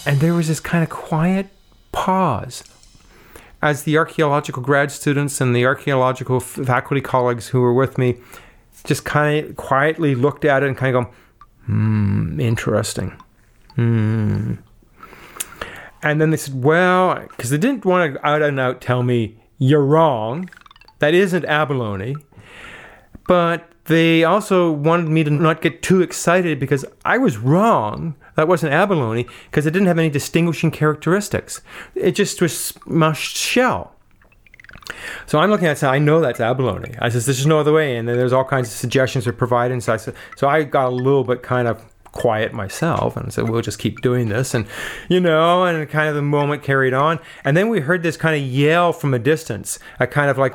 And 0.06 0.20
there 0.20 0.34
was 0.34 0.48
this 0.48 0.60
kind 0.60 0.82
of 0.82 0.88
quiet 0.90 1.48
pause 1.92 2.64
as 3.60 3.82
the 3.82 3.98
archaeological 3.98 4.62
grad 4.62 4.90
students 4.90 5.40
and 5.40 5.54
the 5.54 5.66
archaeological 5.66 6.40
faculty 6.40 7.00
colleagues 7.00 7.48
who 7.48 7.60
were 7.60 7.74
with 7.74 7.98
me 7.98 8.16
just 8.84 9.04
kind 9.04 9.44
of 9.44 9.56
quietly 9.56 10.14
looked 10.14 10.44
at 10.44 10.62
it 10.62 10.66
and 10.66 10.76
kind 10.76 10.96
of 10.96 11.04
go, 11.04 11.10
hmm, 11.66 12.40
interesting. 12.40 13.12
Hmm. 13.74 14.54
And 16.02 16.20
then 16.20 16.30
they 16.30 16.36
said, 16.36 16.62
well, 16.62 17.26
because 17.36 17.50
they 17.50 17.58
didn't 17.58 17.84
want 17.84 18.14
to 18.14 18.26
out 18.26 18.40
and 18.40 18.58
out 18.60 18.80
tell 18.80 19.02
me, 19.02 19.36
you're 19.58 19.84
wrong. 19.84 20.48
That 20.98 21.14
isn't 21.14 21.44
abalone. 21.44 22.16
But 23.26 23.70
they 23.84 24.24
also 24.24 24.70
wanted 24.70 25.08
me 25.08 25.24
to 25.24 25.30
not 25.30 25.62
get 25.62 25.82
too 25.82 26.02
excited 26.02 26.58
because 26.58 26.84
I 27.04 27.18
was 27.18 27.38
wrong. 27.38 28.14
That 28.36 28.48
wasn't 28.48 28.72
abalone 28.72 29.26
because 29.50 29.66
it 29.66 29.70
didn't 29.70 29.88
have 29.88 29.98
any 29.98 30.10
distinguishing 30.10 30.70
characteristics. 30.70 31.60
It 31.94 32.12
just 32.12 32.40
was 32.40 32.52
smushed 32.52 33.36
shell. 33.36 33.94
So 35.26 35.38
I'm 35.38 35.50
looking 35.50 35.66
at 35.66 35.82
it, 35.82 35.86
I 35.86 35.98
know 35.98 36.20
that's 36.20 36.40
abalone. 36.40 36.94
I 37.00 37.08
says, 37.08 37.26
there's 37.26 37.46
no 37.46 37.60
other 37.60 37.72
way. 37.72 37.96
And 37.96 38.08
then 38.08 38.16
there's 38.16 38.32
all 38.32 38.44
kinds 38.44 38.68
of 38.68 38.74
suggestions 38.74 39.26
are 39.26 39.32
provided. 39.32 39.82
So 39.82 39.92
I, 39.92 39.96
said, 39.96 40.14
so 40.36 40.48
I 40.48 40.62
got 40.64 40.88
a 40.88 40.94
little 40.94 41.24
bit 41.24 41.42
kind 41.42 41.68
of 41.68 41.84
quiet 42.12 42.52
myself 42.52 43.16
and 43.16 43.32
said, 43.32 43.48
we'll 43.48 43.62
just 43.62 43.78
keep 43.78 44.00
doing 44.00 44.28
this. 44.28 44.54
And, 44.54 44.66
you 45.08 45.20
know, 45.20 45.64
and 45.64 45.88
kind 45.88 46.08
of 46.08 46.14
the 46.14 46.22
moment 46.22 46.62
carried 46.62 46.94
on. 46.94 47.18
And 47.44 47.56
then 47.56 47.68
we 47.68 47.80
heard 47.80 48.02
this 48.02 48.16
kind 48.16 48.40
of 48.40 48.48
yell 48.48 48.92
from 48.92 49.14
a 49.14 49.18
distance, 49.18 49.78
a 50.00 50.06
kind 50.06 50.30
of 50.30 50.38
like, 50.38 50.52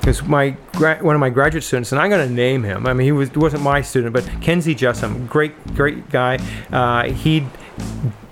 because 0.00 0.22
my 0.24 0.50
one 0.80 1.14
of 1.14 1.20
my 1.20 1.30
graduate 1.30 1.62
students, 1.62 1.92
and 1.92 2.00
I'm 2.00 2.08
going 2.08 2.26
to 2.26 2.34
name 2.34 2.62
him. 2.62 2.86
I 2.86 2.94
mean, 2.94 3.04
he 3.04 3.12
was 3.12 3.32
wasn't 3.34 3.62
my 3.62 3.82
student, 3.82 4.14
but 4.14 4.28
Kenzie 4.40 4.74
Jessam, 4.74 5.28
great 5.28 5.74
great 5.74 6.08
guy. 6.10 6.38
Uh, 6.72 7.12
he 7.12 7.46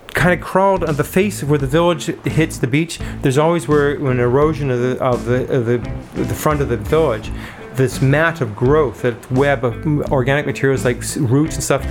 kind 0.09 0.33
of 0.33 0.45
crawled 0.45 0.83
on 0.83 0.97
the 0.97 1.05
face 1.05 1.43
of 1.43 1.51
where 1.51 1.59
the 1.59 1.67
village 1.67 2.07
hits 2.25 2.59
the 2.59 2.67
beach. 2.67 2.99
There's 3.23 3.39
always 3.39 3.69
where 3.69 3.95
an 3.95 4.19
erosion 4.19 4.71
of 4.71 4.81
the 4.81 4.99
of 4.99 5.25
the 5.27 5.57
of 5.57 5.67
the, 5.67 5.79
the 6.15 6.35
front 6.35 6.61
of 6.61 6.69
the 6.69 6.77
village 6.77 7.31
this 7.79 8.03
mat 8.03 8.43
of 8.43 8.55
growth, 8.55 9.03
that 9.03 9.31
web 9.31 9.65
of 9.65 9.75
organic 10.13 10.45
materials 10.45 10.85
like 10.85 11.03
roots 11.17 11.55
and 11.55 11.65
stuff 11.65 11.83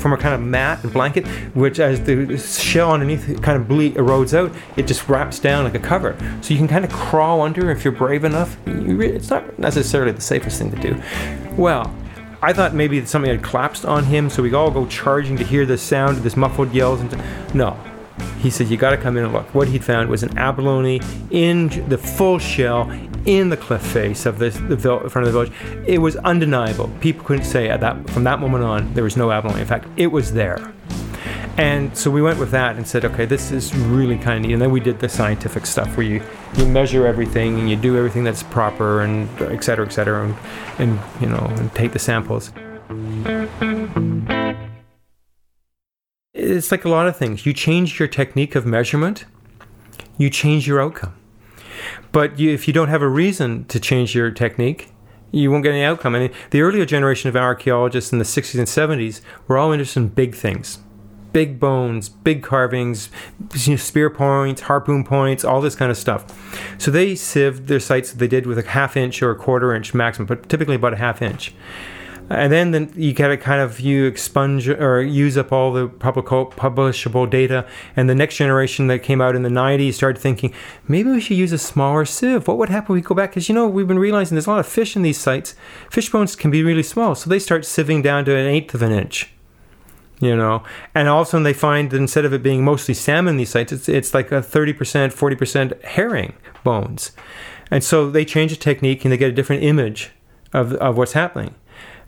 from 0.00 0.12
a 0.12 0.16
kind 0.16 0.34
of 0.34 0.40
mat 0.40 0.82
and 0.82 0.92
blanket, 0.92 1.26
which 1.54 1.78
as 1.78 2.02
the 2.02 2.36
shell 2.38 2.92
underneath 2.92 3.40
kind 3.42 3.60
of 3.60 3.68
ble- 3.68 3.92
erodes 3.92 4.36
out, 4.36 4.52
it 4.76 4.88
just 4.88 5.08
wraps 5.08 5.38
down 5.38 5.64
like 5.64 5.74
a 5.74 5.78
cover. 5.78 6.16
So 6.40 6.52
you 6.52 6.58
can 6.58 6.66
kind 6.66 6.84
of 6.84 6.90
crawl 6.90 7.42
under 7.42 7.70
if 7.70 7.84
you're 7.84 7.92
brave 7.92 8.24
enough. 8.24 8.56
it's 8.66 9.30
not 9.30 9.58
necessarily 9.58 10.12
the 10.12 10.20
safest 10.20 10.58
thing 10.58 10.70
to 10.72 10.80
do. 10.80 11.00
Well, 11.56 11.94
I 12.42 12.52
thought 12.52 12.74
maybe 12.74 13.04
something 13.06 13.30
had 13.30 13.42
collapsed 13.42 13.84
on 13.84 14.04
him, 14.04 14.28
so 14.28 14.42
we 14.42 14.52
all 14.54 14.70
go 14.70 14.86
charging 14.86 15.36
to 15.36 15.44
hear 15.44 15.64
the 15.64 15.78
sound 15.78 16.18
this 16.18 16.36
muffled 16.36 16.72
yells. 16.72 17.00
And 17.00 17.54
no, 17.54 17.78
he 18.38 18.50
said 18.50 18.68
you 18.68 18.76
got 18.76 18.90
to 18.90 18.96
come 18.96 19.16
in 19.16 19.24
and 19.24 19.32
look. 19.32 19.54
What 19.54 19.68
he'd 19.68 19.84
found 19.84 20.08
was 20.08 20.22
an 20.22 20.36
abalone 20.36 21.00
in 21.30 21.88
the 21.88 21.98
full 21.98 22.38
shell 22.38 22.90
in 23.26 23.48
the 23.48 23.56
cliff 23.56 23.82
face 23.82 24.26
of 24.26 24.38
this, 24.38 24.54
the 24.56 24.76
front 24.76 25.16
of 25.16 25.24
the 25.24 25.32
village. 25.32 25.52
It 25.86 25.98
was 25.98 26.16
undeniable. 26.16 26.90
People 27.00 27.24
couldn't 27.24 27.44
say 27.44 27.68
at 27.68 27.80
that 27.80 28.10
from 28.10 28.24
that 28.24 28.40
moment 28.40 28.64
on 28.64 28.94
there 28.94 29.04
was 29.04 29.16
no 29.16 29.30
abalone. 29.30 29.60
In 29.60 29.66
fact, 29.66 29.86
it 29.96 30.08
was 30.08 30.32
there. 30.32 30.72
And 31.56 31.96
so 31.96 32.10
we 32.10 32.20
went 32.20 32.40
with 32.40 32.50
that 32.50 32.74
and 32.76 32.86
said, 32.86 33.04
okay, 33.04 33.26
this 33.26 33.52
is 33.52 33.72
really 33.76 34.18
kind 34.18 34.38
of 34.38 34.42
neat. 34.42 34.52
And 34.54 34.60
then 34.60 34.72
we 34.72 34.80
did 34.80 34.98
the 34.98 35.08
scientific 35.08 35.66
stuff 35.66 35.96
where 35.96 36.04
you, 36.04 36.20
you 36.56 36.66
measure 36.66 37.06
everything 37.06 37.60
and 37.60 37.70
you 37.70 37.76
do 37.76 37.96
everything 37.96 38.24
that's 38.24 38.42
proper 38.42 39.02
and 39.02 39.28
et 39.40 39.62
cetera, 39.62 39.86
et 39.86 39.90
cetera, 39.90 40.24
and, 40.24 40.36
and 40.80 41.00
you 41.20 41.28
know, 41.28 41.46
and 41.56 41.72
take 41.72 41.92
the 41.92 42.00
samples. 42.00 42.50
It's 46.32 46.72
like 46.72 46.84
a 46.84 46.88
lot 46.88 47.06
of 47.06 47.16
things. 47.16 47.46
You 47.46 47.52
change 47.52 48.00
your 48.00 48.08
technique 48.08 48.56
of 48.56 48.66
measurement, 48.66 49.24
you 50.18 50.30
change 50.30 50.66
your 50.66 50.82
outcome. 50.82 51.14
But 52.14 52.38
you, 52.38 52.50
if 52.54 52.68
you 52.68 52.72
don't 52.72 52.90
have 52.90 53.02
a 53.02 53.08
reason 53.08 53.64
to 53.64 53.80
change 53.80 54.14
your 54.14 54.30
technique, 54.30 54.92
you 55.32 55.50
won't 55.50 55.64
get 55.64 55.70
any 55.70 55.82
outcome. 55.82 56.14
I 56.14 56.20
mean, 56.20 56.32
the 56.50 56.60
earlier 56.60 56.84
generation 56.84 57.28
of 57.28 57.34
archaeologists 57.34 58.12
in 58.12 58.18
the 58.18 58.24
60s 58.24 58.56
and 58.56 58.68
70s 58.68 59.20
were 59.48 59.58
all 59.58 59.72
interested 59.72 59.98
in 59.98 60.08
big 60.08 60.34
things 60.34 60.78
big 61.32 61.58
bones, 61.58 62.08
big 62.08 62.44
carvings, 62.44 63.10
spear 63.76 64.08
points, 64.08 64.60
harpoon 64.62 65.02
points, 65.02 65.44
all 65.44 65.60
this 65.60 65.74
kind 65.74 65.90
of 65.90 65.98
stuff. 65.98 66.24
So 66.78 66.92
they 66.92 67.16
sieved 67.16 67.66
their 67.66 67.80
sites 67.80 68.12
they 68.12 68.28
did 68.28 68.46
with 68.46 68.56
a 68.56 68.62
half 68.62 68.96
inch 68.96 69.20
or 69.20 69.32
a 69.32 69.34
quarter 69.34 69.74
inch 69.74 69.92
maximum, 69.92 70.26
but 70.26 70.48
typically 70.48 70.76
about 70.76 70.92
a 70.92 70.98
half 70.98 71.20
inch. 71.20 71.52
And 72.30 72.50
then, 72.50 72.92
you 72.96 73.12
get 73.12 73.28
to 73.28 73.36
kind 73.36 73.60
of 73.60 73.80
you 73.80 74.06
expunge 74.06 74.68
or 74.68 75.02
use 75.02 75.36
up 75.36 75.52
all 75.52 75.72
the 75.72 75.88
publishable 75.88 77.28
data. 77.28 77.66
And 77.96 78.08
the 78.08 78.14
next 78.14 78.36
generation 78.36 78.86
that 78.86 79.00
came 79.00 79.20
out 79.20 79.36
in 79.36 79.42
the 79.42 79.50
90s 79.50 79.94
started 79.94 80.20
thinking, 80.20 80.54
maybe 80.88 81.10
we 81.10 81.20
should 81.20 81.36
use 81.36 81.52
a 81.52 81.58
smaller 81.58 82.04
sieve. 82.04 82.48
What 82.48 82.56
would 82.56 82.70
happen 82.70 82.96
if 82.96 83.02
we 83.02 83.06
go 83.06 83.14
back? 83.14 83.30
Because, 83.30 83.48
you 83.48 83.54
know, 83.54 83.68
we've 83.68 83.88
been 83.88 83.98
realizing 83.98 84.36
there's 84.36 84.46
a 84.46 84.50
lot 84.50 84.60
of 84.60 84.66
fish 84.66 84.96
in 84.96 85.02
these 85.02 85.18
sites. 85.18 85.54
Fish 85.90 86.10
bones 86.10 86.34
can 86.34 86.50
be 86.50 86.62
really 86.62 86.82
small. 86.82 87.14
So 87.14 87.28
they 87.28 87.38
start 87.38 87.62
sieving 87.62 88.02
down 88.02 88.24
to 88.24 88.34
an 88.34 88.46
eighth 88.46 88.74
of 88.74 88.82
an 88.82 88.92
inch 88.92 89.30
you 90.20 90.36
know 90.36 90.62
and 90.94 91.08
all 91.08 91.22
of 91.22 91.26
a 91.26 91.30
sudden 91.30 91.42
they 91.42 91.52
find 91.52 91.90
that 91.90 91.96
instead 91.96 92.24
of 92.24 92.32
it 92.32 92.42
being 92.42 92.64
mostly 92.64 92.94
salmon 92.94 93.36
these 93.36 93.50
sites 93.50 93.72
it's, 93.72 93.88
it's 93.88 94.14
like 94.14 94.30
a 94.30 94.40
30% 94.40 94.74
40% 95.12 95.82
herring 95.82 96.34
bones 96.62 97.12
and 97.70 97.82
so 97.82 98.08
they 98.08 98.24
change 98.24 98.52
the 98.52 98.56
technique 98.56 99.04
and 99.04 99.12
they 99.12 99.16
get 99.16 99.30
a 99.30 99.34
different 99.34 99.62
image 99.62 100.12
of, 100.52 100.74
of 100.74 100.96
what's 100.96 101.12
happening 101.14 101.54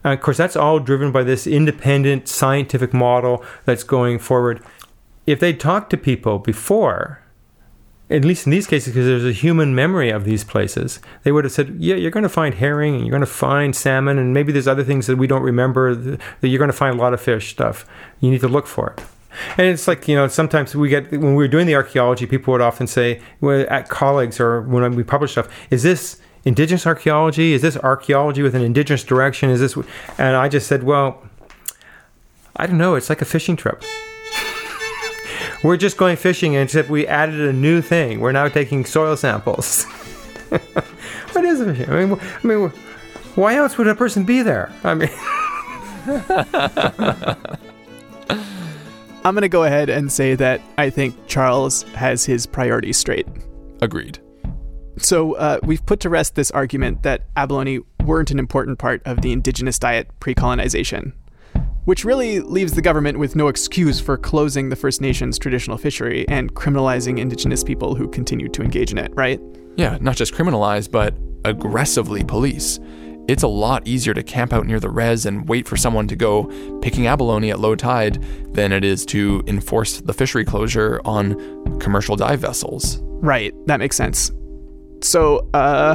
and 0.06 0.14
of 0.14 0.20
course 0.22 0.38
that's 0.38 0.56
all 0.56 0.78
driven 0.78 1.12
by 1.12 1.22
this 1.22 1.46
independent 1.46 2.28
scientific 2.28 2.94
model 2.94 3.44
that's 3.66 3.82
going 3.82 4.18
forward 4.18 4.62
if 5.26 5.40
they'd 5.40 5.60
talked 5.60 5.90
to 5.90 5.96
people 5.96 6.38
before 6.38 7.20
at 8.08 8.24
least 8.24 8.46
in 8.46 8.52
these 8.52 8.68
cases, 8.68 8.94
because 8.94 9.06
there's 9.06 9.24
a 9.24 9.32
human 9.32 9.74
memory 9.74 10.10
of 10.10 10.24
these 10.24 10.44
places, 10.44 11.00
they 11.24 11.32
would 11.32 11.44
have 11.44 11.52
said, 11.52 11.74
"Yeah, 11.80 11.96
you're 11.96 12.12
going 12.12 12.22
to 12.22 12.28
find 12.28 12.54
herring, 12.54 12.94
and 12.94 13.04
you're 13.04 13.10
going 13.10 13.20
to 13.20 13.26
find 13.26 13.74
salmon, 13.74 14.16
and 14.16 14.32
maybe 14.32 14.52
there's 14.52 14.68
other 14.68 14.84
things 14.84 15.08
that 15.08 15.16
we 15.16 15.26
don't 15.26 15.42
remember. 15.42 15.94
That 15.94 16.20
you're 16.48 16.58
going 16.58 16.70
to 16.70 16.76
find 16.76 16.96
a 16.96 17.02
lot 17.02 17.14
of 17.14 17.20
fish 17.20 17.50
stuff. 17.50 17.84
You 18.20 18.30
need 18.30 18.42
to 18.42 18.48
look 18.48 18.66
for 18.66 18.90
it." 18.90 19.04
And 19.58 19.66
it's 19.66 19.88
like 19.88 20.06
you 20.06 20.14
know, 20.14 20.28
sometimes 20.28 20.74
we 20.76 20.88
get 20.88 21.10
when 21.10 21.34
we 21.34 21.44
were 21.44 21.48
doing 21.48 21.66
the 21.66 21.74
archaeology, 21.74 22.26
people 22.26 22.52
would 22.52 22.60
often 22.60 22.86
say, 22.86 23.20
well, 23.40 23.66
at 23.68 23.88
colleagues 23.88 24.38
or 24.38 24.62
when 24.62 24.94
we 24.94 25.02
publish 25.02 25.32
stuff, 25.32 25.48
"Is 25.70 25.82
this 25.82 26.20
indigenous 26.46 26.86
archaeology? 26.86 27.52
Is 27.52 27.60
this 27.60 27.76
archaeology 27.76 28.40
with 28.40 28.54
an 28.54 28.62
indigenous 28.62 29.04
direction? 29.04 29.50
Is 29.50 29.60
this?" 29.60 29.76
And 30.16 30.34
I 30.36 30.48
just 30.48 30.66
said, 30.66 30.82
"Well, 30.82 31.22
I 32.56 32.66
don't 32.66 32.78
know. 32.78 32.94
It's 32.94 33.10
like 33.10 33.20
a 33.20 33.26
fishing 33.26 33.56
trip." 33.56 33.84
We're 35.62 35.76
just 35.76 35.96
going 35.96 36.16
fishing, 36.16 36.54
except 36.54 36.88
we 36.88 37.06
added 37.06 37.40
a 37.40 37.52
new 37.52 37.80
thing. 37.82 38.20
We're 38.20 38.32
now 38.32 38.48
taking 38.48 38.84
soil 38.84 39.16
samples. 39.16 39.84
what 41.32 41.44
is 41.44 41.62
fishing? 41.62 41.90
I 41.90 42.04
mean, 42.04 42.20
I 42.20 42.46
mean, 42.46 42.68
why 43.34 43.56
else 43.56 43.76
would 43.76 43.88
a 43.88 43.94
person 43.94 44.24
be 44.24 44.42
there? 44.42 44.72
I 44.84 44.94
mean. 44.94 45.10
I'm 49.24 49.34
going 49.34 49.42
to 49.42 49.48
go 49.48 49.64
ahead 49.64 49.88
and 49.88 50.12
say 50.12 50.36
that 50.36 50.60
I 50.78 50.88
think 50.88 51.16
Charles 51.26 51.82
has 51.94 52.24
his 52.24 52.46
priorities 52.46 52.96
straight. 52.96 53.26
Agreed. 53.82 54.20
So, 54.98 55.34
uh, 55.34 55.60
we've 55.62 55.84
put 55.84 56.00
to 56.00 56.08
rest 56.08 56.34
this 56.34 56.50
argument 56.50 57.02
that 57.02 57.22
abalone 57.36 57.80
weren't 58.04 58.30
an 58.30 58.38
important 58.38 58.78
part 58.78 59.02
of 59.04 59.22
the 59.22 59.32
indigenous 59.32 59.78
diet 59.78 60.08
pre 60.20 60.34
colonization 60.34 61.12
which 61.86 62.04
really 62.04 62.40
leaves 62.40 62.72
the 62.72 62.82
government 62.82 63.16
with 63.16 63.36
no 63.36 63.46
excuse 63.46 64.00
for 64.00 64.18
closing 64.18 64.68
the 64.68 64.76
First 64.76 65.00
Nations 65.00 65.38
traditional 65.38 65.78
fishery 65.78 66.26
and 66.28 66.52
criminalizing 66.52 67.18
indigenous 67.18 67.62
people 67.62 67.94
who 67.94 68.08
continued 68.08 68.52
to 68.54 68.62
engage 68.62 68.90
in 68.90 68.98
it, 68.98 69.12
right? 69.14 69.40
Yeah, 69.76 69.96
not 70.00 70.16
just 70.16 70.34
criminalize, 70.34 70.90
but 70.90 71.14
aggressively 71.44 72.24
police. 72.24 72.80
It's 73.28 73.44
a 73.44 73.48
lot 73.48 73.86
easier 73.86 74.14
to 74.14 74.22
camp 74.24 74.52
out 74.52 74.66
near 74.66 74.80
the 74.80 74.90
res 74.90 75.26
and 75.26 75.48
wait 75.48 75.68
for 75.68 75.76
someone 75.76 76.08
to 76.08 76.16
go 76.16 76.44
picking 76.80 77.06
abalone 77.06 77.50
at 77.50 77.60
low 77.60 77.76
tide 77.76 78.20
than 78.52 78.72
it 78.72 78.84
is 78.84 79.06
to 79.06 79.44
enforce 79.46 80.00
the 80.00 80.12
fishery 80.12 80.44
closure 80.44 81.00
on 81.04 81.78
commercial 81.78 82.16
dive 82.16 82.40
vessels. 82.40 82.98
Right, 83.02 83.54
that 83.66 83.78
makes 83.78 83.96
sense. 83.96 84.32
So, 85.06 85.48
uh, 85.54 85.94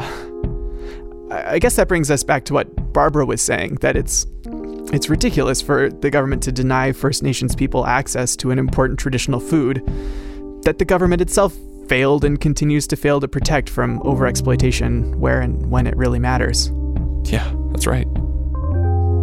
I 1.31 1.59
guess 1.59 1.75
that 1.75 1.89
brings 1.89 2.09
us 2.09 2.23
back 2.23 2.45
to 2.45 2.53
what 2.53 2.93
Barbara 2.93 3.25
was 3.25 3.41
saying 3.41 3.75
that 3.81 3.97
it's 3.97 4.25
it's 4.93 5.09
ridiculous 5.09 5.61
for 5.61 5.89
the 5.89 6.09
government 6.09 6.41
to 6.43 6.51
deny 6.53 6.93
First 6.93 7.21
Nations 7.21 7.53
people 7.53 7.85
access 7.85 8.37
to 8.37 8.51
an 8.51 8.59
important 8.59 8.99
traditional 8.99 9.41
food 9.41 9.83
that 10.63 10.79
the 10.79 10.85
government 10.85 11.21
itself 11.21 11.53
failed 11.89 12.23
and 12.23 12.39
continues 12.39 12.87
to 12.87 12.95
fail 12.95 13.19
to 13.19 13.27
protect 13.27 13.69
from 13.69 13.99
overexploitation 13.99 15.13
where 15.15 15.41
and 15.41 15.69
when 15.69 15.87
it 15.87 15.97
really 15.97 16.19
matters. 16.19 16.71
Yeah, 17.25 17.53
that's 17.71 17.87
right. 17.87 18.07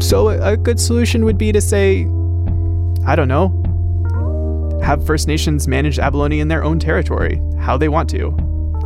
So, 0.02 0.28
a 0.28 0.58
good 0.58 0.78
solution 0.78 1.24
would 1.24 1.38
be 1.38 1.50
to 1.50 1.62
say, 1.62 2.02
I 3.06 3.16
don't 3.16 3.28
know, 3.28 3.54
have 4.84 5.06
First 5.06 5.28
Nations 5.28 5.66
manage 5.66 5.98
abalone 5.98 6.40
in 6.40 6.48
their 6.48 6.62
own 6.62 6.78
territory, 6.78 7.40
how 7.58 7.78
they 7.78 7.88
want 7.88 8.10
to, 8.10 8.36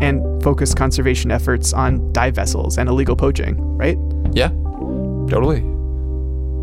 and 0.02 0.42
focus 0.42 0.74
conservation 0.74 1.30
efforts 1.30 1.72
on 1.72 2.12
dive 2.12 2.34
vessels 2.34 2.76
and 2.76 2.88
illegal 2.88 3.14
poaching, 3.14 3.56
right? 3.78 3.96
Yeah, 4.32 4.48
totally. 5.28 5.60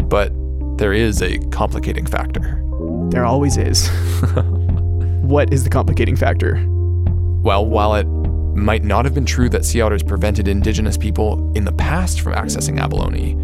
But 0.08 0.32
there 0.78 0.94
is 0.94 1.22
a 1.22 1.38
complicating 1.50 2.06
factor. 2.06 2.62
There 3.10 3.26
always 3.26 3.58
is. 3.58 3.88
what 5.22 5.54
is 5.54 5.64
the 5.64 5.70
complicating 5.70 6.18
factor? 6.18 6.64
Well, 7.42 7.66
while 7.66 7.96
it 7.96 8.06
might 8.58 8.84
not 8.84 9.06
have 9.06 9.14
been 9.14 9.26
true 9.26 9.48
that 9.50 9.64
sea 9.64 9.80
otters 9.80 10.04
prevented 10.04 10.50
indigenous 10.50 10.98
people 10.98 11.52
in 11.56 11.64
the 11.64 11.72
past 11.72 12.20
from 12.20 12.34
accessing 12.34 12.80
abalone, 12.80 13.38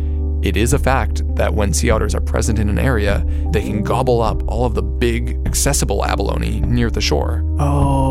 it 0.46 0.58
is 0.58 0.74
a 0.74 0.80
fact 0.80 1.24
that 1.36 1.54
when 1.54 1.74
sea 1.74 1.90
otters 1.90 2.14
are 2.14 2.22
present 2.22 2.60
in 2.60 2.68
an 2.70 2.78
area, 2.78 3.26
they 3.52 3.62
can 3.62 3.82
gobble 3.82 4.22
up 4.22 4.46
all 4.48 4.66
of 4.66 4.76
the 4.76 4.84
big, 4.84 5.40
accessible 5.48 6.04
abalone 6.06 6.60
near 6.62 6.92
the 6.92 7.02
shore. 7.02 7.44
Oh. 7.60 8.05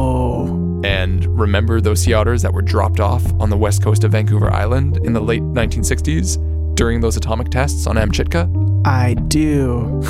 And 0.84 1.26
remember 1.38 1.80
those 1.80 2.02
sea 2.02 2.12
otters 2.12 2.42
that 2.42 2.52
were 2.52 2.62
dropped 2.62 3.00
off 3.00 3.24
on 3.40 3.50
the 3.50 3.56
west 3.56 3.82
coast 3.82 4.04
of 4.04 4.12
Vancouver 4.12 4.52
Island 4.52 4.98
in 4.98 5.12
the 5.12 5.20
late 5.20 5.42
1960s? 5.42 6.38
during 6.74 7.00
those 7.00 7.16
atomic 7.16 7.50
tests 7.50 7.86
on 7.86 7.96
Amchitka? 7.96 8.50
I 8.86 9.14
do. 9.14 10.02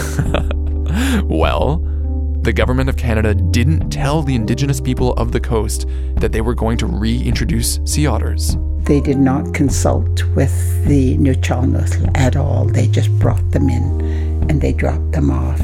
well, 1.29 1.79
the 2.43 2.53
government 2.53 2.89
of 2.89 2.97
Canada 2.97 3.35
didn't 3.35 3.91
tell 3.91 4.23
the 4.23 4.35
indigenous 4.35 4.81
people 4.81 5.13
of 5.15 5.33
the 5.33 5.41
coast 5.41 5.87
that 6.17 6.33
they 6.33 6.41
were 6.41 6.55
going 6.55 6.77
to 6.79 6.87
reintroduce 6.87 7.81
sea 7.85 8.07
otters. 8.07 8.57
They 8.81 9.01
did 9.01 9.19
not 9.19 9.55
consult 9.55 10.25
with 10.35 10.85
the 10.87 11.17
Nuu-chah-nulth 11.17 12.11
at 12.17 12.37
all. 12.37 12.67
They 12.67 12.87
just 12.87 13.11
brought 13.19 13.51
them 13.53 13.71
in 13.71 14.51
and 14.51 14.61
they 14.61 14.73
dropped 14.73 15.13
them 15.13 15.31
off. 15.31 15.61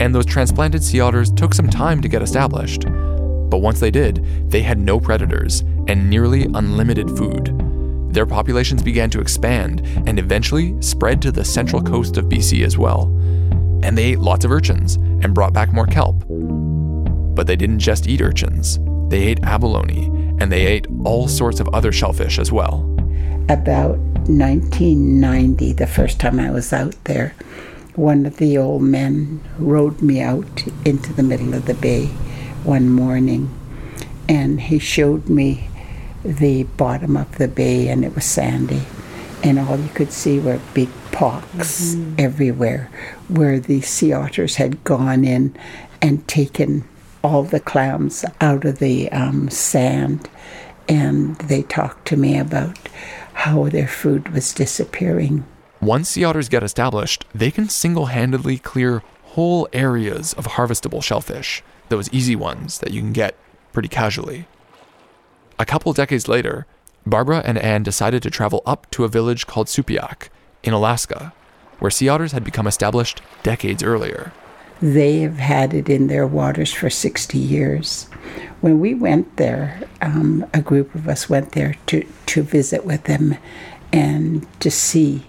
And 0.00 0.14
those 0.14 0.26
transplanted 0.26 0.82
sea 0.82 1.00
otters 1.00 1.30
took 1.30 1.52
some 1.52 1.68
time 1.68 2.00
to 2.00 2.08
get 2.08 2.22
established. 2.22 2.84
But 3.56 3.62
once 3.62 3.80
they 3.80 3.90
did, 3.90 4.50
they 4.50 4.60
had 4.60 4.78
no 4.78 5.00
predators 5.00 5.60
and 5.88 6.10
nearly 6.10 6.44
unlimited 6.44 7.08
food 7.16 7.54
their 8.10 8.26
populations 8.26 8.82
began 8.82 9.10
to 9.10 9.20
expand 9.20 9.82
and 10.06 10.18
eventually 10.18 10.74
spread 10.80 11.20
to 11.20 11.30
the 11.30 11.44
central 11.44 11.82
coast 11.82 12.16
of 12.16 12.26
BC 12.26 12.64
as 12.64 12.78
well. 12.78 13.04
And 13.82 13.96
they 13.96 14.04
ate 14.04 14.18
lots 14.18 14.44
of 14.46 14.50
urchins 14.50 14.94
and 14.94 15.34
brought 15.34 15.52
back 15.52 15.72
more 15.72 15.86
kelp. 15.86 16.24
But 17.34 17.46
they 17.46 17.56
didn't 17.56 17.78
just 17.78 18.06
eat 18.06 18.22
urchins, 18.22 18.78
they 19.08 19.22
ate 19.22 19.42
abalone 19.42 20.06
and 20.38 20.52
they 20.52 20.66
ate 20.66 20.86
all 21.04 21.28
sorts 21.28 21.60
of 21.60 21.68
other 21.74 21.92
shellfish 21.92 22.38
as 22.38 22.50
well. 22.52 22.80
About 23.50 23.98
1990, 24.28 25.72
the 25.74 25.86
first 25.86 26.20
time 26.20 26.40
I 26.40 26.50
was 26.50 26.72
out 26.72 26.94
there, 27.04 27.34
one 27.96 28.24
of 28.24 28.36
the 28.36 28.56
old 28.56 28.82
men 28.82 29.42
rowed 29.58 30.00
me 30.00 30.20
out 30.20 30.66
into 30.86 31.12
the 31.14 31.22
middle 31.22 31.52
of 31.52 31.66
the 31.66 31.74
bay 31.74 32.10
one 32.66 32.88
morning 32.88 33.48
and 34.28 34.60
he 34.60 34.78
showed 34.78 35.28
me 35.28 35.68
the 36.24 36.64
bottom 36.64 37.16
of 37.16 37.38
the 37.38 37.48
bay 37.48 37.88
and 37.88 38.04
it 38.04 38.14
was 38.14 38.24
sandy. 38.24 38.82
And 39.44 39.58
all 39.58 39.78
you 39.78 39.88
could 39.90 40.12
see 40.12 40.40
were 40.40 40.60
big 40.74 40.88
pocks 41.12 41.94
mm-hmm. 41.94 42.14
everywhere 42.18 42.90
where 43.28 43.60
the 43.60 43.80
sea 43.80 44.12
otters 44.12 44.56
had 44.56 44.82
gone 44.82 45.24
in 45.24 45.56
and 46.02 46.26
taken 46.26 46.86
all 47.22 47.44
the 47.44 47.60
clams 47.60 48.24
out 48.40 48.64
of 48.64 48.78
the 48.78 49.10
um, 49.12 49.48
sand 49.48 50.28
and 50.88 51.36
they 51.36 51.62
talked 51.62 52.06
to 52.08 52.16
me 52.16 52.38
about 52.38 52.78
how 53.32 53.68
their 53.68 53.88
food 53.88 54.28
was 54.32 54.52
disappearing. 54.52 55.44
Once 55.80 56.10
sea 56.10 56.24
otters 56.24 56.48
get 56.48 56.62
established, 56.62 57.24
they 57.34 57.50
can 57.50 57.68
single 57.68 58.06
handedly 58.06 58.58
clear 58.58 59.02
whole 59.24 59.68
areas 59.72 60.32
of 60.34 60.46
harvestable 60.46 61.02
shellfish, 61.02 61.62
those 61.88 62.12
easy 62.12 62.36
ones 62.36 62.78
that 62.78 62.92
you 62.92 63.00
can 63.00 63.12
get 63.12 63.36
pretty 63.72 63.88
casually. 63.88 64.46
A 65.58 65.66
couple 65.66 65.92
decades 65.92 66.28
later, 66.28 66.66
Barbara 67.06 67.42
and 67.44 67.56
Anne 67.58 67.82
decided 67.82 68.22
to 68.22 68.30
travel 68.30 68.62
up 68.66 68.90
to 68.90 69.04
a 69.04 69.08
village 69.08 69.46
called 69.46 69.68
Supiaq 69.68 70.28
in 70.64 70.72
Alaska, 70.72 71.32
where 71.78 71.90
sea 71.90 72.08
otters 72.08 72.32
had 72.32 72.44
become 72.44 72.66
established 72.66 73.22
decades 73.42 73.82
earlier. 73.82 74.32
They 74.82 75.20
have 75.20 75.38
had 75.38 75.72
it 75.72 75.88
in 75.88 76.08
their 76.08 76.26
waters 76.26 76.72
for 76.72 76.90
60 76.90 77.38
years. 77.38 78.04
When 78.60 78.80
we 78.80 78.92
went 78.92 79.36
there, 79.36 79.82
um, 80.02 80.44
a 80.52 80.60
group 80.60 80.94
of 80.94 81.08
us 81.08 81.30
went 81.30 81.52
there 81.52 81.76
to, 81.86 82.06
to 82.26 82.42
visit 82.42 82.84
with 82.84 83.04
them 83.04 83.36
and 83.92 84.46
to 84.60 84.70
see 84.70 85.26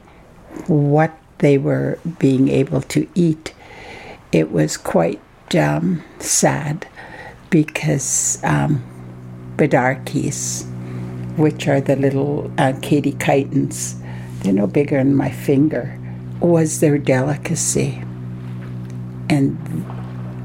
what 0.65 1.17
they 1.37 1.57
were 1.57 1.99
being 2.19 2.49
able 2.49 2.81
to 2.81 3.07
eat. 3.15 3.53
It 4.31 4.51
was 4.51 4.75
quite 4.75 5.21
um, 5.55 6.03
sad 6.19 6.87
because 7.49 8.39
um, 8.43 8.83
bidarkies, 9.55 10.65
which 11.37 11.67
are 11.67 11.81
the 11.81 11.95
little 11.95 12.51
uh, 12.57 12.73
Katy 12.81 13.13
chitons, 13.13 14.01
they're 14.41 14.53
no 14.53 14.67
bigger 14.67 14.97
than 14.97 15.15
my 15.15 15.31
finger, 15.31 15.97
was 16.39 16.79
their 16.79 16.97
delicacy. 16.97 18.01
And 19.29 19.57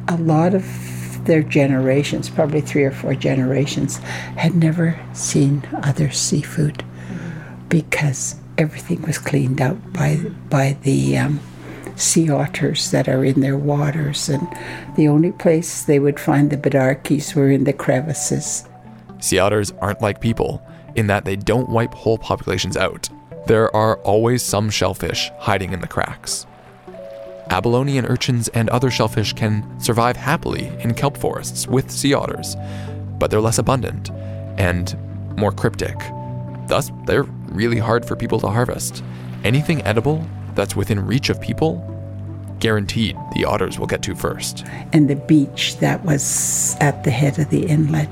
a 0.09 0.17
lot 0.17 0.55
of 0.55 0.65
their 1.25 1.43
generations, 1.43 2.29
probably 2.29 2.61
three 2.61 2.85
or 2.85 2.91
four 2.91 3.15
generations, 3.15 3.97
had 4.37 4.55
never 4.55 4.99
seen 5.13 5.63
other 5.83 6.11
seafood 6.11 6.85
because 7.69 8.37
everything 8.59 9.01
was 9.03 9.19
cleaned 9.19 9.61
out 9.61 9.93
by 9.93 10.17
by 10.51 10.77
the 10.83 11.17
um, 11.17 11.41
sea 11.97 12.31
otters 12.31 12.91
that 12.91 13.09
are 13.09 13.25
in 13.25 13.41
their 13.41 13.57
waters, 13.57 14.29
and 14.29 14.47
the 14.97 15.09
only 15.09 15.33
place 15.33 15.85
they 15.85 15.99
would 15.99 16.19
find 16.19 16.51
the 16.51 16.57
bidarkies 16.57 17.35
were 17.35 17.51
in 17.51 17.65
the 17.65 17.73
crevices. 17.73 18.69
Sea 19.21 19.39
otters 19.39 19.73
aren't 19.81 20.01
like 20.01 20.21
people 20.21 20.63
in 20.95 21.07
that 21.07 21.25
they 21.25 21.37
don't 21.37 21.69
wipe 21.69 21.95
whole 21.95 22.19
populations 22.19 22.77
out. 22.77 23.09
There 23.47 23.75
are 23.75 23.99
always 23.99 24.43
some 24.43 24.71
shellfish 24.71 25.31
hiding 25.39 25.73
in 25.73 25.81
the 25.81 25.89
cracks. 25.89 26.47
Abalone 27.51 27.99
and 27.99 28.09
urchins 28.09 28.49
and 28.49 28.71
other 28.71 28.91
shellfish 28.91 29.33
can 29.33 29.79
survive 29.81 30.17
happily 30.17 30.69
in 30.81 30.95
kelp 30.95 31.17
forests 31.17 31.67
with 31.67 31.91
sea 31.91 32.15
otters, 32.15 32.57
but 33.19 33.31
they're 33.31 33.41
less 33.41 33.59
abundant 33.59 34.11
and 34.59 34.97
more 35.37 35.53
cryptic. 35.53 35.97
Thus, 36.69 36.91
they're 37.05 37.25
really 37.49 37.79
hard 37.79 38.07
for 38.07 38.17
people 38.17 38.41
to 38.41 38.49
harvest. 38.49 39.03
Anything 39.45 39.83
edible 39.83 40.27
that's 40.55 40.77
within 40.77 41.05
reach 41.05 41.31
of 41.31 41.41
people, 41.41 41.89
guaranteed 42.59 43.17
the 43.35 43.45
otters 43.45 43.79
will 43.79 43.87
get 43.89 44.03
to 44.03 44.15
first. 44.15 44.65
And 44.93 45.11
the 45.11 45.17
beach 45.17 45.79
that 45.79 46.05
was 46.05 46.77
at 46.81 47.03
the 47.05 47.11
head 47.11 47.39
of 47.39 47.51
the 47.51 47.67
inlet, 47.67 48.09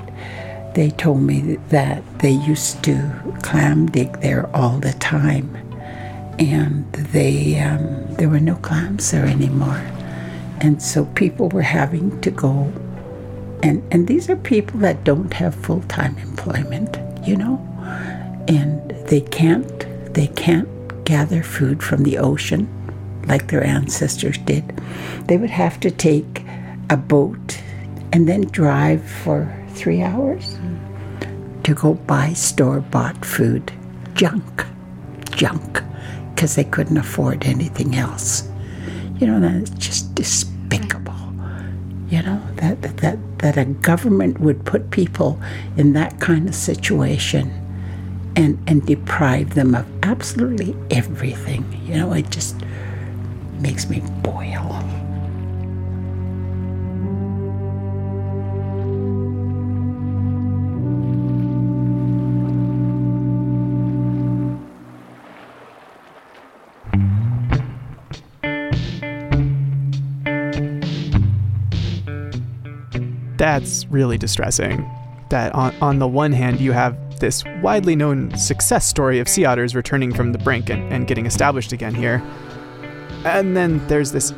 they 0.75 0.89
told 0.91 1.21
me 1.21 1.55
that 1.69 2.03
they 2.19 2.31
used 2.31 2.83
to 2.83 3.11
clam 3.43 3.87
dig 3.87 4.19
there 4.19 4.53
all 4.55 4.79
the 4.79 4.93
time. 4.93 5.55
And 6.39 6.91
they 6.91 7.59
um, 7.59 8.15
there 8.15 8.27
were 8.29 8.39
no 8.39 8.55
clams 8.55 9.11
there 9.11 9.25
anymore, 9.25 9.81
and 10.59 10.81
so 10.81 11.05
people 11.05 11.49
were 11.49 11.61
having 11.61 12.19
to 12.21 12.31
go, 12.31 12.71
and 13.61 13.83
and 13.91 14.07
these 14.07 14.27
are 14.27 14.37
people 14.37 14.79
that 14.79 15.03
don't 15.03 15.33
have 15.33 15.53
full 15.53 15.81
time 15.81 16.17
employment, 16.17 16.97
you 17.27 17.35
know, 17.35 17.59
and 18.47 18.89
they 19.07 19.21
can't 19.21 19.85
they 20.15 20.27
can't 20.27 20.67
gather 21.05 21.43
food 21.43 21.81
from 21.83 22.03
the 22.03 22.17
ocean 22.17 22.67
like 23.27 23.47
their 23.47 23.63
ancestors 23.63 24.37
did. 24.39 24.67
They 25.27 25.37
would 25.37 25.49
have 25.49 25.79
to 25.81 25.91
take 25.91 26.43
a 26.89 26.97
boat 26.97 27.61
and 28.11 28.27
then 28.27 28.41
drive 28.41 29.03
for 29.03 29.53
three 29.69 30.01
hours 30.01 30.57
to 31.63 31.73
go 31.73 31.93
buy 31.93 32.33
store 32.33 32.81
bought 32.81 33.23
food, 33.23 33.71
junk, 34.13 34.65
junk 35.31 35.83
because 36.33 36.55
they 36.55 36.63
couldn't 36.63 36.97
afford 36.97 37.45
anything 37.45 37.95
else. 37.95 38.49
You 39.19 39.27
know, 39.27 39.39
that's 39.39 39.69
just 39.71 40.15
despicable. 40.15 41.13
You 42.09 42.23
know, 42.23 42.41
that, 42.55 42.81
that, 42.81 43.39
that 43.39 43.57
a 43.57 43.65
government 43.65 44.41
would 44.41 44.65
put 44.65 44.91
people 44.91 45.39
in 45.77 45.93
that 45.93 46.19
kind 46.19 46.49
of 46.49 46.55
situation 46.55 47.60
and, 48.35 48.57
and 48.67 48.85
deprive 48.85 49.53
them 49.55 49.75
of 49.75 49.85
absolutely 50.03 50.75
everything. 50.89 51.65
You 51.85 51.95
know, 51.97 52.13
it 52.13 52.29
just 52.29 52.55
makes 53.59 53.89
me 53.89 54.01
boil. 54.23 54.81
that's 73.41 73.87
really 73.87 74.19
distressing. 74.19 74.87
That 75.29 75.55
on, 75.55 75.73
on 75.81 75.97
the 75.97 76.07
one 76.07 76.31
hand, 76.31 76.59
you 76.59 76.73
have 76.73 76.95
this 77.21 77.43
widely 77.61 77.95
known 77.95 78.35
success 78.37 78.85
story 78.85 79.19
of 79.19 79.29
sea 79.29 79.45
otters 79.45 79.73
returning 79.73 80.13
from 80.13 80.33
the 80.33 80.37
brink 80.37 80.69
and, 80.69 80.91
and 80.91 81.07
getting 81.07 81.25
established 81.25 81.71
again 81.71 81.95
here. 81.95 82.21
And 83.23 83.55
then 83.55 83.85
there's 83.87 84.11
this 84.11 84.33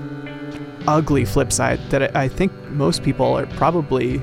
ugly 0.87 1.25
flip 1.25 1.51
side 1.51 1.79
that 1.89 2.15
I 2.15 2.27
think 2.27 2.51
most 2.69 3.01
people 3.01 3.35
are 3.35 3.47
probably 3.47 4.21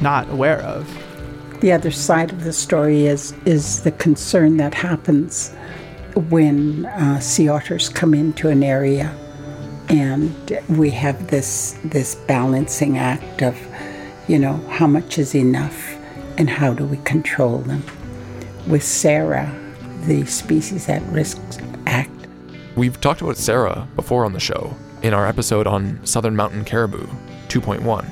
not 0.00 0.30
aware 0.30 0.60
of. 0.60 0.86
The 1.60 1.72
other 1.72 1.90
side 1.90 2.30
of 2.30 2.44
the 2.44 2.52
story 2.52 3.06
is 3.06 3.34
is 3.44 3.82
the 3.82 3.92
concern 3.92 4.58
that 4.58 4.74
happens 4.74 5.52
when 6.14 6.86
uh, 6.86 7.18
sea 7.18 7.48
otters 7.48 7.88
come 7.88 8.14
into 8.14 8.48
an 8.48 8.62
area, 8.62 9.12
and 9.88 10.60
we 10.68 10.90
have 10.90 11.28
this 11.28 11.76
this 11.84 12.14
balancing 12.14 12.98
act 12.98 13.42
of 13.42 13.56
you 14.28 14.38
know, 14.38 14.56
how 14.68 14.86
much 14.86 15.18
is 15.18 15.34
enough 15.34 15.96
and 16.38 16.48
how 16.48 16.72
do 16.72 16.84
we 16.86 16.96
control 16.98 17.58
them? 17.58 17.82
With 18.66 18.84
SARA, 18.84 19.52
the 20.06 20.24
Species 20.24 20.88
at 20.88 21.02
Risk 21.08 21.40
Act. 21.86 22.10
We've 22.76 23.00
talked 23.00 23.20
about 23.20 23.36
SARA 23.36 23.88
before 23.96 24.24
on 24.24 24.32
the 24.32 24.40
show 24.40 24.76
in 25.02 25.12
our 25.12 25.26
episode 25.26 25.66
on 25.66 25.98
Southern 26.06 26.36
Mountain 26.36 26.64
Caribou 26.64 27.06
2.1. 27.48 28.06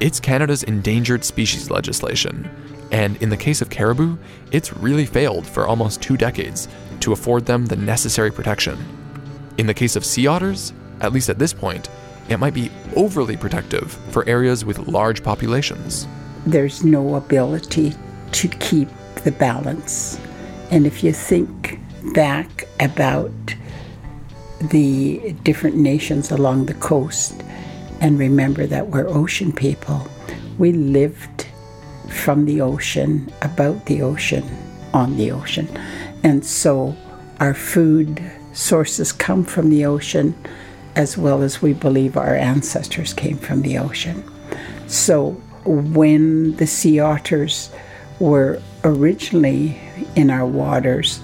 It's 0.00 0.18
Canada's 0.18 0.62
endangered 0.62 1.22
species 1.22 1.70
legislation, 1.70 2.50
and 2.90 3.20
in 3.22 3.28
the 3.28 3.36
case 3.36 3.60
of 3.60 3.68
caribou, 3.68 4.16
it's 4.52 4.72
really 4.72 5.04
failed 5.06 5.46
for 5.46 5.66
almost 5.66 6.00
two 6.00 6.16
decades 6.16 6.66
to 7.00 7.12
afford 7.12 7.44
them 7.44 7.66
the 7.66 7.76
necessary 7.76 8.32
protection. 8.32 8.78
In 9.58 9.66
the 9.66 9.74
case 9.74 9.96
of 9.96 10.04
sea 10.04 10.26
otters, 10.26 10.72
at 11.02 11.12
least 11.12 11.28
at 11.28 11.38
this 11.38 11.52
point, 11.52 11.90
it 12.30 12.38
might 12.38 12.54
be 12.54 12.70
overly 12.96 13.36
protective 13.36 13.92
for 14.10 14.26
areas 14.26 14.64
with 14.64 14.88
large 14.88 15.22
populations. 15.22 16.08
There's 16.46 16.84
no 16.84 17.16
ability 17.16 17.94
to 18.32 18.48
keep 18.48 18.88
the 19.24 19.32
balance. 19.32 20.18
And 20.70 20.86
if 20.86 21.04
you 21.04 21.12
think 21.12 21.78
back 22.14 22.64
about 22.80 23.30
the 24.60 25.34
different 25.42 25.76
nations 25.76 26.30
along 26.30 26.66
the 26.66 26.74
coast 26.74 27.34
and 28.00 28.18
remember 28.18 28.66
that 28.66 28.88
we're 28.88 29.08
ocean 29.08 29.52
people, 29.52 30.06
we 30.58 30.72
lived 30.72 31.46
from 32.08 32.44
the 32.44 32.60
ocean, 32.60 33.32
about 33.42 33.86
the 33.86 34.02
ocean, 34.02 34.44
on 34.92 35.16
the 35.16 35.30
ocean. 35.30 35.68
And 36.22 36.44
so 36.44 36.96
our 37.40 37.54
food 37.54 38.22
sources 38.52 39.12
come 39.12 39.44
from 39.44 39.70
the 39.70 39.84
ocean 39.84 40.34
as 40.94 41.16
well 41.16 41.42
as 41.42 41.62
we 41.62 41.72
believe 41.72 42.16
our 42.16 42.36
ancestors 42.36 43.14
came 43.14 43.38
from 43.38 43.62
the 43.62 43.78
ocean. 43.78 44.22
So 44.88 45.30
when 45.64 46.56
the 46.56 46.66
sea 46.66 47.00
otters 47.00 47.70
were 48.22 48.62
originally 48.84 49.76
in 50.14 50.30
our 50.30 50.46
waters, 50.46 51.20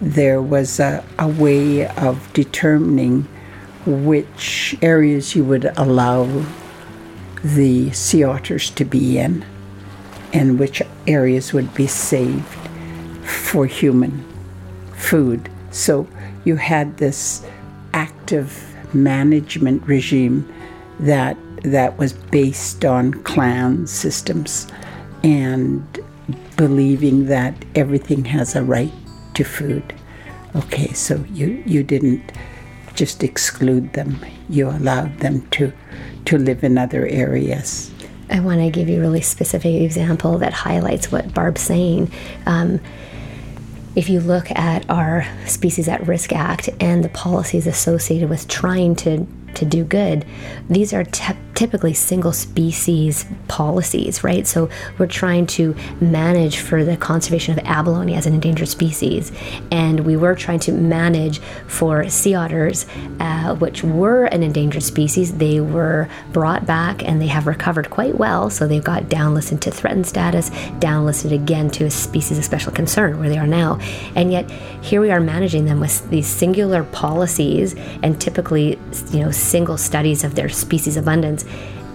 there 0.00 0.40
was 0.40 0.80
a, 0.80 1.04
a 1.18 1.28
way 1.28 1.86
of 1.86 2.32
determining 2.32 3.28
which 3.84 4.74
areas 4.80 5.36
you 5.36 5.44
would 5.44 5.66
allow 5.76 6.24
the 7.44 7.90
sea 7.92 8.24
otters 8.24 8.70
to 8.70 8.86
be 8.86 9.18
in 9.18 9.44
and 10.32 10.58
which 10.58 10.80
areas 11.06 11.52
would 11.52 11.72
be 11.74 11.86
saved 11.86 12.46
for 13.22 13.66
human 13.66 14.24
food. 14.94 15.50
So 15.72 16.08
you 16.44 16.56
had 16.56 16.96
this 16.96 17.46
active 17.92 18.74
management 18.94 19.86
regime 19.86 20.50
that 21.00 21.36
that 21.64 21.98
was 21.98 22.14
based 22.14 22.84
on 22.84 23.12
clan 23.24 23.86
systems 23.86 24.66
and 25.24 25.93
believing 26.56 27.26
that 27.26 27.54
everything 27.74 28.24
has 28.26 28.54
a 28.54 28.62
right 28.62 28.92
to 29.34 29.44
food. 29.44 29.94
Okay, 30.56 30.92
so 30.92 31.24
you, 31.32 31.62
you 31.66 31.82
didn't 31.82 32.32
just 32.94 33.24
exclude 33.24 33.92
them, 33.94 34.24
you 34.48 34.68
allowed 34.68 35.18
them 35.18 35.46
to, 35.50 35.72
to 36.26 36.38
live 36.38 36.62
in 36.62 36.78
other 36.78 37.06
areas. 37.06 37.92
I 38.30 38.40
want 38.40 38.60
to 38.60 38.70
give 38.70 38.88
you 38.88 38.98
a 38.98 39.00
really 39.00 39.20
specific 39.20 39.82
example 39.82 40.38
that 40.38 40.52
highlights 40.52 41.12
what 41.12 41.34
Barb's 41.34 41.60
saying. 41.60 42.10
Um, 42.46 42.80
if 43.96 44.08
you 44.08 44.20
look 44.20 44.50
at 44.52 44.88
our 44.88 45.26
Species 45.46 45.88
at 45.88 46.06
Risk 46.06 46.32
Act 46.32 46.68
and 46.80 47.04
the 47.04 47.08
policies 47.10 47.66
associated 47.66 48.28
with 48.28 48.48
trying 48.48 48.96
to 48.96 49.26
to 49.56 49.64
do 49.64 49.84
good, 49.84 50.24
these 50.68 50.92
are 50.92 51.04
typically 51.54 51.94
single 51.94 52.32
species 52.32 53.26
policies, 53.48 54.24
right? 54.24 54.46
So 54.46 54.68
we're 54.98 55.06
trying 55.06 55.46
to 55.48 55.74
manage 56.00 56.58
for 56.58 56.84
the 56.84 56.96
conservation 56.96 57.56
of 57.56 57.64
abalone 57.64 58.14
as 58.14 58.26
an 58.26 58.34
endangered 58.34 58.68
species, 58.68 59.32
and 59.70 60.00
we 60.00 60.16
were 60.16 60.34
trying 60.34 60.60
to 60.60 60.72
manage 60.72 61.38
for 61.68 62.08
sea 62.08 62.34
otters, 62.34 62.86
uh, 63.20 63.54
which 63.56 63.84
were 63.84 64.24
an 64.26 64.42
endangered 64.42 64.82
species. 64.82 65.36
They 65.36 65.60
were 65.60 66.08
brought 66.32 66.66
back 66.66 67.06
and 67.06 67.20
they 67.20 67.28
have 67.28 67.46
recovered 67.46 67.90
quite 67.90 68.18
well, 68.18 68.50
so 68.50 68.66
they've 68.66 68.82
got 68.82 69.04
downlisted 69.04 69.60
to 69.60 69.70
threatened 69.70 70.06
status, 70.06 70.50
downlisted 70.80 71.32
again 71.32 71.70
to 71.70 71.84
a 71.84 71.90
species 71.90 72.38
of 72.38 72.44
special 72.44 72.72
concern 72.72 73.18
where 73.18 73.28
they 73.28 73.38
are 73.38 73.46
now, 73.46 73.78
and 74.16 74.32
yet 74.32 74.50
here 74.82 75.00
we 75.00 75.10
are 75.10 75.20
managing 75.20 75.64
them 75.64 75.80
with 75.80 76.08
these 76.10 76.26
singular 76.26 76.84
policies 76.84 77.74
and 78.02 78.20
typically, 78.20 78.78
you 79.10 79.20
know 79.20 79.30
single 79.44 79.76
studies 79.76 80.24
of 80.24 80.34
their 80.34 80.48
species 80.48 80.96
abundance, 80.96 81.44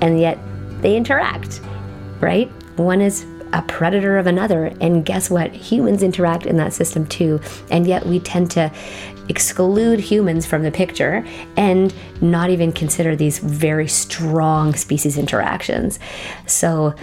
and 0.01 0.19
yet 0.19 0.37
they 0.81 0.95
interact, 0.95 1.61
right? 2.21 2.49
One 2.77 3.01
is 3.01 3.25
a 3.51 3.61
predator 3.63 4.17
of 4.17 4.27
another, 4.27 4.71
and 4.79 5.03
guess 5.03 5.29
what? 5.29 5.51
Humans 5.51 6.03
interact 6.03 6.45
in 6.45 6.57
that 6.57 6.71
system 6.71 7.05
too, 7.07 7.41
and 7.71 7.87
yet 7.87 8.05
we 8.05 8.19
tend 8.19 8.51
to 8.51 8.71
exclude 9.27 9.99
humans 9.99 10.45
from 10.45 10.63
the 10.63 10.71
picture 10.71 11.23
and 11.55 11.93
not 12.19 12.49
even 12.49 12.71
consider 12.71 13.15
these 13.15 13.37
very 13.39 13.87
strong 13.87 14.73
species 14.73 15.17
interactions. 15.17 15.99
So 16.47 16.95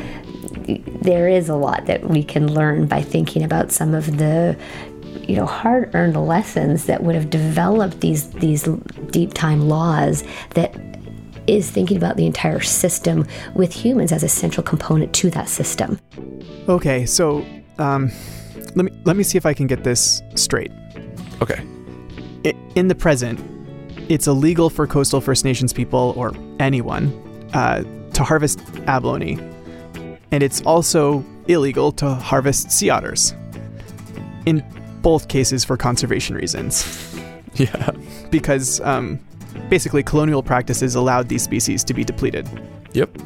there 1.03 1.28
is 1.28 1.49
a 1.49 1.55
lot 1.55 1.86
that 1.86 2.09
we 2.09 2.24
can 2.24 2.53
learn 2.53 2.86
by 2.86 3.03
thinking 3.03 3.44
about 3.44 3.70
some 3.70 3.94
of 3.94 4.18
the 4.18 4.57
you 5.29 5.37
know 5.37 5.47
hard-earned 5.47 6.17
lessons 6.17 6.87
that 6.87 7.03
would 7.03 7.14
have 7.14 7.31
developed 7.31 8.01
these 8.01 8.31
these 8.31 8.64
deep 9.11 9.35
time 9.35 9.69
laws 9.69 10.25
that 10.51 10.75
is 11.47 11.71
thinking 11.71 11.97
about 11.97 12.17
the 12.17 12.27
entire 12.27 12.61
system 12.61 13.27
with 13.55 13.73
humans 13.73 14.12
as 14.12 14.23
a 14.23 14.29
central 14.29 14.64
component 14.64 15.12
to 15.14 15.31
that 15.31 15.49
system. 15.49 15.99
Okay, 16.69 17.07
so 17.07 17.45
um, 17.79 18.11
let 18.75 18.85
me 18.85 18.93
let 19.05 19.17
me 19.17 19.23
see 19.23 19.39
if 19.39 19.47
I 19.47 19.55
can 19.55 19.67
get 19.67 19.85
this 19.85 20.23
straight. 20.35 20.73
Okay. 21.43 21.61
In 22.77 22.89
the 22.89 22.95
present, 22.95 23.41
it's 24.09 24.27
illegal 24.27 24.71
for 24.71 24.87
coastal 24.87 25.21
First 25.21 25.45
Nations 25.45 25.73
people 25.73 26.14
or 26.17 26.33
anyone 26.61 27.11
uh, 27.55 27.83
to 28.12 28.23
harvest 28.23 28.61
abalone, 28.87 29.39
and 30.31 30.43
it's 30.43 30.61
also 30.62 31.25
illegal 31.49 31.91
to 31.93 32.14
harvest 32.14 32.71
sea 32.71 32.91
otters. 32.91 33.35
In 34.45 34.62
both 35.03 35.28
cases 35.28 35.64
for 35.64 35.76
conservation 35.76 36.36
reasons. 36.36 37.14
Yeah. 37.59 37.90
Because 38.30 38.82
um, 38.82 39.18
basically, 39.70 40.03
colonial 40.03 40.42
practices 40.42 40.94
allowed 40.94 41.30
these 41.30 41.42
species 41.42 41.82
to 41.84 41.94
be 41.94 42.05
depleted. 42.05 42.47
Yep. 42.92 43.16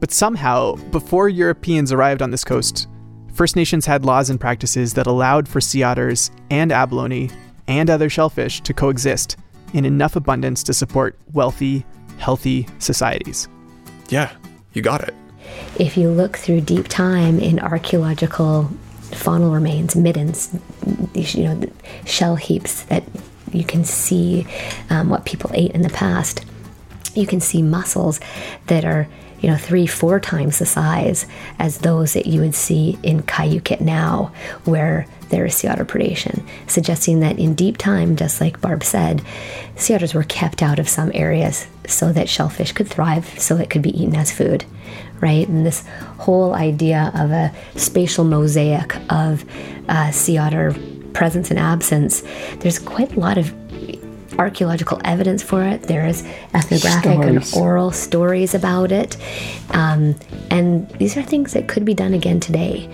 But 0.00 0.12
somehow, 0.12 0.76
before 0.90 1.28
Europeans 1.28 1.92
arrived 1.92 2.22
on 2.22 2.30
this 2.30 2.42
coast, 2.42 2.88
First 3.34 3.54
Nations 3.54 3.84
had 3.84 4.04
laws 4.04 4.30
and 4.30 4.40
practices 4.40 4.94
that 4.94 5.06
allowed 5.06 5.46
for 5.46 5.60
sea 5.60 5.82
otters 5.82 6.30
and 6.50 6.72
abalone 6.72 7.30
and 7.66 7.90
other 7.90 8.08
shellfish 8.08 8.60
to 8.62 8.72
coexist 8.72 9.36
in 9.74 9.84
enough 9.84 10.16
abundance 10.16 10.62
to 10.64 10.72
support 10.72 11.18
wealthy, 11.32 11.84
healthy 12.18 12.66
societies. 12.78 13.48
Yeah, 14.08 14.32
you 14.72 14.82
got 14.82 15.06
it. 15.06 15.14
If 15.78 15.96
you 15.96 16.10
look 16.10 16.36
through 16.36 16.62
deep 16.62 16.88
time 16.88 17.38
in 17.38 17.60
archaeological 17.60 18.70
faunal 19.10 19.52
remains, 19.52 19.96
middens, 19.96 20.54
you 21.14 21.44
know, 21.44 21.60
shell 22.04 22.36
heaps 22.36 22.82
that 22.84 23.04
you 23.52 23.64
can 23.64 23.84
see 23.84 24.46
um, 24.90 25.08
what 25.08 25.24
people 25.24 25.50
ate 25.54 25.72
in 25.72 25.82
the 25.82 25.90
past. 25.90 26.44
You 27.14 27.26
can 27.26 27.40
see 27.40 27.62
mussels 27.62 28.20
that 28.66 28.84
are, 28.84 29.08
you 29.40 29.48
know, 29.48 29.56
three, 29.56 29.86
four 29.86 30.18
times 30.20 30.58
the 30.58 30.66
size 30.66 31.26
as 31.58 31.78
those 31.78 32.14
that 32.14 32.26
you 32.26 32.40
would 32.40 32.54
see 32.54 32.98
in 33.02 33.22
Kyuquot 33.22 33.80
now, 33.80 34.32
where 34.64 35.06
there 35.28 35.46
is 35.46 35.54
sea 35.54 35.68
otter 35.68 35.84
predation, 35.84 36.42
suggesting 36.66 37.20
that 37.20 37.38
in 37.38 37.54
deep 37.54 37.76
time, 37.76 38.16
just 38.16 38.40
like 38.40 38.60
Barb 38.60 38.82
said, 38.82 39.22
sea 39.76 39.94
otters 39.94 40.14
were 40.14 40.24
kept 40.24 40.62
out 40.62 40.78
of 40.78 40.88
some 40.88 41.10
areas 41.14 41.66
so 41.86 42.12
that 42.12 42.28
shellfish 42.28 42.72
could 42.72 42.88
thrive, 42.88 43.38
so 43.38 43.56
it 43.56 43.70
could 43.70 43.82
be 43.82 43.96
eaten 44.00 44.16
as 44.16 44.32
food, 44.32 44.64
right? 45.20 45.46
And 45.48 45.64
this 45.64 45.86
whole 46.18 46.54
idea 46.54 47.12
of 47.14 47.30
a 47.30 47.52
spatial 47.76 48.24
mosaic 48.24 48.96
of 49.10 49.44
uh, 49.88 50.10
sea 50.10 50.38
otter 50.38 50.74
presence 51.12 51.50
and 51.50 51.58
absence, 51.58 52.22
there's 52.60 52.78
quite 52.78 53.14
a 53.16 53.20
lot 53.20 53.38
of 53.38 53.52
archaeological 54.38 55.00
evidence 55.04 55.42
for 55.42 55.62
it. 55.62 55.82
There 55.82 56.06
is 56.06 56.22
ethnographic 56.54 57.12
stories. 57.12 57.52
and 57.52 57.62
oral 57.62 57.90
stories 57.90 58.54
about 58.54 58.92
it. 58.92 59.16
Um, 59.70 60.14
and 60.50 60.88
these 60.92 61.16
are 61.16 61.22
things 61.22 61.52
that 61.52 61.68
could 61.68 61.84
be 61.84 61.94
done 61.94 62.14
again 62.14 62.40
today. 62.40 62.88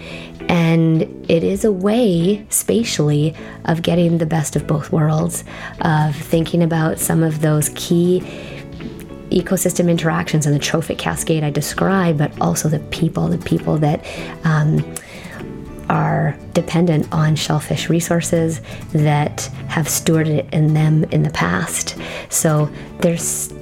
And 0.48 1.02
it 1.30 1.42
is 1.44 1.64
a 1.64 1.72
way, 1.72 2.44
spatially, 2.50 3.34
of 3.64 3.82
getting 3.82 4.18
the 4.18 4.26
best 4.26 4.56
of 4.56 4.66
both 4.66 4.92
worlds, 4.92 5.44
of 5.80 6.16
thinking 6.16 6.62
about 6.62 6.98
some 6.98 7.22
of 7.22 7.40
those 7.40 7.70
key 7.70 8.20
ecosystem 9.30 9.90
interactions 9.90 10.46
and 10.46 10.54
the 10.54 10.58
trophic 10.58 10.98
cascade 10.98 11.42
I 11.42 11.50
described, 11.50 12.18
but 12.18 12.38
also 12.40 12.68
the 12.68 12.78
people, 12.78 13.28
the 13.28 13.38
people 13.38 13.78
that 13.78 14.04
um, 14.44 14.94
are 15.88 16.36
dependent 16.52 17.12
on 17.12 17.36
shellfish 17.36 17.88
resources 17.88 18.60
that 18.92 19.42
have 19.68 19.88
stored 19.88 20.28
it 20.28 20.46
in 20.52 20.74
them 20.74 21.04
in 21.04 21.22
the 21.22 21.30
past. 21.30 21.96
So 22.30 22.70
there's, 23.00 23.52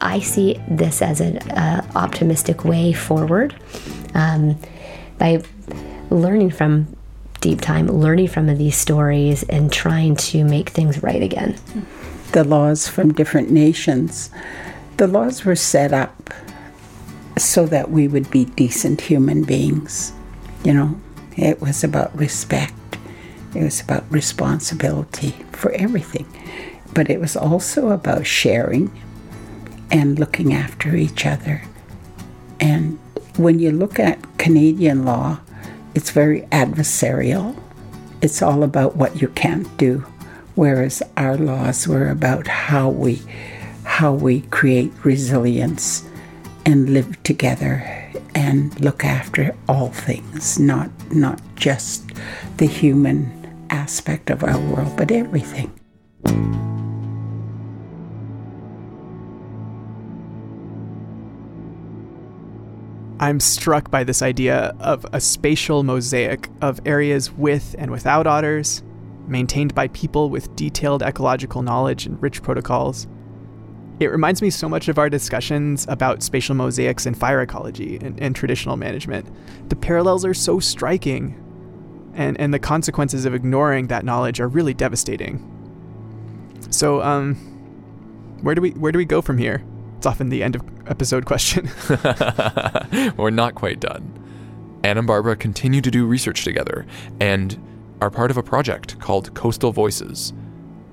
I 0.00 0.20
see 0.20 0.60
this 0.68 1.02
as 1.02 1.20
an 1.20 1.38
uh, 1.50 1.86
optimistic 1.94 2.64
way 2.64 2.92
forward 2.92 3.54
um, 4.14 4.58
by 5.18 5.42
learning 6.10 6.50
from 6.50 6.96
deep 7.40 7.60
time, 7.60 7.88
learning 7.88 8.28
from 8.28 8.46
these 8.56 8.76
stories, 8.76 9.42
and 9.44 9.72
trying 9.72 10.14
to 10.16 10.44
make 10.44 10.70
things 10.70 11.02
right 11.02 11.22
again. 11.22 11.56
The 12.32 12.44
laws 12.44 12.88
from 12.88 13.12
different 13.12 13.50
nations, 13.50 14.30
the 14.96 15.06
laws 15.06 15.44
were 15.44 15.56
set 15.56 15.92
up 15.92 16.30
so 17.36 17.66
that 17.66 17.90
we 17.90 18.08
would 18.08 18.30
be 18.30 18.44
decent 18.44 19.00
human 19.00 19.42
beings. 19.42 20.12
You 20.64 20.74
know, 20.74 21.00
it 21.36 21.60
was 21.60 21.84
about 21.84 22.16
respect, 22.16 22.98
it 23.54 23.62
was 23.62 23.80
about 23.80 24.10
responsibility 24.10 25.32
for 25.52 25.72
everything. 25.72 26.26
But 26.94 27.10
it 27.10 27.20
was 27.20 27.36
also 27.36 27.90
about 27.90 28.26
sharing 28.26 28.90
and 29.90 30.18
looking 30.18 30.52
after 30.52 30.94
each 30.96 31.26
other. 31.26 31.62
And 32.60 32.98
when 33.36 33.58
you 33.58 33.70
look 33.70 33.98
at 33.98 34.38
Canadian 34.38 35.04
law, 35.04 35.40
it's 35.94 36.10
very 36.10 36.42
adversarial. 36.52 37.58
It's 38.20 38.42
all 38.42 38.62
about 38.62 38.96
what 38.96 39.20
you 39.20 39.28
can't 39.28 39.76
do, 39.76 40.06
whereas 40.54 41.02
our 41.16 41.36
laws 41.36 41.88
were 41.88 42.08
about 42.08 42.46
how 42.46 42.88
we 42.88 43.22
how 43.84 44.12
we 44.12 44.42
create 44.42 44.92
resilience 45.02 46.08
and 46.64 46.90
live 46.90 47.20
together 47.24 48.01
and 48.34 48.78
look 48.80 49.04
after 49.04 49.56
all 49.68 49.88
things, 49.88 50.58
not 50.58 50.90
not 51.12 51.40
just 51.56 52.10
the 52.56 52.66
human 52.66 53.30
aspect 53.70 54.30
of 54.30 54.44
our 54.44 54.58
world, 54.58 54.96
but 54.96 55.10
everything. 55.10 55.72
I'm 63.22 63.38
struck 63.38 63.88
by 63.88 64.02
this 64.02 64.20
idea 64.20 64.74
of 64.80 65.06
a 65.12 65.20
spatial 65.20 65.84
mosaic 65.84 66.48
of 66.60 66.80
areas 66.84 67.30
with 67.30 67.76
and 67.78 67.88
without 67.88 68.26
otters, 68.26 68.82
maintained 69.28 69.76
by 69.76 69.86
people 69.88 70.28
with 70.28 70.56
detailed 70.56 71.04
ecological 71.04 71.62
knowledge 71.62 72.04
and 72.04 72.20
rich 72.20 72.42
protocols. 72.42 73.06
It 74.02 74.10
reminds 74.10 74.42
me 74.42 74.50
so 74.50 74.68
much 74.68 74.88
of 74.88 74.98
our 74.98 75.08
discussions 75.08 75.86
about 75.88 76.22
spatial 76.22 76.54
mosaics 76.54 77.06
and 77.06 77.16
fire 77.16 77.40
ecology 77.40 77.98
and, 78.02 78.20
and 78.20 78.34
traditional 78.34 78.76
management. 78.76 79.28
The 79.68 79.76
parallels 79.76 80.24
are 80.24 80.34
so 80.34 80.58
striking, 80.58 81.38
and, 82.14 82.38
and 82.40 82.52
the 82.52 82.58
consequences 82.58 83.24
of 83.24 83.34
ignoring 83.34 83.86
that 83.86 84.04
knowledge 84.04 84.40
are 84.40 84.48
really 84.48 84.74
devastating. 84.74 85.48
So, 86.70 87.00
um, 87.02 87.36
where 88.42 88.54
do 88.54 88.60
we 88.60 88.70
where 88.70 88.90
do 88.90 88.98
we 88.98 89.04
go 89.04 89.22
from 89.22 89.38
here? 89.38 89.62
It's 89.98 90.06
often 90.06 90.30
the 90.30 90.42
end 90.42 90.56
of 90.56 90.62
episode 90.88 91.26
question. 91.26 91.70
We're 93.16 93.30
not 93.30 93.54
quite 93.54 93.78
done. 93.78 94.18
Anne 94.82 94.98
and 94.98 95.06
Barbara 95.06 95.36
continue 95.36 95.80
to 95.80 95.90
do 95.92 96.06
research 96.06 96.42
together 96.42 96.86
and 97.20 97.56
are 98.00 98.10
part 98.10 98.32
of 98.32 98.36
a 98.36 98.42
project 98.42 98.98
called 98.98 99.32
Coastal 99.34 99.70
Voices. 99.70 100.32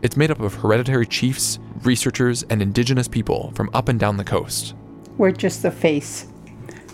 It's 0.04 0.16
made 0.16 0.30
up 0.30 0.40
of 0.40 0.54
hereditary 0.54 1.08
chiefs, 1.08 1.58
researchers, 1.84 2.44
and 2.44 2.62
indigenous 2.62 3.08
people 3.08 3.52
from 3.56 3.70
up 3.74 3.90
and 3.90 4.00
down 4.00 4.18
the 4.18 4.24
coast. 4.24 4.76
We're 5.18 5.32
just 5.32 5.62
the 5.64 5.72
face. 5.72 6.28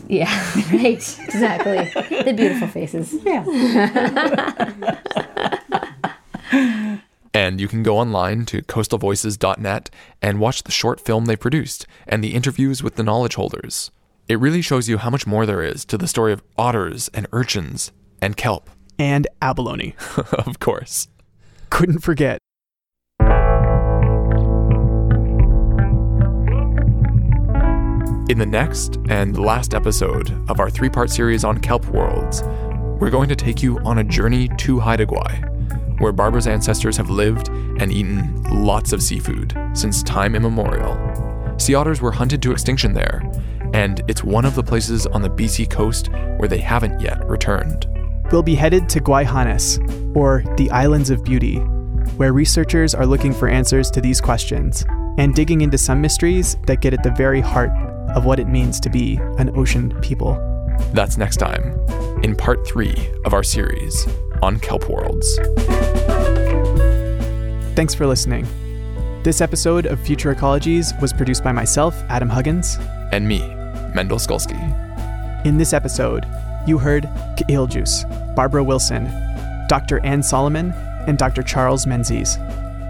Yeah, 0.07 0.29
right. 0.71 1.19
Exactly. 1.19 1.91
the 2.23 2.33
beautiful 2.35 2.67
faces. 2.67 3.13
Yeah. 3.23 3.43
And 7.33 7.59
you 7.59 7.67
can 7.67 7.83
go 7.83 7.97
online 7.97 8.45
to 8.45 8.61
coastalvoices.net 8.61 9.89
and 10.21 10.39
watch 10.39 10.63
the 10.63 10.71
short 10.71 11.01
film 11.01 11.25
they 11.25 11.35
produced 11.35 11.85
and 12.07 12.23
the 12.23 12.33
interviews 12.33 12.81
with 12.81 12.95
the 12.95 13.03
knowledge 13.03 13.35
holders. 13.35 13.91
It 14.29 14.39
really 14.39 14.61
shows 14.61 14.87
you 14.87 14.99
how 14.99 15.09
much 15.09 15.27
more 15.27 15.45
there 15.45 15.61
is 15.61 15.83
to 15.85 15.97
the 15.97 16.07
story 16.07 16.31
of 16.31 16.41
otters 16.57 17.09
and 17.13 17.27
urchins 17.33 17.91
and 18.21 18.37
kelp, 18.37 18.69
And 18.97 19.27
abalone. 19.41 19.95
of 20.31 20.59
course. 20.59 21.09
Couldn't 21.69 21.99
forget. 21.99 22.39
In 28.27 28.39
the 28.39 28.45
next 28.45 28.97
and 29.07 29.37
last 29.37 29.75
episode 29.75 30.31
of 30.49 30.59
our 30.59 30.67
three 30.67 30.89
part 30.89 31.11
series 31.11 31.43
on 31.43 31.59
kelp 31.59 31.85
worlds, 31.85 32.41
we're 32.99 33.11
going 33.11 33.29
to 33.29 33.35
take 33.35 33.61
you 33.61 33.77
on 33.81 33.99
a 33.99 34.03
journey 34.03 34.47
to 34.57 34.79
Haida 34.79 35.05
Gwaii, 35.05 35.99
where 36.01 36.11
Barbara's 36.11 36.47
ancestors 36.47 36.97
have 36.97 37.11
lived 37.11 37.49
and 37.49 37.91
eaten 37.91 38.41
lots 38.65 38.93
of 38.93 39.03
seafood 39.03 39.55
since 39.73 40.01
time 40.01 40.33
immemorial. 40.33 40.97
Sea 41.59 41.75
otters 41.75 42.01
were 42.01 42.11
hunted 42.11 42.41
to 42.41 42.51
extinction 42.51 42.93
there, 42.93 43.21
and 43.75 44.01
it's 44.07 44.23
one 44.23 44.43
of 44.43 44.55
the 44.55 44.63
places 44.63 45.05
on 45.05 45.21
the 45.21 45.29
BC 45.29 45.69
coast 45.69 46.11
where 46.37 46.49
they 46.49 46.57
haven't 46.57 46.99
yet 46.99 47.23
returned. 47.29 47.85
We'll 48.31 48.41
be 48.41 48.55
headed 48.55 48.89
to 48.89 49.01
Gwaii 49.01 49.25
Haanas, 49.25 49.77
or 50.15 50.43
the 50.57 50.71
Islands 50.71 51.11
of 51.11 51.23
Beauty, 51.23 51.57
where 52.17 52.33
researchers 52.33 52.95
are 52.95 53.05
looking 53.05 53.33
for 53.33 53.47
answers 53.47 53.91
to 53.91 54.01
these 54.01 54.19
questions 54.19 54.83
and 55.19 55.35
digging 55.35 55.61
into 55.61 55.77
some 55.77 56.01
mysteries 56.01 56.57
that 56.65 56.81
get 56.81 56.95
at 56.95 57.03
the 57.03 57.11
very 57.11 57.39
heart 57.39 57.69
of 58.15 58.25
what 58.25 58.39
it 58.39 58.47
means 58.47 58.79
to 58.79 58.89
be 58.89 59.17
an 59.37 59.55
ocean 59.55 59.95
people. 60.01 60.33
That's 60.93 61.17
next 61.17 61.37
time 61.37 61.79
in 62.23 62.35
part 62.35 62.65
three 62.65 62.95
of 63.25 63.33
our 63.33 63.43
series 63.43 64.07
on 64.41 64.59
kelp 64.59 64.89
worlds. 64.89 65.37
Thanks 67.75 67.93
for 67.93 68.07
listening. 68.07 68.47
This 69.23 69.41
episode 69.41 69.85
of 69.85 69.99
Future 69.99 70.33
Ecologies 70.33 70.99
was 71.01 71.13
produced 71.13 71.43
by 71.43 71.51
myself, 71.51 71.95
Adam 72.09 72.29
Huggins. 72.29 72.77
And 73.11 73.27
me, 73.27 73.39
Mendel 73.93 74.17
Skulski. 74.17 74.55
In 75.45 75.57
this 75.57 75.73
episode, 75.73 76.25
you 76.65 76.77
heard 76.79 77.07
Juice, 77.69 78.05
Barbara 78.35 78.63
Wilson, 78.63 79.05
Dr. 79.67 80.03
Anne 80.03 80.23
Salomon, 80.23 80.71
and 81.05 81.17
Dr. 81.17 81.43
Charles 81.43 81.85
Menzies. 81.85 82.37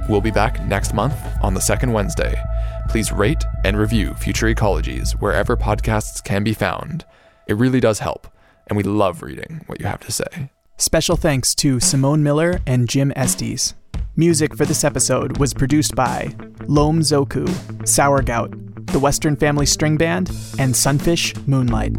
We'll 0.07 0.21
be 0.21 0.32
back 0.32 0.63
next 0.65 0.93
month 0.93 1.15
on 1.41 1.53
the 1.53 1.61
second 1.61 1.91
Wednesday. 1.91 2.36
Please 2.96 3.12
rate 3.12 3.43
and 3.66 3.78
review 3.78 4.14
Future 4.14 4.46
Ecologies 4.46 5.20
wherever 5.20 5.58
podcasts 5.58 6.24
can 6.24 6.46
be 6.46 6.54
found. 6.54 7.04
It 7.46 7.58
really 7.58 7.82
does 7.82 8.00
help, 8.00 8.26
and 8.68 8.78
we 8.78 8.84
love 8.84 9.22
reading 9.22 9.64
what 9.66 9.82
you 9.82 9.86
have 9.86 10.00
to 10.06 10.14
say. 10.14 10.50
Special 10.78 11.18
thanks 11.18 11.54
to 11.56 11.82
Simone 11.82 12.24
Miller 12.24 12.62
and 12.66 12.88
Jim 12.88 13.12
Estes. 13.18 13.74
Music 14.16 14.56
for 14.56 14.64
this 14.64 14.86
episode 14.86 15.39
was 15.39 15.54
produced 15.54 15.93
by 15.93 16.34
Loam 16.68 17.02
Zoku, 17.02 17.46
Sour 17.86 18.22
Gout, 18.22 18.54
the 18.86 19.00
Western 19.00 19.36
Family 19.36 19.66
String 19.66 19.98
Band, 19.98 20.32
and 20.58 20.74
Sunfish 20.74 21.36
Moonlight. 21.48 21.98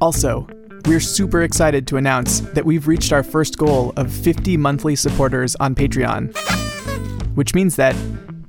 Also, 0.00 0.48
we're 0.86 1.00
super 1.00 1.42
excited 1.42 1.86
to 1.88 1.98
announce 1.98 2.40
that 2.40 2.64
we've 2.64 2.88
reached 2.88 3.12
our 3.12 3.22
first 3.22 3.58
goal 3.58 3.92
of 3.98 4.10
50 4.10 4.56
monthly 4.56 4.96
supporters 4.96 5.56
on 5.56 5.74
Patreon, 5.74 6.34
which 7.36 7.54
means 7.54 7.76
that 7.76 7.94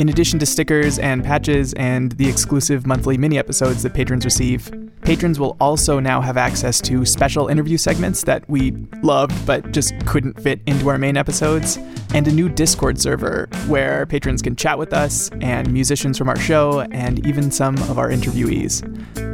in 0.02 0.10
addition 0.10 0.39
to 0.39 0.47
stickers 0.47 0.97
and 0.97 1.24
patches 1.24 1.74
and 1.74 2.14
the 2.14 2.28
exclusive 2.28 2.88
monthly 2.88 3.20
mini 3.20 3.38
episodes 3.38 3.84
that 3.84 3.93
patrons 3.93 4.26
receive, 4.26 4.74
patrons 5.04 5.39
will 5.39 5.56
also 5.60 5.99
now 5.99 6.20
have 6.20 6.38
access 6.38 6.82
to 6.82 7.06
special 7.06 7.47
interview 7.47 7.78
segments 7.78 8.24
that 8.24 8.43
we 8.49 8.72
loved 9.04 9.45
but 9.45 9.72
just 9.72 9.93
couldn't 10.08 10.41
fit 10.41 10.60
into 10.66 10.89
our 10.89 10.97
main 10.97 11.18
episodes, 11.18 11.78
and 12.16 12.28
a 12.28 12.32
new 12.32 12.49
Discord 12.49 12.99
server 12.99 13.47
where 13.68 14.08
patrons 14.08 14.41
can 14.41 14.56
chat 14.56 14.80
with 14.80 14.91
us 14.91 15.30
and 15.39 15.72
musicians 15.72 16.18
from 16.18 16.30
our 16.30 16.39
show 16.39 16.82
and 16.91 17.24
even 17.28 17.52
some 17.52 17.78
of 17.84 17.99
our 17.99 18.10
interviewees. 18.10 18.82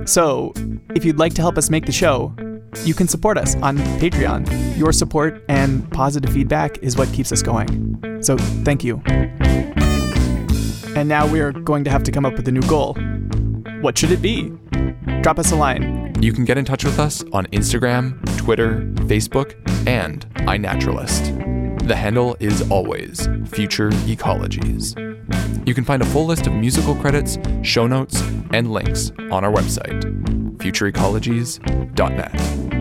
So, 0.08 0.52
if 0.96 1.06
you'd 1.06 1.18
like 1.18 1.34
to 1.36 1.42
help 1.42 1.58
us 1.58 1.70
make 1.70 1.86
the 1.86 1.94
show, 1.94 2.36
you 2.84 2.94
can 2.94 3.08
support 3.08 3.38
us 3.38 3.56
on 3.62 3.78
Patreon. 4.02 4.78
Your 4.78 4.92
support 4.92 5.46
and 5.48 5.90
positive 5.94 6.34
feedback 6.34 6.78
is 6.80 6.98
what 6.98 7.08
keeps 7.14 7.32
us 7.32 7.42
going. 7.42 8.20
So, 8.22 8.38
thank 8.66 8.84
you. 8.84 9.02
And 10.98 11.08
now 11.08 11.32
we 11.32 11.40
are 11.42 11.52
going 11.52 11.84
to 11.84 11.92
have 11.92 12.02
to 12.06 12.12
come 12.12 12.26
up 12.26 12.34
with 12.34 12.48
a 12.48 12.52
new 12.52 12.64
goal. 12.64 12.96
What 13.82 13.96
should 13.96 14.10
it 14.10 14.20
be? 14.20 14.52
Drop 15.22 15.38
us 15.38 15.52
a 15.52 15.56
line. 15.56 16.12
You 16.20 16.34
can 16.34 16.44
get 16.44 16.58
in 16.58 16.66
touch 16.66 16.84
with 16.84 16.98
us 16.98 17.24
on 17.34 17.46
Instagram, 17.48 18.20
Twitter, 18.36 18.78
Facebook, 19.06 19.54
and 19.88 20.28
iNaturalist. 20.38 21.88
The 21.88 21.96
handle 21.96 22.36
is 22.40 22.68
always 22.72 23.30
Future 23.46 23.92
Ecologies. 24.08 24.98
You 25.68 25.76
can 25.76 25.86
find 25.86 26.02
a 26.02 26.06
full 26.06 26.26
list 26.26 26.48
of 26.48 26.54
musical 26.54 26.96
credits, 26.96 27.38
show 27.62 27.86
notes, 27.86 28.20
and 28.50 28.72
links 28.72 29.12
on 29.30 29.44
our 29.44 29.52
website, 29.52 30.02
futureecologies.net. 30.58 32.77